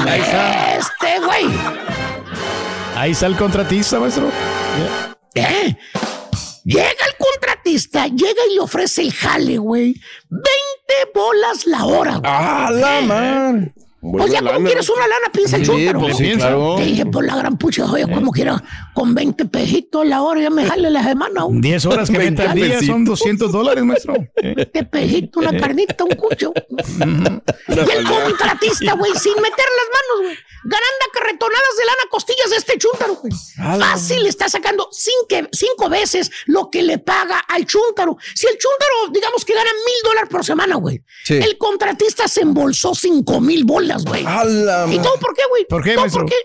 ahí 0.06 0.20
está. 0.20 0.76
Este, 0.76 1.20
güey. 1.24 1.46
Ahí 2.96 3.10
está 3.12 3.26
el 3.26 3.36
contratista, 3.36 3.98
maestro. 3.98 4.30
¿Eh? 5.34 5.76
Llega 6.64 6.88
el 6.90 7.16
contratista, 7.18 8.06
llega 8.06 8.42
y 8.50 8.54
le 8.54 8.60
ofrece 8.60 9.02
el 9.02 9.12
jale, 9.12 9.58
güey. 9.58 9.94
20 10.28 10.44
bolas 11.14 11.66
la 11.66 11.84
hora, 11.84 12.16
güey. 12.16 12.22
¡Ah, 12.32 12.70
la 12.72 13.00
man! 13.00 13.74
Pues 14.00 14.32
ya 14.32 14.40
como 14.40 14.64
quieres 14.64 14.88
una 14.88 15.06
lana, 15.06 15.30
piensa 15.32 15.56
el 15.56 15.66
chúntaro. 15.66 16.00
pues 16.00 16.16
sí, 16.16 16.32
claro. 16.32 16.76
Te 16.78 16.84
dije, 16.84 17.06
por 17.06 17.24
la 17.24 17.36
gran 17.36 17.58
pucha, 17.58 17.84
oye, 17.84 18.06
como 18.12 18.32
quiera, 18.32 18.62
con 18.94 19.14
20 19.14 19.44
pejitos 19.46 20.06
la 20.06 20.22
hora 20.22 20.40
ya 20.40 20.50
me 20.50 20.64
jale 20.64 20.88
la 20.90 21.02
semana. 21.02 21.42
güey. 21.42 21.60
10 21.60 21.86
horas 21.86 22.08
que 22.10 22.18
meta 22.30 22.50
al 22.50 22.56
día 22.56 22.80
son 22.82 23.04
200 23.04 23.52
dólares, 23.52 23.84
maestro. 23.84 24.14
20 24.42 24.84
pejitos, 24.84 25.42
una 25.42 25.58
carnita, 25.58 26.04
un 26.04 26.10
cucho. 26.16 26.52
y 26.88 27.72
el 27.72 28.04
contratista, 28.06 28.94
güey, 28.94 29.12
sin 29.16 29.34
meter 29.34 29.66
las 29.76 29.88
manos, 29.90 30.22
güey. 30.24 30.36
Ganando 30.62 31.04
carretonadas 31.14 31.76
de 31.78 31.84
lana 31.86 32.02
a 32.06 32.08
costillas 32.10 32.50
de 32.50 32.56
este 32.56 32.78
chúntaro, 32.78 33.14
güey. 33.16 33.32
Fácil 33.78 34.26
está 34.26 34.48
sacando 34.48 34.88
cinco, 34.92 35.48
cinco 35.52 35.88
veces 35.88 36.30
lo 36.46 36.68
que 36.70 36.82
le 36.82 36.98
paga 36.98 37.38
al 37.48 37.64
chúntaro. 37.66 38.16
Si 38.34 38.46
el 38.46 38.58
chúntaro, 38.58 39.12
digamos 39.12 39.44
que 39.46 39.54
gana 39.54 39.70
mil 39.70 39.94
dólares 40.04 40.28
por 40.30 40.44
semana, 40.44 40.76
güey. 40.76 41.02
Sí. 41.24 41.34
El 41.34 41.56
contratista 41.56 42.28
se 42.28 42.42
embolsó 42.42 42.94
cinco 42.94 43.40
mil 43.40 43.64
bolas, 43.64 43.89
güey. 43.98 44.22
¿Y 44.22 44.98
todo 44.98 45.16
por 45.18 45.34
qué, 45.34 45.42
güey? 45.48 45.66
¿Por 45.68 45.82
qué, 45.82 45.92
¿Todo 45.92 46.02
maestro? 46.02 46.22
por 46.22 46.30
qué? 46.30 46.36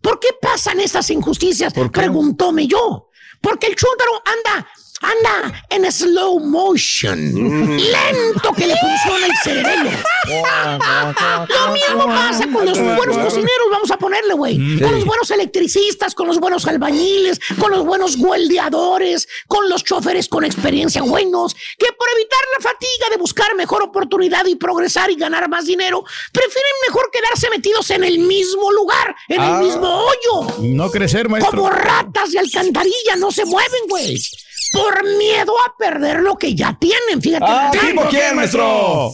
¿Por 0.00 0.20
qué 0.20 0.28
pasan 0.40 0.80
estas 0.80 1.10
injusticias? 1.10 1.72
¿Por 1.72 1.90
qué? 1.90 2.00
Preguntóme 2.00 2.66
yo. 2.66 3.10
Porque 3.40 3.66
el 3.66 3.76
chúntaro 3.76 4.12
anda, 4.24 4.68
anda 5.00 5.64
en 5.70 5.90
slow 5.92 6.40
motion. 6.40 7.18
Mm. 7.34 7.76
Lento 7.76 8.52
que 8.56 8.66
le 8.66 8.74
funciona 8.76 9.26
el 9.26 9.32
cerebelo. 9.42 9.90
Lo 11.48 11.72
mismo 11.72 12.06
pasa 12.06 12.46
con 12.52 12.64
los 12.66 12.78
buenos 12.78 13.16
cocineros, 13.18 13.66
vamos 13.70 13.90
a 13.90 13.98
ponerle, 13.98 14.34
güey. 14.34 14.80
Con 14.80 14.92
los 14.92 15.04
buenos 15.04 15.30
electricistas, 15.30 16.14
con 16.14 16.26
los 16.26 16.38
buenos 16.40 16.66
albañiles, 16.66 17.40
con 17.58 17.70
los 17.70 17.84
buenos 17.84 18.16
gueldeadores, 18.16 19.28
con 19.46 19.68
los 19.68 19.84
choferes 19.84 20.28
con 20.28 20.44
experiencia 20.44 21.02
buenos, 21.02 21.54
que 21.54 21.86
por 21.92 22.08
evitar 22.14 22.40
la 22.56 22.62
fatiga 22.62 23.10
de 23.10 23.16
buscar 23.18 23.54
mejor 23.54 23.82
oportunidad 23.82 24.46
y 24.46 24.56
progresar 24.56 25.10
y 25.10 25.16
ganar 25.16 25.48
más 25.48 25.66
dinero, 25.66 26.04
prefieren 26.32 26.72
mejor 26.88 27.10
quedarse 27.12 27.48
metidos 27.50 27.90
en 27.90 28.04
el 28.04 28.18
mismo 28.18 28.72
lugar, 28.72 29.14
en 29.28 29.40
Ah. 29.40 29.58
el 29.60 29.66
mismo 29.66 29.88
hoyo. 29.88 30.54
No 30.60 30.90
crecer, 30.90 31.28
maestro. 31.28 31.50
Como 31.56 31.70
ratas 31.70 32.32
de 32.32 32.38
alcantarilla, 32.38 33.16
no 33.18 33.30
se 33.30 33.44
mueven, 33.44 33.82
güey. 33.88 34.16
Por 34.72 35.04
miedo 35.16 35.52
a 35.66 35.76
perder 35.76 36.20
lo 36.20 36.36
que 36.36 36.54
ya 36.54 36.76
tienen, 36.78 37.20
fíjate. 37.22 37.44
Ah. 37.46 37.70
¿tipo 37.72 38.02
quién, 38.10 38.36
maestro? 38.36 39.12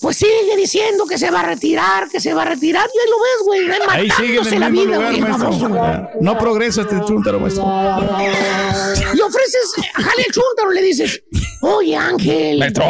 Pues 0.00 0.16
sigue 0.16 0.56
diciendo 0.56 1.04
que 1.06 1.16
se 1.16 1.30
va 1.30 1.40
a 1.40 1.44
retirar, 1.44 2.08
que 2.08 2.18
se 2.20 2.34
va 2.34 2.42
a 2.42 2.46
retirar. 2.46 2.88
Y 2.92 2.98
ahí 2.98 3.08
lo 3.08 3.18
ves, 3.22 3.36
güey. 3.44 3.88
Ahí 3.90 4.10
sigue 4.10 4.38
en 4.40 4.54
el 4.54 4.60
la 4.60 4.68
mismo 4.68 4.86
vida, 4.86 4.96
lugar, 4.96 5.10
güey, 5.12 5.20
maestro. 5.20 5.68
baboso. 5.68 6.08
No 6.20 6.38
progresa 6.38 6.80
este 6.82 6.96
chúntaro, 7.06 7.38
maestro. 7.38 7.64
Y 9.14 9.20
ofreces, 9.20 9.74
jale 9.94 10.22
el 10.26 10.32
chúntaro, 10.32 10.70
le 10.72 10.82
dices, 10.82 11.22
oye, 11.62 11.96
Ángel. 11.96 12.58
Maestro. 12.58 12.84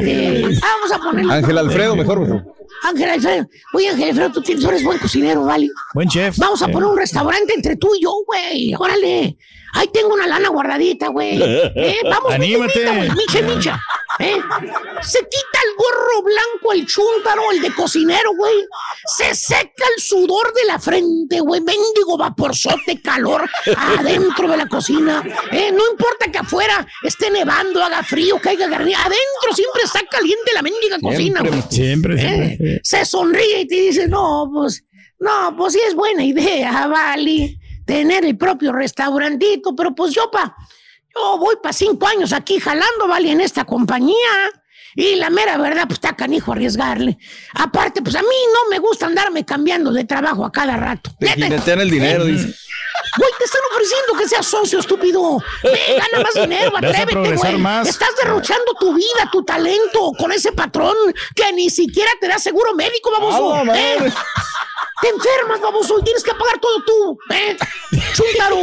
este, 0.00 0.42
vamos 0.60 0.92
a 0.92 0.98
ponerle. 0.98 1.32
Ángel 1.34 1.58
Alfredo, 1.58 1.96
mejor, 1.96 2.20
maestro. 2.20 2.54
Ángel 2.84 3.10
Alfredo. 3.10 3.46
Oye, 3.74 3.88
Ángel 3.90 4.08
Alfredo, 4.10 4.32
tú 4.32 4.42
tienes, 4.42 4.64
eres 4.64 4.82
buen 4.84 4.98
cocinero, 4.98 5.44
¿vale? 5.44 5.68
Buen 5.92 6.08
chef. 6.08 6.38
Vamos 6.38 6.62
a 6.62 6.66
Eh. 6.70 6.72
poner 6.72 6.88
un 6.88 6.96
restaurante 6.96 7.52
entre 7.54 7.76
tú 7.76 7.90
y 7.98 8.02
yo, 8.02 8.12
güey. 8.26 8.74
Órale. 8.78 9.36
Ahí 9.76 9.88
tengo 9.88 10.14
una 10.14 10.26
lana 10.26 10.48
guardadita, 10.48 11.08
güey. 11.08 11.38
Eh, 11.76 11.98
vamos, 12.04 12.32
Anímate. 12.32 12.78
micha, 12.80 12.94
güey. 12.94 13.10
Micha, 13.10 13.42
micha. 13.42 13.80
Eh, 14.18 14.40
Se 15.02 15.18
quita 15.18 15.58
el 15.64 15.74
gorro 15.76 16.22
blanco, 16.22 16.72
el 16.72 16.86
chúntaro, 16.86 17.52
el 17.52 17.60
de 17.60 17.72
cocinero, 17.74 18.30
güey. 18.36 18.54
Se 19.16 19.34
seca 19.34 19.84
el 19.94 20.02
sudor 20.02 20.52
de 20.54 20.64
la 20.64 20.78
frente, 20.78 21.40
güey. 21.40 21.60
Mendigo 21.60 22.16
vaporzote, 22.16 23.00
calor 23.02 23.48
adentro 23.76 24.48
de 24.48 24.56
la 24.56 24.66
cocina. 24.66 25.22
Eh, 25.52 25.70
no 25.72 25.82
importa 25.90 26.30
que 26.32 26.38
afuera 26.38 26.86
esté 27.02 27.30
nevando, 27.30 27.82
haga 27.84 28.02
frío, 28.02 28.38
caiga 28.40 28.68
garnía. 28.68 28.98
Adentro 29.00 29.54
siempre 29.54 29.82
está 29.84 30.00
caliente 30.10 30.52
la 30.54 30.62
mendiga 30.62 30.98
cocina, 30.98 31.40
güey. 31.42 31.62
Siempre, 31.68 32.14
Eh, 32.14 32.56
siempre. 32.56 32.80
se 32.82 33.04
sonríe 33.04 33.60
y 33.60 33.66
te 33.68 33.74
dice, 33.74 34.08
no, 34.08 34.50
pues, 34.52 34.82
no, 35.18 35.54
pues 35.56 35.74
sí 35.74 35.80
es 35.86 35.94
buena 35.94 36.24
idea, 36.24 36.86
vale, 36.86 37.58
tener 37.86 38.26
el 38.26 38.36
propio 38.36 38.72
restaurantito, 38.72 39.74
pero 39.74 39.94
pues 39.94 40.12
yo 40.12 40.30
pa, 40.30 40.54
yo 41.14 41.38
voy 41.38 41.56
para 41.62 41.72
cinco 41.72 42.06
años 42.06 42.32
aquí 42.34 42.60
jalando, 42.60 43.08
vale, 43.08 43.30
en 43.30 43.40
esta 43.40 43.64
compañía. 43.64 44.14
Y 44.98 45.16
la 45.16 45.28
mera 45.28 45.58
verdad, 45.58 45.82
pues 45.86 45.98
está 45.98 46.16
canijo 46.16 46.52
arriesgarle. 46.52 47.18
Aparte, 47.52 48.00
pues 48.00 48.16
a 48.16 48.22
mí 48.22 48.28
no 48.54 48.70
me 48.70 48.78
gusta 48.78 49.04
andarme 49.06 49.44
cambiando 49.44 49.92
de 49.92 50.04
trabajo 50.04 50.44
a 50.44 50.50
cada 50.50 50.74
rato. 50.78 51.10
Te 51.18 51.26
Neta. 51.26 51.44
jinetean 51.44 51.80
el 51.80 51.90
dinero, 51.90 52.24
dice. 52.26 52.54
Güey, 53.18 53.30
te 53.38 53.44
están 53.44 53.60
ofreciendo 53.72 54.14
que 54.14 54.28
seas 54.28 54.46
socio, 54.46 54.78
estúpido. 54.80 55.38
Ve, 55.62 55.80
gana 55.98 56.22
más 56.24 56.34
dinero, 56.34 56.76
atrévete, 56.76 57.36
güey. 57.36 57.58
más. 57.58 57.88
Estás 57.88 58.10
derrochando 58.16 58.74
tu 58.78 58.94
vida, 58.94 59.28
tu 59.32 59.44
talento 59.44 60.12
con 60.18 60.32
ese 60.32 60.52
patrón 60.52 60.94
que 61.34 61.52
ni 61.52 61.70
siquiera 61.70 62.10
te 62.20 62.28
da 62.28 62.38
seguro 62.38 62.74
médico, 62.74 63.10
baboso. 63.10 63.74
¿eh? 63.74 64.12
Te 65.02 65.08
enfermas, 65.08 65.60
baboso, 65.60 65.98
y 66.00 66.04
tienes 66.04 66.22
que 66.22 66.32
pagar 66.32 66.58
todo 66.58 66.82
tú. 66.84 67.18
¿eh? 67.34 67.56
Chúntaro, 68.14 68.56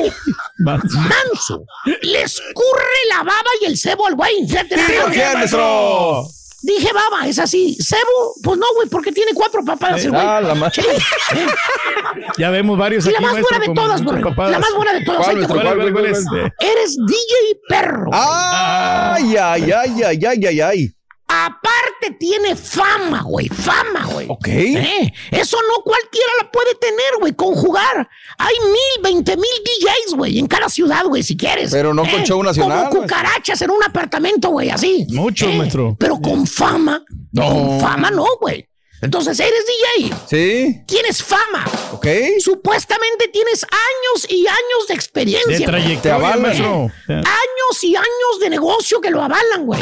manso. 0.57 1.65
Le 2.01 2.21
escurre 2.23 2.97
la 3.09 3.17
baba 3.17 3.49
y 3.61 3.65
el 3.65 3.77
cebo 3.77 4.07
al 4.07 4.15
güey. 4.15 4.47
Fíjate, 4.47 4.75
¿Por 4.75 5.11
qué, 5.11 5.29
maestro? 5.33 6.25
Dije 6.63 6.93
baba, 6.93 7.27
es 7.27 7.39
así. 7.39 7.77
Cebo, 7.81 8.35
pues 8.41 8.57
no, 8.57 8.65
güey, 8.75 8.87
porque 8.87 9.11
tiene 9.11 9.33
cuatro 9.33 9.65
papadas 9.65 10.05
el 10.05 10.11
güey. 10.11 10.23
Ah, 10.25 10.39
la 10.39 10.53
¿eh? 10.67 10.71
Ya 12.37 12.49
vemos 12.51 12.77
varios 12.77 13.05
Y 13.05 13.11
la 13.11 13.17
aquí, 13.17 13.25
más 13.25 13.41
buena 13.41 13.59
de 13.59 13.73
todas, 13.73 14.01
papadas. 14.01 14.51
La 14.51 14.59
más 14.59 14.73
buena 14.73 14.93
de 14.93 15.03
todas. 15.03 15.25
¿Cuál. 15.25 15.45
¿Cuál, 15.45 15.75
cuál, 15.75 15.91
cuál 15.91 16.05
es? 16.05 16.25
¿Cuál, 16.25 16.53
Eres 16.59 16.95
DJ 16.95 17.59
perro. 17.67 18.09
Ay, 18.13 19.35
ay, 19.35 19.71
ay, 19.71 20.03
ay, 20.03 20.25
ay, 20.25 20.45
ay, 20.45 20.61
ay. 20.61 20.95
Aparte 21.35 22.11
tiene 22.19 22.55
fama, 22.55 23.23
güey, 23.23 23.47
fama, 23.49 24.05
güey. 24.11 24.27
Ok. 24.29 24.47
Eh, 24.47 25.11
Eso 25.31 25.57
no 25.67 25.83
cualquiera 25.83 26.27
la 26.41 26.51
puede 26.51 26.75
tener, 26.75 27.17
güey, 27.19 27.33
conjugar. 27.33 28.07
Hay 28.37 28.53
mil, 28.65 29.03
veinte 29.03 29.35
mil 29.35 29.45
DJs, 29.65 30.15
güey, 30.15 30.37
en 30.37 30.45
cada 30.47 30.69
ciudad, 30.69 31.05
güey, 31.05 31.23
si 31.23 31.35
quieres. 31.35 31.73
Eh, 31.73 31.77
Pero 31.77 31.93
no 31.93 32.03
con 32.03 32.23
show 32.23 32.41
nacional, 32.43 32.89
Como 32.89 33.01
cucarachas 33.01 33.61
en 33.63 33.71
un 33.71 33.83
apartamento, 33.83 34.49
güey, 34.49 34.69
así. 34.69 35.07
Muchos, 35.09 35.49
Eh, 35.49 35.57
maestro. 35.57 35.95
Pero 35.99 36.19
con 36.21 36.45
fama. 36.45 37.03
No. 37.31 37.49
Con 37.49 37.79
fama 37.81 38.11
no, 38.11 38.25
güey. 38.39 38.67
Entonces 39.03 39.39
eres 39.39 39.63
DJ. 39.99 40.15
Sí, 40.27 40.81
Tienes 40.87 41.21
fama. 41.23 41.65
ok. 41.91 42.07
Supuestamente 42.39 43.27
tienes 43.31 43.63
años 43.63 44.25
y 44.29 44.47
años 44.47 44.87
de 44.87 44.93
experiencia. 44.95 45.49
De 45.51 45.55
güey. 45.57 45.65
trayectoria, 45.65 46.37
maestro. 46.37 46.91
Años 47.07 47.83
y 47.83 47.95
años 47.95 48.39
de 48.41 48.49
negocio 48.49 48.99
que 49.01 49.09
lo 49.11 49.21
avalan, 49.21 49.65
güey. 49.65 49.81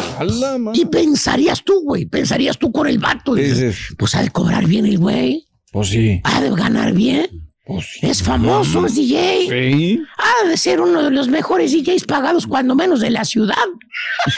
Y 0.73 0.85
pensarías 0.85 1.63
tú, 1.63 1.81
güey, 1.83 2.05
pensarías 2.05 2.57
tú 2.57 2.71
con 2.71 2.87
el 2.87 2.99
vato. 2.99 3.35
Pues 3.97 4.15
ha 4.15 4.21
de 4.23 4.29
cobrar 4.29 4.65
bien 4.65 4.85
el 4.85 4.97
güey, 4.97 5.47
Pues 5.71 5.89
sí. 5.89 6.21
ha 6.23 6.41
de 6.41 6.49
ganar 6.51 6.93
bien. 6.93 7.50
Sí. 7.79 7.99
Es 8.01 8.23
famoso, 8.23 8.85
es 8.85 8.95
DJ. 8.95 9.47
Sí. 9.49 10.01
Ha 10.17 10.47
de 10.47 10.57
ser 10.57 10.81
uno 10.81 11.03
de 11.03 11.11
los 11.11 11.27
mejores 11.27 11.71
DJs 11.71 12.05
pagados, 12.05 12.47
cuando 12.47 12.75
menos 12.75 12.99
de 12.99 13.11
la 13.11 13.23
ciudad. 13.23 13.55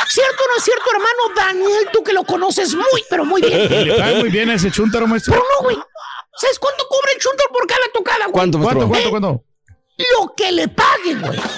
¿Cierto 0.08 0.44
o 0.44 0.48
no 0.50 0.58
es 0.58 0.64
cierto, 0.64 0.84
hermano 0.92 1.36
Daniel? 1.36 1.88
Tú 1.92 2.04
que 2.04 2.14
lo 2.14 2.24
conoces 2.24 2.76
muy, 2.76 3.04
pero 3.10 3.26
muy 3.26 3.42
Y 3.42 3.46
bien. 3.48 3.88
le 3.88 3.94
pagan 3.96 4.20
muy 4.20 4.30
bien 4.30 4.50
a 4.50 4.56
ese 4.56 4.70
chúntaro, 4.72 5.08
maestro. 5.08 5.34
Pero 5.34 5.44
no, 5.58 5.64
güey. 5.64 5.78
¿Sabes 6.36 6.60
cuánto 6.60 6.86
cobra 6.90 7.12
el 7.14 7.20
Chuntor 7.22 7.48
por 7.52 7.68
cada 7.68 7.82
tocada, 7.94 8.18
güey? 8.26 8.32
¿Cuánto, 8.34 8.60
¿Cuánto, 8.60 8.88
cuánto, 8.88 9.10
cuánto? 9.10 9.44
Lo 9.98 10.34
que 10.36 10.52
le 10.52 10.68
paguen, 10.68 11.22
güey. 11.22 11.40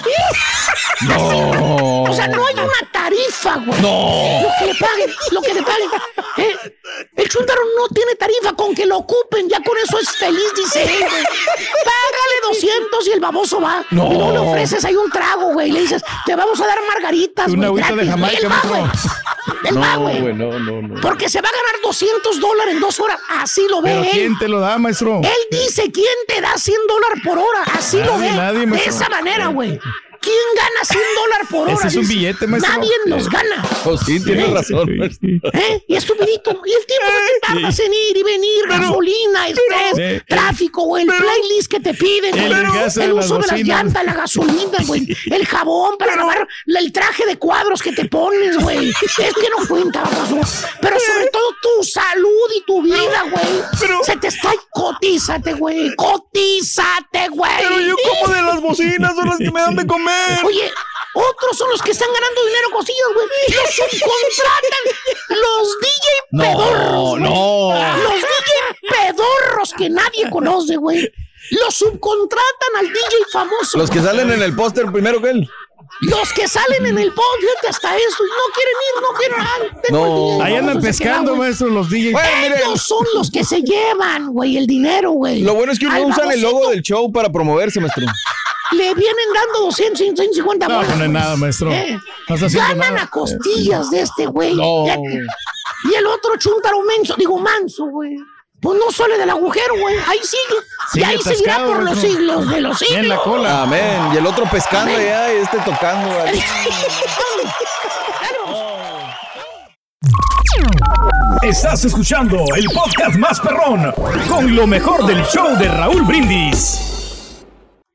No. 1.02 2.02
O 2.04 2.14
sea, 2.14 2.26
no 2.28 2.44
hay 2.46 2.54
una 2.54 2.90
tarifa, 2.92 3.56
güey. 3.64 3.80
No. 3.80 4.42
Lo 4.42 4.48
que 4.58 4.66
le 4.72 4.74
paguen, 4.78 5.10
lo 5.30 5.42
que 5.42 5.54
le 5.54 5.62
paguen. 5.62 5.88
¿eh? 6.38 6.56
El 7.16 7.28
chúntaro 7.28 7.60
no 7.78 7.88
tiene 7.94 8.14
tarifa, 8.14 8.52
con 8.54 8.74
que 8.74 8.86
lo 8.86 8.98
ocupen, 8.98 9.48
ya 9.48 9.60
con 9.62 9.76
eso 9.78 9.98
es 9.98 10.10
feliz, 10.16 10.52
dice 10.56 10.82
él, 10.84 10.88
güey. 11.00 11.24
Págale 11.84 12.34
200 12.52 13.08
y 13.08 13.12
el 13.12 13.20
baboso 13.20 13.60
va. 13.60 13.84
No. 13.90 14.10
Y 14.10 14.14
luego 14.14 14.32
le 14.32 14.38
ofreces 14.38 14.84
ahí 14.84 14.96
un 14.96 15.10
trago, 15.10 15.52
güey. 15.52 15.70
Le 15.70 15.80
dices, 15.82 16.02
te 16.24 16.34
vamos 16.34 16.60
a 16.60 16.66
dar 16.66 16.78
margaritas, 16.88 17.48
Una 17.48 17.68
güey. 17.68 17.82
agüita 17.84 18.02
de. 18.02 18.10
Jamaica, 18.10 18.38
Él 18.38 18.46
va, 18.46 18.48
maestro. 18.48 18.68
güey. 18.70 18.82
Él 19.64 19.80
va, 19.82 19.94
No, 19.94 20.00
güey. 20.00 20.20
no, 20.34 20.58
no, 20.58 20.82
no. 20.82 21.00
Porque 21.00 21.28
se 21.28 21.40
va 21.40 21.48
a 21.48 21.52
ganar 21.52 21.80
200 21.82 22.40
dólares 22.40 22.74
en 22.74 22.80
dos 22.80 22.98
horas. 23.00 23.18
Así 23.28 23.66
lo 23.68 23.82
ve 23.82 23.90
¿Pero 23.90 24.02
él. 24.04 24.10
quién 24.10 24.38
te 24.38 24.48
lo 24.48 24.60
da, 24.60 24.78
maestro? 24.78 25.20
Él 25.22 25.30
dice, 25.50 25.90
¿quién 25.92 26.06
te 26.26 26.40
da 26.40 26.56
100 26.56 26.76
dólares 26.88 27.22
por 27.24 27.38
hora? 27.38 27.62
Así 27.74 27.98
lo 28.02 28.18
ve. 28.18 28.25
De 28.76 28.84
esa 28.88 29.08
manera, 29.08 29.46
güey. 29.48 29.78
¿Quién 30.20 30.34
gana 30.56 30.84
100 30.84 31.00
dólares 31.16 31.46
por 31.50 31.60
hora? 31.68 31.72
Ese 31.74 31.88
es 31.88 31.96
un 31.96 32.08
billete, 32.08 32.46
maestro. 32.46 32.72
Nadie 32.74 32.92
nos 33.06 33.28
gana. 33.28 33.64
Pues 33.84 34.00
sí, 34.06 34.22
tienes 34.22 34.48
¿Eh? 34.48 34.52
razón. 34.54 34.88
¿Eh? 35.52 35.84
Y 35.88 35.94
estupidito. 35.96 36.50
Y 36.64 36.72
el 36.72 36.86
tiempo 36.86 37.06
que 37.06 37.32
te 37.34 37.54
tardas 37.54 37.78
en 37.80 37.94
ir 37.94 38.16
y 38.16 38.22
venir, 38.22 38.66
gasolina, 38.68 39.48
estrés, 39.48 40.22
tráfico, 40.26 40.82
güey, 40.84 41.04
el 41.04 41.08
playlist 41.14 41.70
que 41.70 41.80
te 41.80 41.94
piden, 41.94 42.36
El 42.38 42.48
güey, 42.66 43.04
el 43.04 43.12
uso 43.12 43.38
de 43.38 43.46
las 43.46 43.60
llantas, 43.62 44.04
la 44.04 44.14
gasolina, 44.14 44.78
güey, 44.86 45.06
el 45.30 45.46
jabón 45.46 45.96
para 45.98 46.16
lavar 46.16 46.46
la- 46.66 46.80
el 46.80 46.92
traje 46.92 47.26
de 47.26 47.38
cuadros 47.38 47.82
que 47.82 47.92
te 47.92 48.04
pones, 48.06 48.56
güey. 48.58 48.90
Es 48.90 49.14
que 49.34 49.48
no 49.56 49.66
cuenta, 49.68 50.02
razón. 50.02 50.40
Pero 50.80 50.96
sobre 51.00 51.28
todo 51.30 51.42
tu 51.62 51.84
salud 51.84 52.50
y 52.56 52.64
tu 52.64 52.82
vida, 52.82 53.24
güey. 53.30 54.02
Se 54.04 54.16
te 54.16 54.28
está 54.28 54.52
cotízate, 54.70 55.54
güey. 55.54 55.94
Cotízate, 55.96 57.28
güey. 57.30 57.50
Pero 57.58 57.80
yo 57.80 57.94
como 58.20 58.34
de 58.34 58.42
las 58.42 58.60
bocinas, 58.60 59.14
son 59.14 59.28
las 59.28 59.38
que 59.38 59.50
me 59.50 59.60
dan 59.60 59.76
de 59.76 59.86
comer. 59.86 60.05
Oye, 60.44 60.72
otros 61.14 61.56
son 61.56 61.70
los 61.70 61.80
que 61.82 61.90
están 61.92 62.08
ganando 62.12 62.44
dinero 62.44 62.70
cosillas, 62.72 63.08
güey. 63.14 63.26
Los 63.56 63.74
subcontratan 63.74 64.82
los 65.28 65.78
DJ 65.80 66.08
No, 66.32 66.42
pedorros. 66.44 67.10
güey. 67.10 67.22
no. 67.22 67.98
Los 68.02 68.14
DJ 68.14 68.90
pedorros 68.90 69.72
que 69.76 69.90
nadie 69.90 70.30
conoce, 70.30 70.76
güey. 70.76 71.10
Los 71.50 71.74
subcontratan 71.76 72.76
al 72.78 72.86
DJ 72.88 73.16
famoso. 73.32 73.78
Los 73.78 73.90
que 73.90 74.00
salen 74.00 74.30
en 74.32 74.42
el 74.42 74.54
póster 74.54 74.90
primero 74.92 75.20
que 75.22 75.30
él. 75.30 75.48
Los 76.00 76.32
que 76.32 76.48
salen 76.48 76.84
en 76.84 76.98
el 76.98 77.12
pod, 77.12 77.22
fíjate, 77.40 77.68
hasta 77.68 77.96
eso. 77.96 78.24
No 78.24 78.52
quieren 78.54 78.74
ir, 78.88 79.02
no 79.02 79.12
quieren. 79.16 79.36
ah, 79.40 79.82
No. 79.90 80.38
DJ 80.38 80.42
Ahí 80.42 80.56
andan 80.56 80.76
queda, 80.80 80.88
pescando, 80.88 81.36
maestro, 81.36 81.68
los 81.68 81.88
DJs. 81.88 82.12
Bueno, 82.12 82.56
Ellos 82.56 82.82
son 82.82 83.06
los 83.14 83.30
que 83.30 83.44
se 83.44 83.62
llevan, 83.62 84.32
güey, 84.32 84.56
el 84.56 84.66
dinero, 84.66 85.12
güey. 85.12 85.42
Lo 85.42 85.54
bueno 85.54 85.72
es 85.72 85.78
que 85.78 85.86
uno 85.86 86.06
usan 86.08 86.32
el 86.32 86.40
logo 86.42 86.68
del 86.70 86.82
show 86.82 87.10
para 87.12 87.30
promoverse, 87.30 87.78
maestro. 87.80 88.04
Le 88.72 88.94
vienen 88.94 89.24
dando 89.34 89.60
200, 89.66 89.98
150 89.98 90.68
No, 90.68 90.76
bolas. 90.76 90.96
no 90.98 91.04
es 91.04 91.10
nada, 91.10 91.36
maestro. 91.36 91.72
Eh, 91.72 91.98
No 92.28 92.36
Ganan 92.36 92.78
nada. 92.78 93.02
a 93.02 93.06
costillas 93.08 93.90
de 93.90 94.02
este 94.02 94.26
güey. 94.26 94.54
No. 94.54 94.86
Y 94.86 95.94
el 95.94 96.06
otro 96.06 96.36
chuntaro 96.36 96.82
menso, 96.82 97.14
digo 97.16 97.38
manso, 97.38 97.86
güey. 97.86 98.16
Pues 98.60 98.78
no 98.78 98.90
sale 98.90 99.18
del 99.18 99.28
agujero, 99.30 99.78
güey. 99.78 99.96
Ahí 100.08 100.18
sigue. 100.22 100.60
y 100.94 101.02
ahí 101.04 101.18
seguirá 101.22 101.64
por 101.64 101.82
los 101.82 101.98
siglos 101.98 102.50
de 102.50 102.60
los 102.62 102.78
siglos. 102.78 102.98
En 102.98 103.08
la 103.08 103.18
cola. 103.18 103.62
Amén. 103.62 104.08
Y 104.14 104.16
el 104.16 104.26
otro 104.26 104.44
pescando 104.50 104.92
Amén. 104.92 105.06
allá 105.06 105.34
y 105.34 105.36
este 105.42 105.58
tocando. 105.58 106.10
Estás 111.42 111.84
escuchando 111.84 112.38
el 112.56 112.64
podcast 112.66 113.16
más 113.16 113.38
perrón 113.40 113.92
con 114.28 114.54
lo 114.56 114.66
mejor 114.66 115.06
del 115.06 115.22
show 115.26 115.56
de 115.58 115.68
Raúl 115.68 116.02
Brindis. 116.02 116.95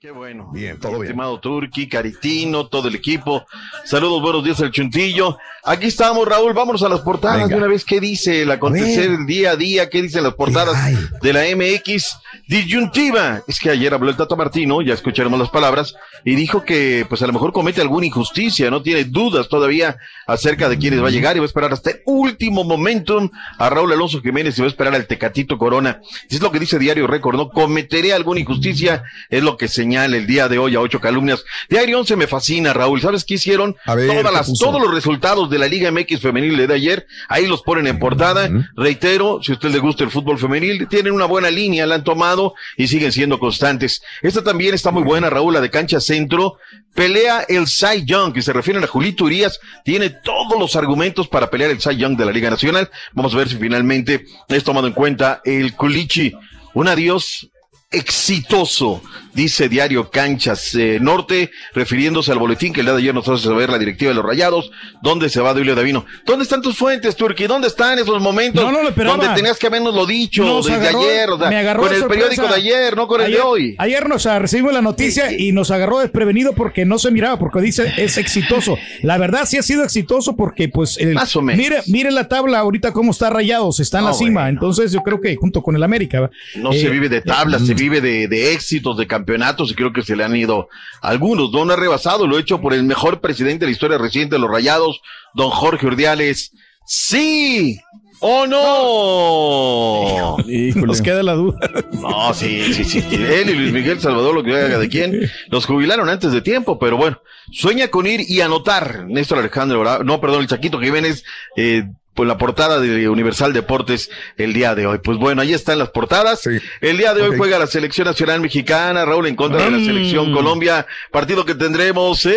Qué 0.01 0.09
bueno. 0.09 0.49
Bien, 0.51 0.79
todo 0.79 0.93
bien. 0.93 1.03
Estimado 1.03 1.39
Turki, 1.39 1.87
Caritino, 1.87 2.65
todo 2.65 2.87
el 2.87 2.95
equipo. 2.95 3.45
Saludos, 3.85 4.19
buenos 4.19 4.43
días 4.43 4.59
al 4.59 4.71
Chuntillo. 4.71 5.37
Aquí 5.63 5.87
estamos, 5.87 6.27
Raúl. 6.27 6.53
Vámonos 6.53 6.81
a 6.83 6.89
las 6.89 7.01
portadas 7.01 7.37
Venga. 7.37 7.49
de 7.49 7.55
una 7.55 7.67
vez. 7.67 7.85
¿Qué 7.85 7.99
dice 7.99 8.41
el 8.41 8.51
acontecer 8.51 9.11
el 9.11 9.25
día 9.27 9.51
a 9.51 9.55
día? 9.55 9.89
¿Qué 9.89 10.01
dicen 10.01 10.23
las 10.23 10.33
portadas 10.33 10.75
de 11.21 11.33
la 11.33 11.41
MX? 11.55 12.17
Disyuntiva. 12.47 13.43
Es 13.47 13.59
que 13.59 13.69
ayer 13.69 13.93
habló 13.93 14.09
el 14.09 14.17
Tata 14.17 14.35
Martino, 14.35 14.81
ya 14.81 14.93
escucharemos 14.93 15.39
las 15.39 15.49
palabras, 15.49 15.95
y 16.25 16.35
dijo 16.35 16.63
que 16.63 17.05
pues 17.07 17.21
a 17.21 17.27
lo 17.27 17.33
mejor 17.33 17.53
comete 17.53 17.79
alguna 17.81 18.07
injusticia, 18.07 18.71
no 18.71 18.81
tiene 18.81 19.03
dudas 19.03 19.47
todavía 19.49 19.97
acerca 20.25 20.67
de 20.67 20.77
quiénes 20.77 21.03
va 21.03 21.09
a 21.09 21.11
llegar 21.11 21.35
y 21.35 21.39
va 21.39 21.45
a 21.45 21.47
esperar 21.47 21.71
hasta 21.73 21.91
el 21.91 22.01
último 22.05 22.63
momentum 22.63 23.29
a 23.57 23.69
Raúl 23.69 23.93
Alonso 23.93 24.21
Jiménez 24.21 24.57
y 24.57 24.61
va 24.61 24.67
a 24.67 24.69
esperar 24.69 24.95
al 24.95 25.05
Tecatito 25.05 25.57
Corona. 25.59 26.01
Es 26.29 26.41
lo 26.41 26.51
que 26.51 26.59
dice 26.59 26.79
Diario 26.79 27.05
Récord, 27.05 27.35
¿no? 27.35 27.49
Cometeré 27.49 28.13
alguna 28.13 28.39
injusticia, 28.39 29.03
es 29.29 29.43
lo 29.43 29.57
que 29.57 29.67
señala 29.67 30.17
el 30.17 30.25
día 30.25 30.47
de 30.47 30.57
hoy 30.57 30.75
a 30.75 30.79
ocho 30.79 30.99
calumnias. 30.99 31.43
Diario 31.69 31.99
11 31.99 32.15
me 32.15 32.27
fascina, 32.27 32.73
Raúl. 32.73 32.99
¿Sabes 33.01 33.25
qué 33.25 33.35
hicieron? 33.35 33.75
A 33.85 33.93
ver, 33.93 34.07
Todas 34.07 34.25
¿qué 34.25 34.31
las, 34.31 34.59
todos 34.59 34.81
los 34.81 34.91
resultados 34.93 35.50
de 35.51 35.59
la 35.59 35.67
Liga 35.67 35.91
MX 35.91 36.19
femenil 36.19 36.57
de 36.65 36.73
ayer, 36.73 37.05
ahí 37.29 37.45
los 37.45 37.61
ponen 37.61 37.85
en 37.85 37.99
portada. 37.99 38.49
Reitero, 38.75 39.39
si 39.43 39.51
a 39.51 39.55
usted 39.55 39.69
le 39.69 39.77
gusta 39.77 40.03
el 40.03 40.09
fútbol 40.09 40.39
femenil, 40.39 40.87
tienen 40.87 41.13
una 41.13 41.25
buena 41.25 41.51
línea, 41.51 41.85
la 41.85 41.95
han 41.95 42.03
tomado 42.03 42.55
y 42.77 42.87
siguen 42.87 43.11
siendo 43.11 43.37
constantes. 43.37 44.01
Esta 44.23 44.43
también 44.43 44.73
está 44.73 44.89
muy 44.89 45.03
buena, 45.03 45.29
Raúl, 45.29 45.53
la 45.53 45.61
de 45.61 45.69
cancha 45.69 45.99
centro. 45.99 46.57
Pelea 46.95 47.41
el 47.47 47.67
Cy 47.67 48.05
Young, 48.05 48.33
que 48.33 48.41
se 48.41 48.53
refieren 48.53 48.83
a 48.83 48.87
Julito 48.87 49.25
Urias, 49.25 49.59
tiene 49.85 50.09
todos 50.09 50.59
los 50.59 50.75
argumentos 50.75 51.27
para 51.27 51.49
pelear 51.49 51.71
el 51.71 51.79
Cy 51.79 51.97
Young 51.97 52.17
de 52.17 52.25
la 52.25 52.31
Liga 52.31 52.49
Nacional. 52.49 52.89
Vamos 53.13 53.33
a 53.33 53.37
ver 53.37 53.49
si 53.49 53.57
finalmente 53.57 54.25
es 54.47 54.63
tomado 54.63 54.87
en 54.87 54.93
cuenta 54.93 55.41
el 55.45 55.75
Culichi. 55.75 56.33
Un 56.73 56.87
adiós 56.87 57.51
exitoso, 57.91 59.01
dice 59.33 59.69
Diario 59.69 60.09
Canchas 60.09 60.75
eh, 60.75 60.99
Norte, 61.01 61.51
refiriéndose 61.73 62.31
al 62.31 62.39
boletín 62.39 62.73
que 62.73 62.81
el 62.81 62.85
día 62.87 62.93
de 62.93 62.99
ayer 63.01 63.13
nos 63.13 63.27
hace 63.27 63.43
saber 63.45 63.69
la 63.69 63.77
directiva 63.79 64.09
de 64.09 64.15
los 64.15 64.25
Rayados, 64.25 64.71
dónde 65.01 65.29
se 65.29 65.39
va 65.41 65.53
Duilio 65.53 65.75
Davino. 65.75 66.05
¿Dónde 66.25 66.43
están 66.43 66.61
tus 66.61 66.77
fuentes, 66.77 67.15
Turki? 67.15 67.47
¿Dónde 67.47 67.67
están 67.67 67.99
esos 67.99 68.21
momentos 68.21 68.63
No, 68.63 68.71
no 68.71 68.83
lo 68.83 68.91
donde 68.91 69.29
tenías 69.35 69.57
que 69.57 69.67
habernos 69.67 69.93
lo 69.95 70.05
dicho 70.05 70.43
Nos 70.43 70.65
desde 70.65 70.79
agarró- 70.89 71.01
ayer? 71.01 71.29
O 71.29 71.37
sea, 71.39 71.49
me 71.49 71.57
agarró 71.57 71.83
con 71.83 71.93
el 71.93 71.99
sorpresa. 71.99 72.25
periódico 72.29 72.47
de 72.47 72.59
ayer, 72.59 72.95
no 72.95 73.07
con 73.07 73.21
el 73.21 73.27
ayer, 73.27 73.37
de 73.37 73.43
hoy. 73.43 73.75
Ayer 73.77 74.07
nos 74.07 74.23
recibimos 74.25 74.73
la 74.73 74.81
noticia 74.81 75.31
y 75.37 75.51
nos 75.51 75.71
agarró 75.71 75.99
desprevenido 75.99 76.53
porque 76.53 76.85
no 76.85 76.99
se 76.99 77.11
miraba, 77.11 77.37
porque 77.39 77.61
dice 77.61 77.93
es 77.97 78.17
exitoso. 78.17 78.77
La 79.01 79.17
verdad 79.17 79.45
sí 79.45 79.57
ha 79.57 79.63
sido 79.63 79.83
exitoso 79.83 80.35
porque 80.35 80.69
pues 80.69 80.97
el- 80.97 81.13
Más 81.15 81.35
o 81.35 81.41
menos. 81.41 81.57
mire, 81.61 81.81
mire 81.87 82.11
la 82.11 82.27
tabla 82.27 82.59
ahorita 82.59 82.91
cómo 82.93 83.11
está 83.11 83.29
rayados, 83.29 83.79
está 83.79 83.99
en 83.99 84.03
No, 84.05 84.09
la 84.11 84.13
cima. 84.15 84.41
bueno. 84.41 84.49
Entonces 84.59 84.91
yo 84.91 85.01
creo 85.01 85.19
que 85.21 85.35
junto 85.35 85.61
con 85.61 85.75
el 85.75 85.83
América. 85.83 86.29
No 86.55 86.71
Eh, 86.71 86.79
se 86.81 86.89
vive 86.89 87.09
de 87.09 87.21
tablas, 87.21 87.65
se 87.65 87.73
vive 87.73 88.01
de, 88.01 88.27
de 88.27 88.53
éxitos, 88.53 88.97
de 88.97 89.07
campeonatos, 89.07 89.20
y 89.25 89.75
creo 89.75 89.93
que 89.93 90.03
se 90.03 90.15
le 90.15 90.23
han 90.23 90.35
ido 90.35 90.69
algunos. 91.01 91.51
Don 91.51 91.71
ha 91.71 91.75
rebasado, 91.75 92.27
lo 92.27 92.37
hecho 92.37 92.61
por 92.61 92.73
el 92.73 92.83
mejor 92.83 93.21
presidente 93.21 93.65
de 93.65 93.67
la 93.67 93.73
historia 93.73 93.97
reciente 93.97 94.35
de 94.35 94.39
los 94.39 94.49
Rayados, 94.49 95.01
don 95.33 95.49
Jorge 95.49 95.87
Urdiales. 95.87 96.51
¡Sí! 96.85 97.79
¿O 98.23 98.45
no? 98.45 100.37
Nos 100.85 101.01
queda 101.01 101.23
la 101.23 101.33
duda. 101.33 101.57
No, 101.93 102.33
sí, 102.35 102.71
sí, 102.71 102.83
sí. 102.83 103.03
Él 103.11 103.49
y 103.49 103.53
Luis 103.55 103.73
Miguel 103.73 103.99
Salvador, 103.99 104.35
lo 104.35 104.43
que 104.43 104.55
haga 104.55 104.77
de 104.77 104.89
quién, 104.89 105.31
los 105.49 105.65
jubilaron 105.65 106.07
antes 106.07 106.31
de 106.31 106.41
tiempo, 106.41 106.77
pero 106.77 106.97
bueno, 106.97 107.19
sueña 107.51 107.87
con 107.87 108.05
ir 108.05 108.21
y 108.27 108.41
anotar. 108.41 109.05
Néstor 109.07 109.39
Alejandro, 109.39 110.03
no, 110.03 110.21
perdón, 110.21 110.41
el 110.41 110.47
Chaquito 110.47 110.79
Jiménez, 110.79 111.23
eh, 111.55 111.85
por 112.13 112.27
la 112.27 112.37
portada 112.37 112.79
de 112.79 113.07
Universal 113.09 113.53
Deportes 113.53 114.09
el 114.37 114.53
día 114.53 114.75
de 114.75 114.85
hoy. 114.85 114.97
Pues 114.99 115.17
bueno, 115.17 115.41
ahí 115.41 115.53
están 115.53 115.79
las 115.79 115.89
portadas. 115.89 116.41
El 116.81 116.97
día 116.97 117.13
de 117.13 117.21
hoy 117.21 117.37
juega 117.37 117.57
la 117.59 117.67
selección 117.67 118.05
nacional 118.07 118.41
mexicana, 118.41 119.05
Raúl 119.05 119.27
en 119.27 119.35
contra 119.35 119.63
de 119.63 119.71
la 119.71 119.77
Mm. 119.77 119.85
selección 119.85 120.33
Colombia, 120.33 120.85
partido 121.11 121.45
que 121.45 121.55
tendremos 121.55 122.25
en 122.25 122.33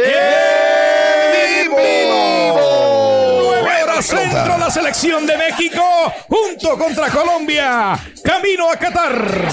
vivo. 1.69 3.41
Nueve 3.63 3.83
horas 3.83 4.07
centro 4.07 4.59
la 4.59 4.71
selección 4.71 5.27
de 5.27 5.37
México 5.37 5.83
junto 6.29 6.79
contra 6.79 7.09
Colombia. 7.11 7.99
Camino 8.25 8.71
a 8.71 8.77
Qatar. 8.77 9.49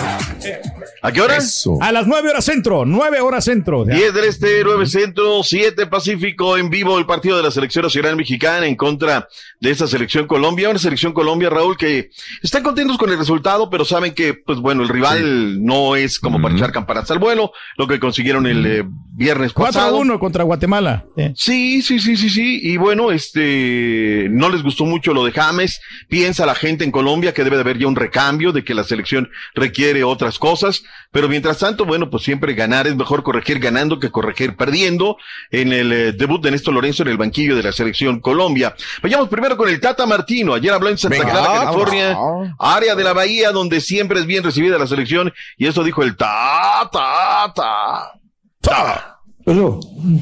¿A 1.03 1.11
qué 1.11 1.21
hora? 1.21 1.37
Eso. 1.37 1.79
A 1.81 1.91
las 1.91 2.05
nueve 2.05 2.29
horas 2.29 2.45
centro, 2.45 2.85
nueve 2.85 3.21
horas 3.21 3.45
centro. 3.45 3.85
10 3.85 4.13
del 4.13 4.25
Este, 4.25 4.63
9 4.63 4.85
Centro, 4.85 5.41
7 5.43 5.87
Pacífico, 5.87 6.57
en 6.57 6.69
vivo 6.69 6.99
el 6.99 7.05
partido 7.05 7.37
de 7.37 7.43
la 7.43 7.51
selección 7.51 7.83
nacional 7.83 8.15
mexicana 8.15 8.67
en 8.67 8.75
contra 8.75 9.27
de 9.59 9.71
esta 9.71 9.87
selección 9.87 10.27
Colombia. 10.27 10.69
Una 10.69 10.77
selección 10.77 11.13
Colombia, 11.13 11.49
Raúl, 11.49 11.75
que 11.75 12.11
están 12.43 12.61
contentos 12.61 12.97
con 12.97 13.09
el 13.09 13.17
resultado, 13.17 13.69
pero 13.69 13.83
saben 13.83 14.13
que, 14.13 14.35
pues 14.35 14.59
bueno, 14.59 14.83
el 14.83 14.89
rival 14.89 15.63
no 15.63 15.95
es 15.95 16.19
como 16.19 16.41
para 16.41 16.55
echar 16.55 16.71
campanas 16.71 17.09
al 17.09 17.19
vuelo, 17.19 17.51
lo 17.77 17.87
que 17.87 17.99
consiguieron 17.99 18.45
el 18.45 18.65
eh, 18.65 18.83
viernes 18.85 19.53
pasado. 19.53 19.99
4-1 19.99 20.19
contra 20.19 20.43
Guatemala. 20.43 21.05
Eh. 21.17 21.33
Sí, 21.35 21.81
sí, 21.81 21.99
sí, 21.99 22.15
sí, 22.15 22.29
sí. 22.29 22.59
Y 22.61 22.77
bueno, 22.77 23.11
este, 23.11 24.27
no 24.29 24.49
les 24.49 24.61
gustó 24.61 24.85
mucho 24.85 25.13
lo 25.13 25.25
de 25.25 25.31
James. 25.31 25.81
Piensa 26.07 26.45
la 26.45 26.55
gente 26.55 26.83
en 26.83 26.91
Colombia 26.91 27.33
que 27.33 27.43
debe 27.43 27.55
de 27.55 27.61
haber 27.61 27.79
ya 27.79 27.87
un 27.87 27.95
recambio, 27.95 28.51
de 28.51 28.63
que 28.63 28.73
la 28.73 28.83
selección 28.83 29.29
requiere 29.55 30.03
otras 30.03 30.37
cosas. 30.37 30.83
Pero 31.11 31.27
mientras 31.27 31.59
tanto, 31.59 31.85
bueno, 31.85 32.09
pues 32.09 32.23
siempre 32.23 32.53
ganar 32.53 32.87
es 32.87 32.95
mejor 32.95 33.23
corregir 33.23 33.59
ganando 33.59 33.99
que 33.99 34.11
corregir 34.11 34.55
perdiendo. 34.55 35.17
En 35.49 35.73
el 35.73 35.91
eh, 35.91 36.11
debut 36.13 36.41
de 36.41 36.51
Néstor 36.51 36.73
Lorenzo 36.73 37.03
en 37.03 37.09
el 37.09 37.17
banquillo 37.17 37.55
de 37.55 37.63
la 37.63 37.71
selección 37.71 38.19
Colombia. 38.19 38.75
Vayamos 39.03 39.29
primero 39.29 39.57
con 39.57 39.69
el 39.69 39.79
Tata 39.79 40.05
Martino. 40.05 40.53
Ayer 40.53 40.73
habló 40.73 40.89
en 40.89 40.97
Santa 40.97 41.19
Venga, 41.19 41.31
Clara. 41.31 41.65
California, 41.65 42.17
área 42.59 42.95
de 42.95 43.03
la 43.03 43.13
Bahía, 43.13 43.51
donde 43.51 43.81
siempre 43.81 44.19
es 44.19 44.25
bien 44.25 44.43
recibida 44.43 44.77
la 44.77 44.87
selección. 44.87 45.33
Y 45.57 45.67
eso 45.67 45.83
dijo 45.83 46.03
el 46.03 46.15
Tata, 46.15 47.11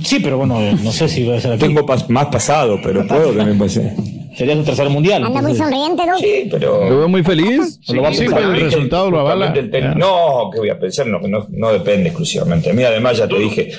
Sí, 0.03 0.19
pero 0.21 0.37
bueno, 0.37 0.59
no 0.83 0.91
sé 0.91 1.07
si 1.09 1.23
va 1.25 1.37
a 1.37 1.41
ser 1.41 1.53
aquí. 1.53 1.61
Tengo 1.61 1.85
pas- 1.85 2.07
más 2.09 2.27
pasado, 2.27 2.79
pero 2.83 3.05
puedo 3.07 3.31
tener 3.31 3.57
pasado. 3.57 3.89
Sería 4.37 4.55
su 4.55 4.63
tercer 4.63 4.89
mundial. 4.89 5.23
Anda 5.25 5.41
muy 5.41 5.53
sonriente, 5.55 6.05
¿no? 6.05 6.17
Sí, 6.17 6.47
pero. 6.49 6.89
Lo 6.89 6.97
veo 6.99 7.07
muy 7.09 7.23
feliz. 7.23 7.79
Sí, 7.81 7.93
Lo 7.93 8.01
vamos 8.03 8.17
a 8.19 8.21
sí, 8.21 8.27
el 8.27 8.61
resultado 8.61 9.11
lo 9.11 9.19
avala. 9.19 9.51
ten- 9.53 9.69
No, 9.97 10.49
¿qué 10.53 10.59
voy 10.59 10.69
a 10.69 10.79
pensar? 10.79 11.07
No, 11.07 11.19
no, 11.19 11.47
no 11.49 11.71
depende 11.73 12.07
exclusivamente 12.09 12.71
mí. 12.73 12.83
Además, 12.83 13.17
ya 13.17 13.27
te 13.27 13.37
dije, 13.37 13.71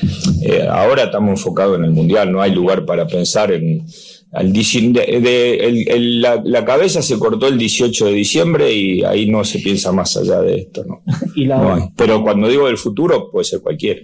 eh, 0.43 0.66
ahora 0.70 1.05
estamos 1.05 1.30
enfocados 1.30 1.78
en 1.78 1.84
el 1.84 1.93
Mundial, 1.93 2.30
no 2.30 2.43
hay 2.43 2.53
lugar 2.53 2.84
para 2.84 3.07
pensar 3.07 3.53
en... 3.53 3.86
Al 4.32 4.53
de- 4.53 5.20
de- 5.20 5.55
el- 5.57 5.88
el- 5.88 6.20
la, 6.20 6.41
la 6.45 6.64
cabeza 6.64 7.03
se 7.03 7.18
cortó 7.18 7.49
el 7.49 7.59
18 7.59 8.07
de 8.07 8.12
diciembre 8.12 8.72
y 8.72 9.03
ahí 9.03 9.28
no 9.28 9.45
se 9.45 9.59
piensa 9.59 9.91
más 9.91 10.16
allá 10.16 10.41
de 10.41 10.55
esto. 10.57 10.84
¿no? 10.86 11.01
Y 11.34 11.47
la- 11.47 11.57
No 11.59 11.74
hay. 11.74 11.82
Pero 11.97 12.22
cuando 12.22 12.47
digo 12.49 12.66
del 12.66 12.76
futuro, 12.76 13.28
puede 13.30 13.45
ser 13.45 13.61
cualquiera. 13.61 14.03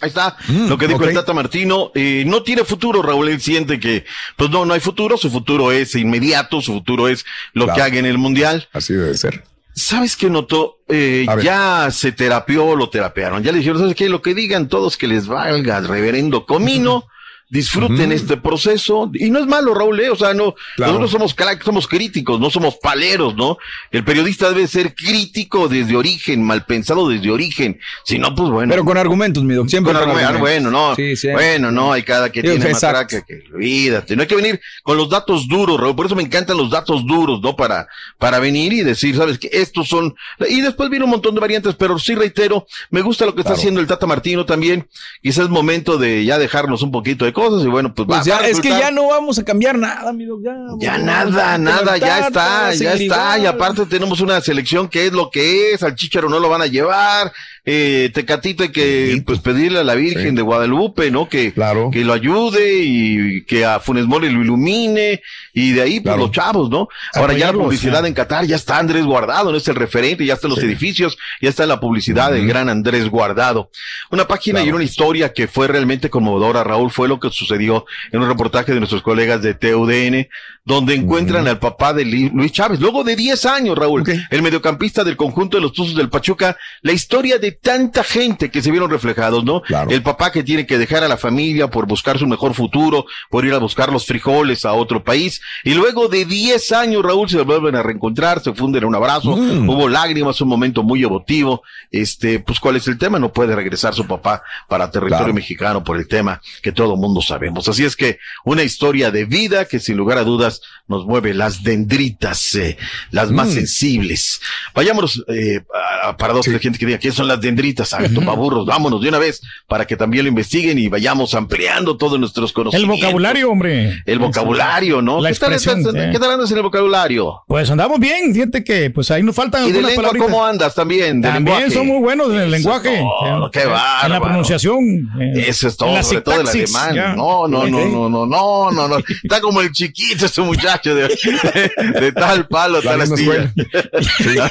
Ahí 0.00 0.08
está 0.08 0.36
Mm, 0.48 0.68
lo 0.68 0.78
que 0.78 0.88
dijo 0.88 1.04
el 1.04 1.14
Tata 1.14 1.32
Martino. 1.32 1.92
Eh, 1.94 2.24
no 2.26 2.42
tiene 2.42 2.64
futuro, 2.64 3.02
Raúl. 3.02 3.28
Él 3.28 3.40
siente 3.40 3.78
que, 3.78 4.04
pues 4.36 4.50
no, 4.50 4.64
no 4.64 4.74
hay 4.74 4.80
futuro. 4.80 5.16
Su 5.16 5.30
futuro 5.30 5.72
es 5.72 5.94
inmediato. 5.94 6.60
Su 6.60 6.72
futuro 6.72 7.08
es 7.08 7.24
lo 7.52 7.64
Claro. 7.64 7.76
que 7.76 7.82
haga 7.82 7.98
en 7.98 8.06
el 8.06 8.18
Mundial. 8.18 8.68
Así 8.72 8.94
debe 8.94 9.14
ser. 9.16 9.44
¿Sabes 9.74 10.16
qué 10.16 10.28
notó? 10.28 10.78
Eh, 10.88 11.26
ya 11.42 11.88
se 11.92 12.12
terapió, 12.12 12.74
lo 12.74 12.90
terapearon. 12.90 13.42
Ya 13.42 13.52
le 13.52 13.58
dijeron, 13.58 13.78
¿sabes 13.80 13.94
qué? 13.94 14.08
Lo 14.08 14.20
que 14.20 14.34
digan 14.34 14.68
todos 14.68 14.96
que 14.96 15.06
les 15.06 15.26
valga, 15.26 15.80
reverendo 15.80 16.44
comino. 16.46 17.04
Disfruten 17.50 18.12
este 18.12 18.36
proceso. 18.36 19.10
Y 19.12 19.28
no 19.30 19.40
es 19.40 19.46
malo, 19.46 19.74
Raúl, 19.74 19.98
¿eh? 20.00 20.08
O 20.10 20.14
sea, 20.16 20.32
no, 20.34 20.54
Claro. 20.76 20.92
nosotros 21.00 21.10
somos 21.10 21.36
somos 21.64 21.88
críticos, 21.88 22.38
no 22.40 22.48
somos 22.48 22.76
paleros, 22.76 23.34
¿no? 23.34 23.58
El 23.90 24.04
periodista 24.04 24.48
debe 24.50 24.68
ser 24.68 24.94
crítico 24.94 25.66
desde 25.68 25.96
origen, 25.96 26.44
mal 26.44 26.64
pensado 26.64 27.08
desde 27.08 27.28
origen. 27.30 27.80
Si 28.04 28.18
no, 28.18 28.34
pues 28.36 28.50
bueno. 28.50 28.70
Pero 28.70 28.84
con 28.84 28.96
argumentos, 28.96 29.42
mi 29.42 29.54
doc, 29.54 29.68
siempre 29.68 29.92
Con 29.92 30.00
con 30.02 30.10
argumentos, 30.10 30.40
bueno, 30.40 30.70
no. 30.70 30.94
Sí, 30.94 31.16
sí. 31.16 31.28
Bueno, 31.32 31.72
no, 31.72 31.92
hay 31.92 32.04
cada 32.04 32.30
que 32.30 32.40
Sí, 32.40 32.46
tiene 32.48 32.70
más 32.70 32.80
crack 32.80 33.08
que, 33.08 33.22
que- 33.26 33.42
olvídate. 33.52 34.14
No 34.14 34.22
hay 34.22 34.28
que 34.28 34.36
venir 34.36 34.60
con 34.84 34.96
los 34.96 35.10
datos 35.10 35.48
duros, 35.48 35.80
Raúl. 35.80 35.96
Por 35.96 36.06
eso 36.06 36.14
me 36.14 36.22
encantan 36.22 36.56
los 36.56 36.70
datos 36.70 37.04
duros, 37.04 37.40
¿no? 37.42 37.56
Para, 37.56 37.88
para 38.18 38.38
venir 38.38 38.72
y 38.72 38.82
decir, 38.82 39.16
sabes 39.16 39.38
que 39.40 39.50
estos 39.52 39.88
son, 39.88 40.14
y 40.48 40.60
después 40.60 40.88
viene 40.88 41.04
un 41.04 41.10
montón 41.10 41.34
de 41.34 41.40
variantes, 41.40 41.74
pero 41.74 41.98
sí 41.98 42.14
reitero, 42.14 42.66
me 42.90 43.02
gusta 43.02 43.26
lo 43.26 43.34
que 43.34 43.40
está 43.40 43.54
haciendo 43.54 43.80
el 43.80 43.88
Tata 43.88 44.06
Martino 44.06 44.46
también. 44.46 44.88
Quizás 45.20 45.44
es 45.46 45.50
momento 45.50 45.98
de 45.98 46.24
ya 46.24 46.38
dejarnos 46.38 46.82
un 46.82 46.92
poquito 46.92 47.24
de 47.24 47.32
cosas 47.40 47.64
y 47.64 47.68
bueno, 47.68 47.94
pues, 47.94 48.08
va, 48.08 48.16
Pues 48.16 48.26
ya, 48.26 48.38
es 48.40 48.60
que 48.60 48.68
ya 48.68 48.90
no 48.90 49.08
vamos 49.08 49.38
a 49.38 49.44
cambiar 49.44 49.78
nada, 49.78 50.12
mi 50.12 50.24
doc, 50.24 50.40
ya. 50.42 50.54
ya 50.78 50.98
nada, 50.98 51.56
nada, 51.58 51.96
ya 51.96 52.26
está, 52.26 52.74
ya 52.74 52.94
está. 52.94 53.38
Y 53.38 53.46
aparte 53.46 53.86
tenemos 53.86 54.20
una 54.20 54.40
selección 54.40 54.88
que 54.88 55.06
es 55.06 55.12
lo 55.12 55.30
que 55.30 55.72
es, 55.72 55.82
al 55.82 55.94
Chicharo 55.94 56.28
no 56.28 56.38
lo 56.38 56.48
van 56.48 56.62
a 56.62 56.66
llevar, 56.66 57.32
eh, 57.64 58.10
Tecatito 58.14 58.62
hay 58.62 58.70
que 58.70 59.22
pues 59.26 59.38
pedirle 59.40 59.80
a 59.80 59.84
la 59.84 59.94
Virgen 59.94 60.30
Sí. 60.30 60.36
de 60.36 60.42
Guadalupe, 60.42 61.10
¿no? 61.10 61.28
Que, 61.28 61.52
Claro. 61.52 61.90
que 61.92 62.04
lo 62.04 62.12
ayude 62.12 62.82
y 62.82 63.44
que 63.44 63.64
a 63.64 63.80
Funes 63.80 64.06
Mori 64.06 64.30
lo 64.30 64.40
ilumine 64.40 65.22
y 65.52 65.72
de 65.72 65.82
ahí 65.82 66.00
pues 66.00 66.14
Claro. 66.14 66.18
los 66.22 66.30
chavos, 66.32 66.70
¿no? 66.70 66.88
Ahora 67.14 67.32
ya 67.34 67.38
la 67.38 67.44
Apoyarlos, 67.50 67.62
publicidad 67.64 68.00
sí. 68.02 68.06
en 68.08 68.14
Qatar, 68.14 68.46
ya 68.46 68.56
está 68.56 68.78
Andrés 68.78 69.04
Guardado, 69.04 69.50
no 69.50 69.56
es 69.58 69.68
el 69.68 69.74
referente, 69.76 70.24
ya 70.24 70.34
están 70.34 70.50
los 70.50 70.60
Sí. 70.60 70.66
edificios, 70.66 71.16
ya 71.40 71.48
está 71.50 71.66
la 71.66 71.80
publicidad 71.80 72.32
del 72.32 72.46
gran 72.46 72.68
Andrés 72.68 73.08
Guardado. 73.08 73.70
Una 74.10 74.26
página 74.26 74.62
y 74.62 74.72
una 74.72 74.84
historia 74.84 75.32
que 75.32 75.46
fue 75.48 75.68
realmente 75.68 76.10
conmovedora, 76.10 76.64
Raúl, 76.64 76.90
fue 76.90 77.08
lo 77.08 77.20
que 77.20 77.30
sucedió 77.30 77.84
en 78.12 78.20
un 78.22 78.28
reportaje 78.28 78.72
de 78.72 78.78
nuestros 78.80 79.02
colegas 79.02 79.42
de 79.42 79.54
TUDN, 79.54 80.28
donde 80.64 80.94
encuentran 80.94 81.48
al 81.48 81.58
papá 81.58 81.92
de 81.92 82.04
Luis 82.04 82.52
Chávez, 82.52 82.80
luego 82.80 83.02
de 83.04 83.16
10 83.16 83.44
años, 83.46 83.76
Raúl, 83.76 84.04
el 84.30 84.42
mediocampista 84.42 85.04
del 85.04 85.16
conjunto 85.16 85.56
de 85.56 85.62
los 85.62 85.72
Tuzos 85.72 85.96
del 85.96 86.08
Pachuca, 86.10 86.56
la 86.82 86.92
historia 86.92 87.38
de 87.38 87.49
tanta 87.52 88.02
gente 88.04 88.50
que 88.50 88.62
se 88.62 88.70
vieron 88.70 88.90
reflejados, 88.90 89.44
¿no? 89.44 89.62
Claro. 89.62 89.90
El 89.90 90.02
papá 90.02 90.32
que 90.32 90.42
tiene 90.42 90.66
que 90.66 90.78
dejar 90.78 91.02
a 91.04 91.08
la 91.08 91.16
familia 91.16 91.68
por 91.68 91.86
buscar 91.86 92.18
su 92.18 92.26
mejor 92.26 92.54
futuro, 92.54 93.06
por 93.30 93.44
ir 93.44 93.52
a 93.54 93.58
buscar 93.58 93.92
los 93.92 94.06
frijoles 94.06 94.64
a 94.64 94.72
otro 94.72 95.02
país, 95.04 95.40
y 95.64 95.74
luego 95.74 96.08
de 96.08 96.24
10 96.24 96.72
años, 96.72 97.02
Raúl, 97.02 97.28
se 97.28 97.40
vuelven 97.42 97.76
a 97.76 97.82
reencontrar, 97.82 98.40
se 98.42 98.52
funden 98.52 98.82
en 98.82 98.88
un 98.88 98.94
abrazo, 98.94 99.36
Mm. 99.36 99.68
hubo 99.68 99.88
lágrimas, 99.88 100.40
un 100.40 100.48
momento 100.48 100.82
muy 100.82 101.02
emotivo, 101.04 101.62
este, 101.90 102.40
pues, 102.40 102.60
¿cuál 102.60 102.76
es 102.76 102.86
el 102.88 102.98
tema? 102.98 103.18
No 103.18 103.32
puede 103.32 103.54
regresar 103.54 103.94
su 103.94 104.06
papá 104.06 104.42
para 104.68 104.90
territorio 104.90 105.18
Claro. 105.18 105.34
mexicano 105.34 105.84
por 105.84 105.96
el 105.96 106.06
tema 106.08 106.40
que 106.62 106.72
todo 106.72 106.96
mundo 106.96 107.20
sabemos. 107.22 107.68
Así 107.68 107.84
es 107.84 107.96
que 107.96 108.18
una 108.44 108.62
historia 108.62 109.10
de 109.10 109.24
vida 109.24 109.64
que 109.64 109.78
sin 109.80 109.96
lugar 109.96 110.18
a 110.18 110.24
dudas 110.24 110.60
nos 110.88 111.04
mueve 111.06 111.34
las 111.34 111.62
dendritas, 111.62 112.54
eh, 112.54 112.76
las 113.10 113.30
más 113.30 113.48
Mm. 113.48 113.52
sensibles. 113.52 114.40
Vayámonos, 114.74 115.24
eh, 115.28 115.60
a- 116.04 116.16
para 116.16 116.32
dos 116.32 116.44
Sí. 116.44 116.50
de 116.52 116.58
gente 116.58 116.78
que 116.78 116.86
diga, 116.86 116.98
¿quiénes 116.98 117.16
son 117.16 117.28
las 117.28 117.39
dendritas? 117.40 117.92
A 117.94 117.98
ver, 117.98 118.12
topaburros, 118.14 118.66
vámonos 118.66 119.00
de 119.00 119.08
una 119.08 119.18
vez 119.18 119.40
para 119.68 119.86
que 119.86 119.96
también 119.96 120.24
lo 120.24 120.28
investiguen 120.28 120.78
y 120.78 120.88
vayamos 120.88 121.34
ampliando 121.34 121.96
todos 121.96 122.18
nuestros 122.18 122.50
El 122.50 122.54
conocimientos. 122.54 122.98
vocabulario, 123.00 123.50
hombre. 123.50 124.02
El 124.06 124.18
vocabulario, 124.18 125.02
¿no? 125.02 125.20
La 125.20 125.30
¿Qué 125.32 125.38
tal, 125.38 125.52
eh. 125.54 126.08
¿Qué 126.12 126.18
tal 126.18 126.30
andas 126.32 126.50
en 126.50 126.56
el 126.58 126.62
vocabulario? 126.62 127.42
Pues 127.46 127.70
andamos 127.70 127.98
bien, 127.98 128.32
fíjate 128.34 128.62
que 128.64 128.90
pues 128.90 129.10
ahí 129.10 129.22
nos 129.22 129.34
faltan 129.34 129.66
¿Y 129.68 129.72
de 129.72 129.82
lengua 129.82 130.10
cómo 130.18 130.44
andas 130.44 130.74
también? 130.74 131.20
De 131.20 131.28
También 131.28 131.56
lenguaje. 131.56 131.70
son 131.74 131.86
muy 131.86 131.98
buenos 132.00 132.30
en 132.30 132.40
el 132.40 132.50
lenguaje. 132.50 132.98
todo, 132.98 133.50
qué 133.50 133.62
en 133.62 133.68
la 133.68 133.74
bárbaro. 133.74 134.22
pronunciación. 134.24 134.84
eh, 135.20 135.44
Eso 135.48 135.68
es 135.68 135.76
todo, 135.76 136.02
sobre 136.02 136.20
todo 136.22 136.40
el 136.40 136.48
alemán. 136.48 136.94
ya. 136.94 137.14
No, 137.14 137.46
no, 137.48 137.66
no, 137.66 137.86
no, 137.86 138.08
no, 138.08 138.26
no, 138.26 138.70
no, 138.70 138.88
no. 138.88 138.96
Está 139.22 139.40
como 139.40 139.60
el 139.60 139.70
chiquito 139.72 140.26
ese 140.26 140.42
muchacho 140.42 140.94
de, 140.94 141.08
de, 141.08 142.00
de 142.00 142.12
tal 142.12 142.46
palo, 142.48 142.80
La 142.82 142.90
tal 142.92 143.00
astilla. 143.02 143.52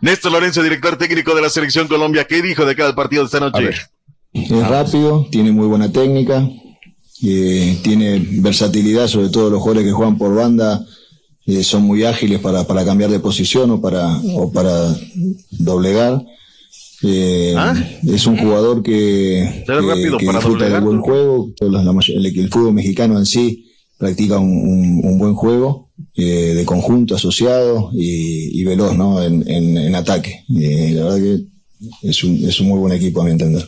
Néstor 0.00 0.32
Lorenzo, 0.32 0.62
director 0.62 0.96
técnico 0.96 1.34
de 1.34 1.41
la 1.42 1.50
Selección 1.50 1.88
Colombia, 1.88 2.24
¿qué 2.28 2.40
dijo 2.42 2.64
de 2.64 2.74
cada 2.76 2.94
partido 2.94 3.22
de 3.22 3.26
esta 3.26 3.40
noche? 3.40 3.70
Es 4.32 4.48
rápido, 4.68 5.26
tiene 5.30 5.52
muy 5.52 5.66
buena 5.66 5.92
técnica, 5.92 6.48
eh, 7.22 7.78
tiene 7.82 8.18
versatilidad, 8.40 9.06
sobre 9.08 9.28
todo 9.28 9.50
los 9.50 9.60
jugadores 9.60 9.84
que 9.86 9.92
juegan 9.92 10.16
por 10.16 10.34
banda 10.34 10.84
eh, 11.46 11.62
son 11.64 11.82
muy 11.82 12.04
ágiles 12.04 12.38
para, 12.40 12.64
para 12.66 12.84
cambiar 12.84 13.10
de 13.10 13.20
posición 13.20 13.70
o 13.72 13.80
para, 13.80 14.16
o 14.34 14.50
para 14.52 14.96
doblegar. 15.50 16.22
Eh, 17.04 17.54
¿Ah? 17.56 17.74
Es 18.06 18.26
un 18.26 18.38
jugador 18.38 18.82
que, 18.82 19.64
que- 19.66 19.72
rápido 19.72 20.18
que 20.18 20.26
para 20.26 20.38
disfruta 20.38 20.68
del 20.68 20.80
buen 20.82 21.00
juego. 21.00 21.50
El, 21.60 22.26
el 22.26 22.48
fútbol 22.50 22.72
mexicano 22.74 23.18
en 23.18 23.26
sí 23.26 23.66
practica 23.98 24.38
un, 24.38 24.50
un- 24.50 25.00
un 25.04 25.18
buen 25.18 25.34
juego 25.34 25.90
eh, 26.16 26.54
de 26.54 26.64
conjunto, 26.64 27.14
asociado 27.14 27.90
y, 27.94 28.60
y 28.60 28.64
veloz 28.64 28.96
¿no? 28.96 29.22
en, 29.22 29.48
en- 29.48 29.76
en 29.78 29.94
ataque. 29.94 30.44
Eh, 30.60 30.92
la 30.94 31.04
verdad 31.04 31.18
que 31.18 31.38
es 32.08 32.22
un, 32.24 32.36
es 32.48 32.60
un 32.60 32.68
muy 32.68 32.78
buen 32.78 32.92
equipo 32.92 33.20
a 33.20 33.24
mi 33.24 33.30
entender. 33.32 33.66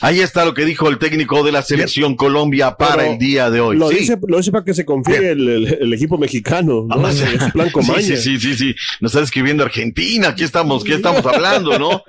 Ahí 0.00 0.20
está 0.20 0.44
lo 0.44 0.52
que 0.54 0.64
dijo 0.66 0.88
el 0.88 0.98
técnico 0.98 1.42
de 1.44 1.52
la 1.52 1.62
Selección 1.62 2.14
Colombia 2.16 2.76
para 2.76 2.96
Pero 2.96 3.12
el 3.12 3.18
día 3.18 3.48
de 3.48 3.60
hoy. 3.60 3.76
Lo, 3.78 3.88
Sí. 3.88 3.98
dice, 4.00 4.18
lo 4.26 4.36
dice 4.36 4.50
para 4.50 4.64
que 4.64 4.74
se 4.74 4.84
confíe 4.84 5.30
el, 5.30 5.48
el- 5.48 5.78
el 5.80 5.92
equipo 5.94 6.18
mexicano. 6.18 6.86
¿no? 6.88 7.12
Sí. 7.12 7.22
Es 7.40 7.52
plan 7.52 7.70
con 7.70 7.84
Sí, 7.84 7.90
maña. 7.92 8.16
sí, 8.16 8.38
sí. 8.38 8.74
Nos 9.00 9.12
está 9.12 9.22
escribiendo 9.24 9.62
Argentina. 9.64 10.28
Aquí 10.28 10.42
estamos, 10.44 10.84
¿qué 10.84 10.94
estamos 10.94 11.24
hablando, 11.24 11.78
no? 11.78 12.02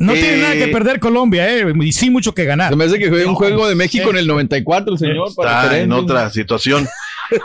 No 0.00 0.12
Eh, 0.14 0.20
tiene 0.20 0.36
nada 0.38 0.54
que 0.54 0.68
perder 0.68 0.98
Colombia, 0.98 1.54
eh, 1.56 1.72
y 1.82 1.92
sí 1.92 2.10
mucho 2.10 2.34
que 2.34 2.44
ganar. 2.46 2.70
Se 2.70 2.76
me 2.76 2.84
hace 2.84 2.98
que 2.98 3.08
fue 3.10 3.24
un 3.26 3.34
juego 3.34 3.68
de 3.68 3.74
México 3.76 4.10
en 4.10 4.16
el 4.16 4.26
94, 4.26 4.94
el 4.94 4.98
señor. 4.98 5.34
para 5.36 5.50
Está 5.50 5.62
en 5.64 5.68
referéndum. 5.70 5.98
otra 6.04 6.30
situación. 6.30 6.88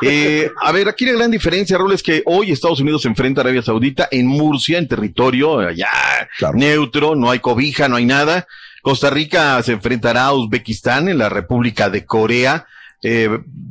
Eh, 0.01 0.49
a 0.61 0.71
ver, 0.71 0.87
aquí 0.89 1.05
la 1.05 1.13
gran 1.13 1.31
diferencia, 1.31 1.77
Raúl, 1.77 1.93
es 1.93 2.03
que 2.03 2.21
hoy 2.25 2.51
Estados 2.51 2.79
Unidos 2.81 3.03
se 3.03 3.07
enfrenta 3.07 3.41
a 3.41 3.43
Arabia 3.43 3.61
Saudita 3.61 4.07
en 4.11 4.27
Murcia, 4.27 4.77
en 4.77 4.87
territorio 4.87 5.59
allá 5.59 5.89
Claro. 6.37 6.57
neutro, 6.57 7.15
no 7.15 7.31
hay 7.31 7.39
cobija, 7.39 7.87
no 7.87 7.95
hay 7.95 8.05
nada. 8.05 8.47
Costa 8.81 9.09
Rica 9.09 9.61
se 9.63 9.73
enfrentará 9.73 10.25
a 10.25 10.33
Uzbekistán 10.33 11.09
en 11.09 11.17
la 11.17 11.29
República 11.29 11.89
de 11.89 12.05
Corea. 12.05 12.65
Eh, 13.01 13.29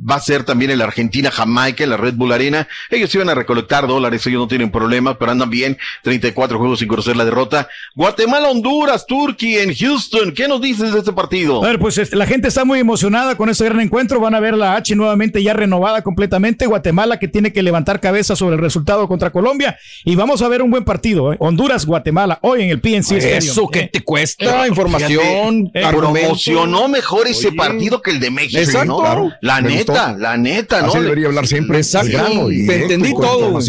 va 0.09 0.15
a 0.15 0.19
ser 0.19 0.43
también 0.43 0.71
en 0.71 0.79
la 0.79 0.85
Argentina, 0.85 1.29
Jamaica, 1.29 1.83
en 1.83 1.91
la 1.91 1.97
Red 1.97 2.15
Bull 2.15 2.31
Arena. 2.31 2.67
Ellos 2.89 3.13
iban 3.13 3.29
a 3.29 3.35
recolectar 3.35 3.85
dólares, 3.87 4.25
ellos 4.25 4.39
no 4.41 4.47
tienen 4.47 4.71
problema, 4.71 5.17
pero 5.19 5.31
andan 5.31 5.49
bien. 5.49 5.77
34 6.03 6.57
juegos 6.57 6.79
sin 6.79 6.87
conocer 6.87 7.15
la 7.15 7.25
derrota. 7.25 7.67
Guatemala, 7.95 8.49
Honduras, 8.49 9.05
Turquía 9.05 9.61
en 9.63 9.75
Houston. 9.75 10.33
¿Qué 10.33 10.47
nos 10.47 10.61
dices 10.61 10.93
de 10.93 10.99
este 10.99 11.13
partido? 11.13 11.63
A 11.63 11.67
ver, 11.67 11.79
pues 11.79 11.97
este, 11.99 12.15
la 12.15 12.25
gente 12.25 12.47
está 12.47 12.65
muy 12.65 12.79
emocionada 12.79 13.35
con 13.35 13.49
este 13.49 13.65
gran 13.65 13.81
encuentro. 13.81 14.19
Van 14.19 14.33
a 14.33 14.39
ver 14.39 14.55
la 14.55 14.75
H 14.75 14.95
nuevamente 14.95 15.43
ya 15.43 15.53
renovada 15.53 16.01
completamente. 16.01 16.65
Guatemala 16.65 17.19
que 17.19 17.27
tiene 17.27 17.53
que 17.53 17.61
levantar 17.61 17.99
cabeza 17.99 18.35
sobre 18.35 18.55
el 18.55 18.61
resultado 18.61 19.07
contra 19.07 19.31
Colombia. 19.31 19.77
Y 20.05 20.15
vamos 20.15 20.41
a 20.41 20.47
ver 20.47 20.61
un 20.63 20.71
buen 20.71 20.85
partido. 20.85 21.33
¿eh? 21.33 21.37
Honduras, 21.39 21.85
Guatemala, 21.85 22.39
hoy 22.41 22.63
en 22.63 22.69
el 22.69 22.79
PNC 22.81 23.11
Stadium. 23.17 23.37
Eso, 23.37 23.67
¿qué 23.67 23.79
Eh, 23.81 23.89
te 23.93 24.01
cuesta? 24.03 24.67
Información, 24.67 25.69
Fíjate, 25.73 25.85
argumentos. 25.85 26.43
promocionó 26.43 26.87
mejor 26.87 27.27
ese 27.27 27.49
Oye. 27.49 27.57
partido 27.57 28.01
que 28.01 28.11
el 28.11 28.19
de 28.19 28.31
México, 28.31 28.59
Exacto. 28.59 28.85
¿no? 28.85 29.18
Claro. 29.19 29.37
La 29.41 29.61
neta, 29.61 30.07
gustó. 30.07 30.19
la 30.19 30.37
neta, 30.37 30.81
¿no? 30.81 30.87
Así 30.89 30.99
debería 30.99 31.27
hablar 31.27 31.47
siempre. 31.47 31.77
Exacto. 31.77 32.11
grano 32.11 32.51
y 32.51 32.65
Te 32.65 32.83
entendí 32.83 33.13
todo. 33.13 33.59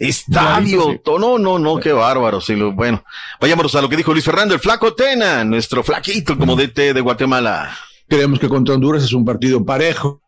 Estadio, 0.00 1.02
no, 1.18 1.38
no, 1.38 1.58
no, 1.58 1.76
qué 1.78 1.92
bárbaro. 1.92 2.40
Sí, 2.40 2.56
lo, 2.56 2.72
bueno, 2.72 3.04
vayámonos 3.38 3.74
a 3.74 3.82
lo 3.82 3.88
que 3.88 3.98
dijo 3.98 4.12
Luis 4.12 4.24
Fernando, 4.24 4.54
el 4.54 4.60
flaco 4.60 4.94
Tena, 4.94 5.44
nuestro 5.44 5.84
flaquito 5.84 6.38
como 6.38 6.56
DT 6.56 6.94
de 6.94 7.00
Guatemala. 7.02 7.76
Creemos 8.08 8.40
que 8.40 8.48
contra 8.48 8.74
Honduras 8.74 9.04
es 9.04 9.12
un 9.12 9.26
partido 9.26 9.62
parejo, 9.62 10.22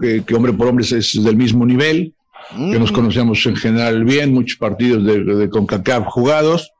que, 0.00 0.24
que 0.24 0.34
hombre 0.34 0.54
por 0.54 0.68
hombre 0.68 0.86
es, 0.86 0.92
es 0.92 1.22
del 1.22 1.36
mismo 1.36 1.66
nivel, 1.66 2.14
que 2.56 2.78
nos 2.78 2.90
conocemos 2.90 3.44
en 3.44 3.56
general 3.56 4.02
bien, 4.04 4.32
muchos 4.32 4.56
partidos 4.56 5.04
de, 5.04 5.22
de 5.22 5.50
CONCACAF 5.50 6.06
jugados. 6.06 6.72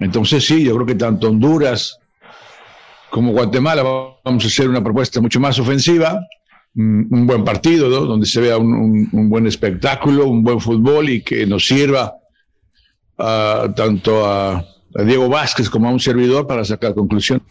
Entonces 0.00 0.44
sí, 0.44 0.64
yo 0.64 0.74
creo 0.74 0.86
que 0.86 0.96
tanto 0.96 1.28
Honduras 1.28 2.00
como 3.10 3.32
Guatemala 3.32 3.82
vamos 4.24 4.44
a 4.44 4.46
hacer 4.46 4.68
una 4.68 4.82
propuesta 4.82 5.20
mucho 5.20 5.38
más 5.38 5.58
ofensiva, 5.58 6.18
un, 6.76 7.26
buen 7.26 7.44
partido, 7.44 7.88
¿no? 7.88 8.06
donde 8.06 8.26
se 8.26 8.40
vea 8.40 8.56
un, 8.58 8.72
un- 8.72 9.08
un 9.12 9.28
buen 9.28 9.46
espectáculo, 9.46 10.26
un 10.26 10.42
buen 10.42 10.60
fútbol 10.60 11.08
y 11.10 11.22
que 11.22 11.46
nos 11.46 11.66
sirva 11.66 12.14
ah, 13.18 13.68
tanto 13.74 14.24
a, 14.24 14.58
a 14.58 15.02
Diego 15.04 15.28
Vázquez 15.28 15.68
como 15.68 15.88
a 15.88 15.92
un 15.92 16.00
servidor 16.00 16.46
para 16.46 16.64
sacar 16.64 16.94
conclusión. 16.94 17.42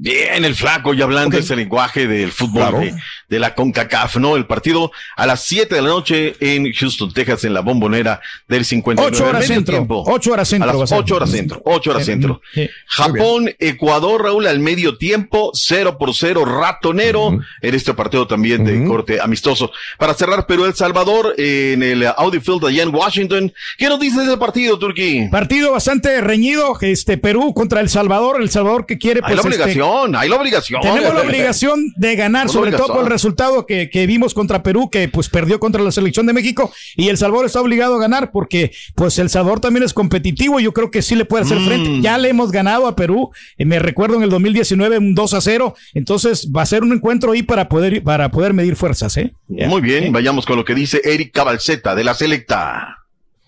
Bien, 0.00 0.44
el 0.44 0.54
flaco, 0.54 0.94
y 0.94 1.02
hablando 1.02 1.36
ese 1.38 1.56
lenguaje 1.56 2.06
del 2.06 2.30
fútbol 2.30 2.62
Claro. 2.62 2.78
de, 2.78 2.94
de 3.28 3.38
la 3.40 3.54
CONCACAF, 3.54 4.16
¿no? 4.18 4.36
El 4.36 4.46
partido 4.46 4.92
a 5.16 5.26
las 5.26 5.42
7 5.42 5.74
de 5.74 5.82
la 5.82 5.88
noche 5.88 6.36
en 6.38 6.72
Houston, 6.72 7.12
Texas, 7.12 7.42
en 7.44 7.52
la 7.52 7.60
bombonera 7.62 8.20
del 8.46 8.64
59. 8.64 9.16
Ocho 9.16 9.24
horas 9.28 9.40
Medio 9.42 9.54
centro. 9.56 9.74
tiempo. 9.74 10.04
Ocho 10.06 10.32
horas 10.32 10.48
centro 10.48 10.70
A 10.70 10.72
las 10.74 10.88
ser. 10.88 10.98
8 11.00 11.16
horas 11.16 11.30
centro. 11.30 11.62
8 11.64 11.90
horas 11.90 12.04
centro. 12.06 12.40
sí. 12.54 12.68
Japón, 12.86 13.50
Ecuador, 13.58 14.22
Raúl, 14.22 14.46
al 14.46 14.60
medio 14.60 14.96
tiempo, 14.98 15.50
0 15.54 15.98
por 15.98 16.14
0, 16.14 16.44
ratonero, 16.44 17.36
en 17.60 17.74
este 17.74 17.92
partido 17.94 18.26
también 18.28 18.64
de 18.64 18.84
corte 18.86 19.20
amistoso. 19.20 19.72
Para 19.98 20.14
cerrar, 20.14 20.46
Perú, 20.46 20.64
El 20.64 20.74
Salvador, 20.74 21.34
en 21.38 21.82
el 21.82 22.06
Audi 22.16 22.38
Field 22.40 22.64
allá 22.66 22.84
en 22.84 22.94
Washington. 22.94 23.52
¿Qué 23.76 23.88
nos 23.88 23.98
dices 23.98 24.26
del 24.28 24.38
partido, 24.38 24.78
Turquí? 24.78 25.26
Partido 25.30 25.72
bastante 25.72 26.20
reñido, 26.20 26.76
este 26.80 27.18
Perú 27.18 27.52
contra 27.52 27.80
El 27.80 27.88
Salvador, 27.88 28.40
El 28.40 28.50
Salvador 28.50 28.86
que 28.86 28.96
quiere 28.98 29.20
Hay 29.24 29.34
pues 29.34 29.44
la 29.44 29.50
este, 29.50 29.72
obligación, 29.88 30.16
hay 30.16 30.28
la 30.28 30.36
obligación. 30.36 30.80
Tenemos 30.80 31.14
la 31.14 31.20
obligación 31.22 31.92
de 31.96 32.16
ganar, 32.16 32.48
sobre 32.48 32.72
todo 32.72 32.88
con 32.88 33.04
el 33.04 33.10
resultado 33.10 33.66
que, 33.66 33.90
que 33.90 34.06
vimos 34.06 34.34
contra 34.34 34.62
Perú, 34.62 34.88
que 34.90 35.08
pues 35.08 35.28
perdió 35.28 35.58
contra 35.60 35.82
la 35.82 35.92
selección 35.92 36.26
de 36.26 36.32
México, 36.32 36.72
y 36.96 37.08
El 37.08 37.16
Salvador 37.18 37.46
está 37.46 37.60
obligado 37.60 37.96
a 37.96 37.98
ganar 38.00 38.30
porque 38.32 38.72
pues 38.94 39.18
El 39.18 39.30
Salvador 39.30 39.60
también 39.60 39.82
es 39.84 39.92
competitivo, 39.94 40.60
yo 40.60 40.72
creo 40.72 40.90
que 40.90 41.02
sí 41.02 41.14
le 41.14 41.24
puede 41.24 41.44
hacer 41.44 41.58
Mm. 41.58 41.66
frente. 41.66 42.00
Ya 42.00 42.18
le 42.18 42.28
hemos 42.28 42.52
ganado 42.52 42.86
a 42.86 42.94
Perú, 42.96 43.30
eh, 43.56 43.64
me 43.64 43.78
recuerdo 43.78 44.16
en 44.16 44.22
el 44.22 44.30
2019 44.30 44.98
un 44.98 45.14
2 45.14 45.34
a 45.34 45.40
0, 45.40 45.74
entonces 45.94 46.50
va 46.54 46.62
a 46.62 46.66
ser 46.66 46.82
un 46.82 46.92
encuentro 46.92 47.32
ahí 47.32 47.42
para 47.42 47.68
poder, 47.68 48.02
para 48.02 48.30
poder 48.30 48.54
medir 48.54 48.76
fuerzas, 48.76 49.16
¿eh? 49.16 49.32
Muy 49.48 49.80
bien, 49.80 50.12
vayamos 50.12 50.46
con 50.46 50.56
lo 50.56 50.64
que 50.64 50.74
dice 50.74 51.00
Eric 51.04 51.32
Cabalceta 51.32 51.94
de 51.94 52.04
la 52.04 52.14
Selecta. 52.14 52.98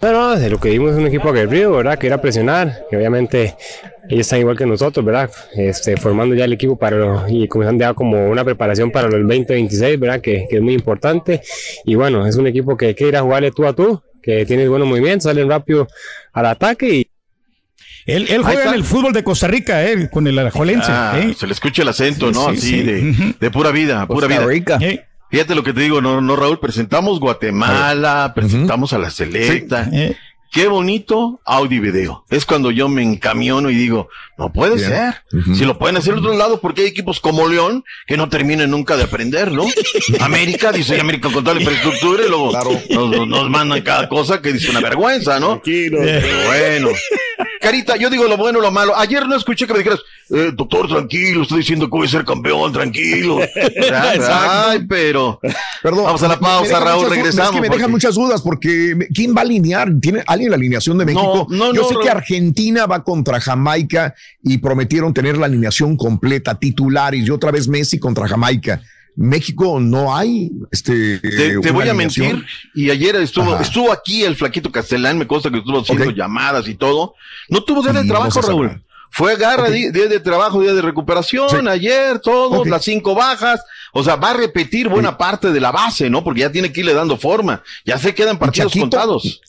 No, 0.03 0.12
no, 0.12 0.36
de 0.36 0.48
lo 0.48 0.59
que 0.59 0.70
vimos 0.70 0.92
es 0.92 0.96
un 0.98 1.07
equipo 1.07 1.28
aguerrido, 1.28 1.72
¿verdad? 1.72 1.98
Que 1.98 2.07
era 2.07 2.20
presionar, 2.22 2.86
que 2.88 2.96
obviamente 2.96 3.55
ellos 4.09 4.20
están 4.22 4.40
igual 4.40 4.57
que 4.57 4.64
nosotros, 4.64 5.05
¿verdad? 5.05 5.30
Este, 5.55 5.96
formando 5.98 6.34
ya 6.34 6.46
el 6.46 6.55
equipo 6.55 6.78
para 6.78 6.96
lo- 6.96 7.28
y 7.28 7.46
comenzando 7.48 7.82
ya 7.84 7.92
como 7.92 8.30
una 8.30 8.42
preparación 8.42 8.90
para 8.90 9.09
los 9.09 9.20
2026, 9.20 10.01
¿verdad? 10.01 10.20
Que, 10.22 10.46
que 10.48 10.57
es 10.57 10.62
muy 10.62 10.72
importante. 10.72 11.42
Y 11.84 11.96
bueno, 11.96 12.26
es 12.26 12.36
un 12.36 12.46
equipo 12.46 12.78
que 12.78 12.94
quiere 12.94 13.11
ir 13.11 13.16
a 13.18 13.20
jugarle 13.22 13.51
tú 13.51 13.66
a 13.66 13.74
tú, 13.74 14.03
que 14.22 14.46
tiene 14.46 14.66
buenos 14.68 14.88
movimientos, 14.88 15.24
salen 15.24 15.48
rápido 15.51 15.86
al 16.32 16.46
ataque 16.46 16.88
y 16.88 17.07
Él, 18.07 18.26
él 18.30 18.42
juega 18.42 18.68
en 18.68 18.74
el 18.74 18.84
fútbol 18.84 19.12
de 19.12 19.22
Costa 19.22 19.48
Rica, 19.48 19.84
eh, 19.86 20.09
con 20.11 20.26
el 20.26 20.38
Alajuelense. 20.38 20.90
Ah, 20.90 21.20
¿eh? 21.22 21.34
Se 21.38 21.46
le 21.46 21.53
escucha 21.53 21.82
el 21.82 21.88
acento, 21.88 22.32
Sí, 22.32 22.38
¿no? 22.40 22.51
sí, 22.53 22.57
Así 22.57 22.70
sí. 22.70 22.82
de, 22.82 23.34
de 23.38 23.51
pura 23.51 23.70
vida, 23.70 24.07
pura 24.07 24.26
Costa 24.26 24.40
vida. 24.40 24.46
Rica. 24.46 24.78
Eh, 24.80 25.05
Fíjate 25.31 25.55
lo 25.55 25.62
que 25.62 25.72
te 25.72 25.81
digo, 25.83 26.01
no, 26.01 26.20
no, 26.20 26.37
Raúl, 26.37 26.59
presentamos 26.59 27.20
Guatemala, 27.20 28.33
presentamos 28.35 28.93
a 28.93 28.99
la 28.99 29.11
Selecta. 29.11 29.89
eh. 29.93 30.16
Qué 30.53 30.66
bonito 30.66 31.41
audio 31.45 31.78
y 31.78 31.81
video. 31.81 32.24
Es 32.28 32.45
cuando 32.45 32.72
yo 32.72 32.89
me 32.89 33.05
encamiono 33.05 33.70
y 33.70 33.76
digo, 33.76 34.09
no 34.37 34.53
puede 34.53 34.74
Bien. 34.74 34.89
ser. 34.89 35.14
Si 35.55 35.64
lo 35.64 35.78
pueden 35.78 35.97
hacer 35.97 36.12
en 36.14 36.18
otros 36.18 36.37
lados, 36.37 36.59
porque 36.61 36.81
hay 36.83 36.89
equipos 36.89 37.20
como 37.20 37.47
León 37.47 37.85
que 38.09 38.16
no 38.16 38.28
terminan 38.28 38.68
nunca 38.68 38.97
de 38.97 39.05
aprender, 39.05 39.53
¿no? 39.53 39.64
América, 40.20 40.72
dice 40.72 41.01
América 41.01 41.31
con 41.33 41.45
toda 41.45 41.55
la 41.55 41.61
infraestructura 41.61 42.24
y 42.26 42.28
luego 42.28 42.51
nos 43.26 43.49
mandan 43.49 43.81
cada 43.83 44.09
cosa 44.09 44.43
que 44.43 44.53
dice 44.53 44.70
una 44.70 44.81
vergüenza, 44.81 45.39
¿no? 45.39 45.61
Tranquilo. 45.61 45.99
Pero 46.03 46.47
bueno. 46.49 46.89
Carita, 47.61 47.96
yo 47.96 48.08
digo 48.08 48.24
lo 48.24 48.36
bueno 48.38 48.58
y 48.58 48.62
lo 48.62 48.70
malo. 48.70 48.96
Ayer 48.96 49.26
no 49.28 49.36
escuché 49.36 49.66
que 49.66 49.72
me 49.74 49.80
dijeras, 49.80 50.00
eh, 50.30 50.50
doctor, 50.54 50.88
tranquilo, 50.88 51.42
estoy 51.42 51.58
diciendo 51.58 51.86
que 51.86 51.90
voy 51.90 52.06
a 52.06 52.11
ser 52.11 52.24
campeón, 52.24 52.72
tranquilo. 52.72 53.38
Ay, 54.30 54.86
pero. 54.88 55.38
Perdón. 55.82 56.04
Vamos 56.04 56.22
a 56.22 56.28
la 56.28 56.34
me- 56.36 56.40
me 56.40 56.46
pausa, 56.46 56.80
Raúl, 56.80 57.02
muchas 57.04 57.16
regresamos. 57.16 57.50
Es 57.50 57.54
que 57.54 57.61
me 57.61 57.66
porque- 57.68 57.78
dejan 57.78 57.90
muchas 57.90 58.14
dudas 58.14 58.40
porque 58.42 58.94
me- 58.96 59.06
¿quién 59.08 59.34
va 59.34 59.40
a 59.40 59.44
alinear? 59.44 59.90
¿Tiene 60.00 60.22
alguien 60.26 60.50
la 60.50 60.56
alineación 60.56 60.96
de 60.98 61.04
México? 61.04 61.46
No, 61.50 61.56
no, 61.56 61.74
Yo 61.74 61.82
no, 61.82 61.88
sé 61.88 61.94
que 62.02 62.08
Argentina 62.11 62.86
va 62.86 63.04
contra 63.04 63.40
Jamaica 63.40 64.14
y 64.42 64.58
prometieron 64.58 65.12
tener 65.12 65.36
la 65.36 65.46
alineación 65.46 65.96
completa, 65.96 66.58
titulares 66.58 67.26
y 67.26 67.30
otra 67.30 67.50
vez 67.50 67.68
Messi 67.68 67.98
contra 67.98 68.26
Jamaica. 68.26 68.80
México 69.23 69.79
no 69.81 70.16
hay 70.16 70.51
este 70.73 71.18
Te, 71.18 71.71
voy 71.73 71.87
a 71.91 71.93
mentir. 71.95 72.43
Y 72.75 72.89
ayer 72.91 73.16
estuvo, 73.16 73.53
Ajá. 73.53 73.62
estuvo 73.62 73.93
aquí 73.93 74.25
el 74.25 74.35
flaquito 74.35 74.73
Castellán, 74.73 75.18
me 75.18 75.27
consta 75.27 75.51
que 75.51 75.59
estuvo 75.59 75.81
haciendo 75.81 76.11
llamadas 76.11 76.66
y 76.68 76.75
todo. 76.75 77.14
No 77.51 77.62
tuvo 77.62 77.83
día 77.83 77.93
de 77.93 78.09
trabajo. 78.09 78.41
Raúl. 78.41 78.83
Fue 79.11 79.33
agarra, 79.33 79.64
Ok. 79.64 79.71
di- 79.71 79.91
día 79.91 80.07
de 80.07 80.21
trabajo, 80.21 80.62
día 80.62 80.73
de 80.73 80.81
recuperación, 80.81 81.51
Sí. 81.51 81.57
ayer, 81.68 82.21
todo, 82.21 82.61
Ok. 82.61 82.68
las 82.68 82.83
cinco 82.85 83.14
bajas. 83.14 83.61
O 83.93 84.03
sea, 84.05 84.16
va 84.16 84.31
a 84.31 84.35
repetir 84.35 84.89
buena 84.89 85.18
parte 85.18 85.51
de 85.53 85.61
la 85.61 85.73
base, 85.73 86.09
¿no? 86.09 86.23
Porque 86.25 86.41
ya 86.41 86.53
tiene 86.53 86.73
que 86.73 86.81
irle 86.81 86.95
dando 86.95 87.18
forma. 87.18 87.62
Ya 87.85 87.99
se 87.99 88.14
quedan 88.14 88.39
partidos 88.39 88.73
contados. 88.73 89.43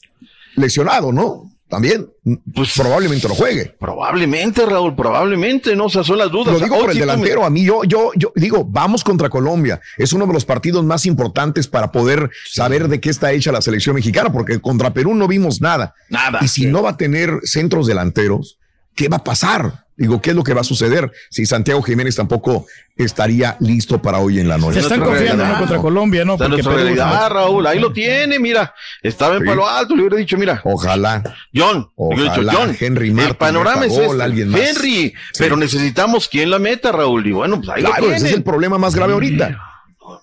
Lesionado, 0.56 1.12
¿no? 1.12 1.51
También. 1.72 2.06
Pues 2.54 2.74
probablemente 2.76 3.26
no 3.26 3.34
juegue. 3.34 3.74
Probablemente, 3.80 4.66
Raúl, 4.66 4.94
probablemente, 4.94 5.74
¿no? 5.74 5.86
O 5.86 5.88
sea, 5.88 6.04
son 6.04 6.18
las 6.18 6.30
dudas. 6.30 6.52
Lo 6.52 6.60
digo 6.60 6.76
Hoy 6.76 6.82
por 6.82 6.90
el 6.90 6.98
delantero. 6.98 7.46
A 7.46 7.48
mí, 7.48 7.64
yo, 7.64 7.82
yo, 7.84 8.10
yo 8.14 8.30
digo, 8.36 8.62
vamos 8.62 9.02
contra 9.02 9.30
Colombia. 9.30 9.80
Es 9.96 10.12
uno 10.12 10.26
de 10.26 10.34
los 10.34 10.44
partidos 10.44 10.84
más 10.84 11.06
importantes 11.06 11.68
para 11.68 11.90
poder 11.90 12.28
saber 12.44 12.88
de 12.88 13.00
qué 13.00 13.08
está 13.08 13.32
hecha 13.32 13.52
la 13.52 13.62
selección 13.62 13.94
mexicana, 13.94 14.30
porque 14.30 14.60
contra 14.60 14.92
Perú 14.92 15.14
no 15.14 15.26
vimos 15.26 15.62
nada. 15.62 15.94
Nada. 16.10 16.40
Y 16.42 16.48
si 16.48 16.66
no 16.66 16.82
va 16.82 16.90
a 16.90 16.96
tener 16.98 17.40
centros 17.44 17.86
delanteros, 17.86 18.58
¿qué 18.94 19.08
va 19.08 19.16
a 19.16 19.24
pasar? 19.24 19.81
Digo, 19.94 20.20
¿qué 20.22 20.30
es 20.30 20.36
lo 20.36 20.42
que 20.42 20.54
va 20.54 20.62
a 20.62 20.64
suceder 20.64 21.12
si 21.30 21.44
Santiago 21.44 21.82
Jiménez 21.82 22.16
tampoco 22.16 22.66
estaría 22.96 23.56
listo 23.60 24.00
para 24.00 24.18
hoy 24.18 24.40
en 24.40 24.48
la 24.48 24.56
noche? 24.56 24.74
Se 24.74 24.80
están 24.80 25.00
confiando. 25.00 25.44
¿no? 25.46 25.58
contra 25.58 25.78
Colombia, 25.78 26.24
¿no? 26.24 26.38
Porque 26.38 26.62
realidad, 26.62 27.30
Raúl. 27.30 27.66
Ahí 27.66 27.78
lo 27.78 27.92
tiene, 27.92 28.38
mira. 28.38 28.74
Estaba 29.02 29.36
en 29.36 29.42
Sí. 29.42 29.46
palo 29.48 29.68
alto, 29.68 29.94
le 29.94 30.02
hubiera 30.02 30.16
dicho, 30.16 30.38
mira. 30.38 30.60
Ojalá. 30.64 31.22
John, 31.54 31.88
dicho, 32.16 32.30
Ojalá 32.32 32.52
John, 32.54 32.76
Henry 32.80 33.08
el 33.08 33.14
Martin 33.14 33.36
panorama 33.36 33.80
meta 33.82 33.92
es 33.92 33.98
gol, 33.98 34.10
este. 34.16 34.22
alguien 34.24 34.48
más. 34.48 34.60
Henry, 34.60 35.14
pero 35.38 35.56
necesitamos 35.56 36.26
quien 36.28 36.50
la 36.50 36.58
meta, 36.58 36.90
Raúl. 36.90 37.26
Y 37.26 37.32
bueno, 37.32 37.58
pues 37.58 37.68
ahí 37.68 37.82
Claro, 37.82 38.00
lo 38.02 38.06
ese 38.08 38.16
es 38.16 38.22
tiene. 38.22 38.36
el 38.38 38.42
problema 38.42 38.78
más 38.78 38.94
grave 38.94 39.12
ahorita. 39.12 39.60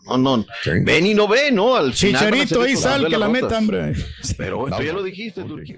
No, 0.06 0.18
no, 0.18 0.46
ven 0.84 1.06
y 1.06 1.14
no 1.14 1.28
ve, 1.28 1.52
¿no? 1.52 1.76
Al 1.76 1.94
Chicharito, 1.94 2.64
ahí 2.64 2.76
sal, 2.76 3.08
que 3.08 3.18
la 3.18 3.30
meta, 3.30 3.60
hombre. 3.60 3.94
Pero 4.38 4.68
esto 4.68 4.82
ya 4.82 4.94
lo 4.94 5.04
dijiste, 5.04 5.44
Turquía. 5.44 5.78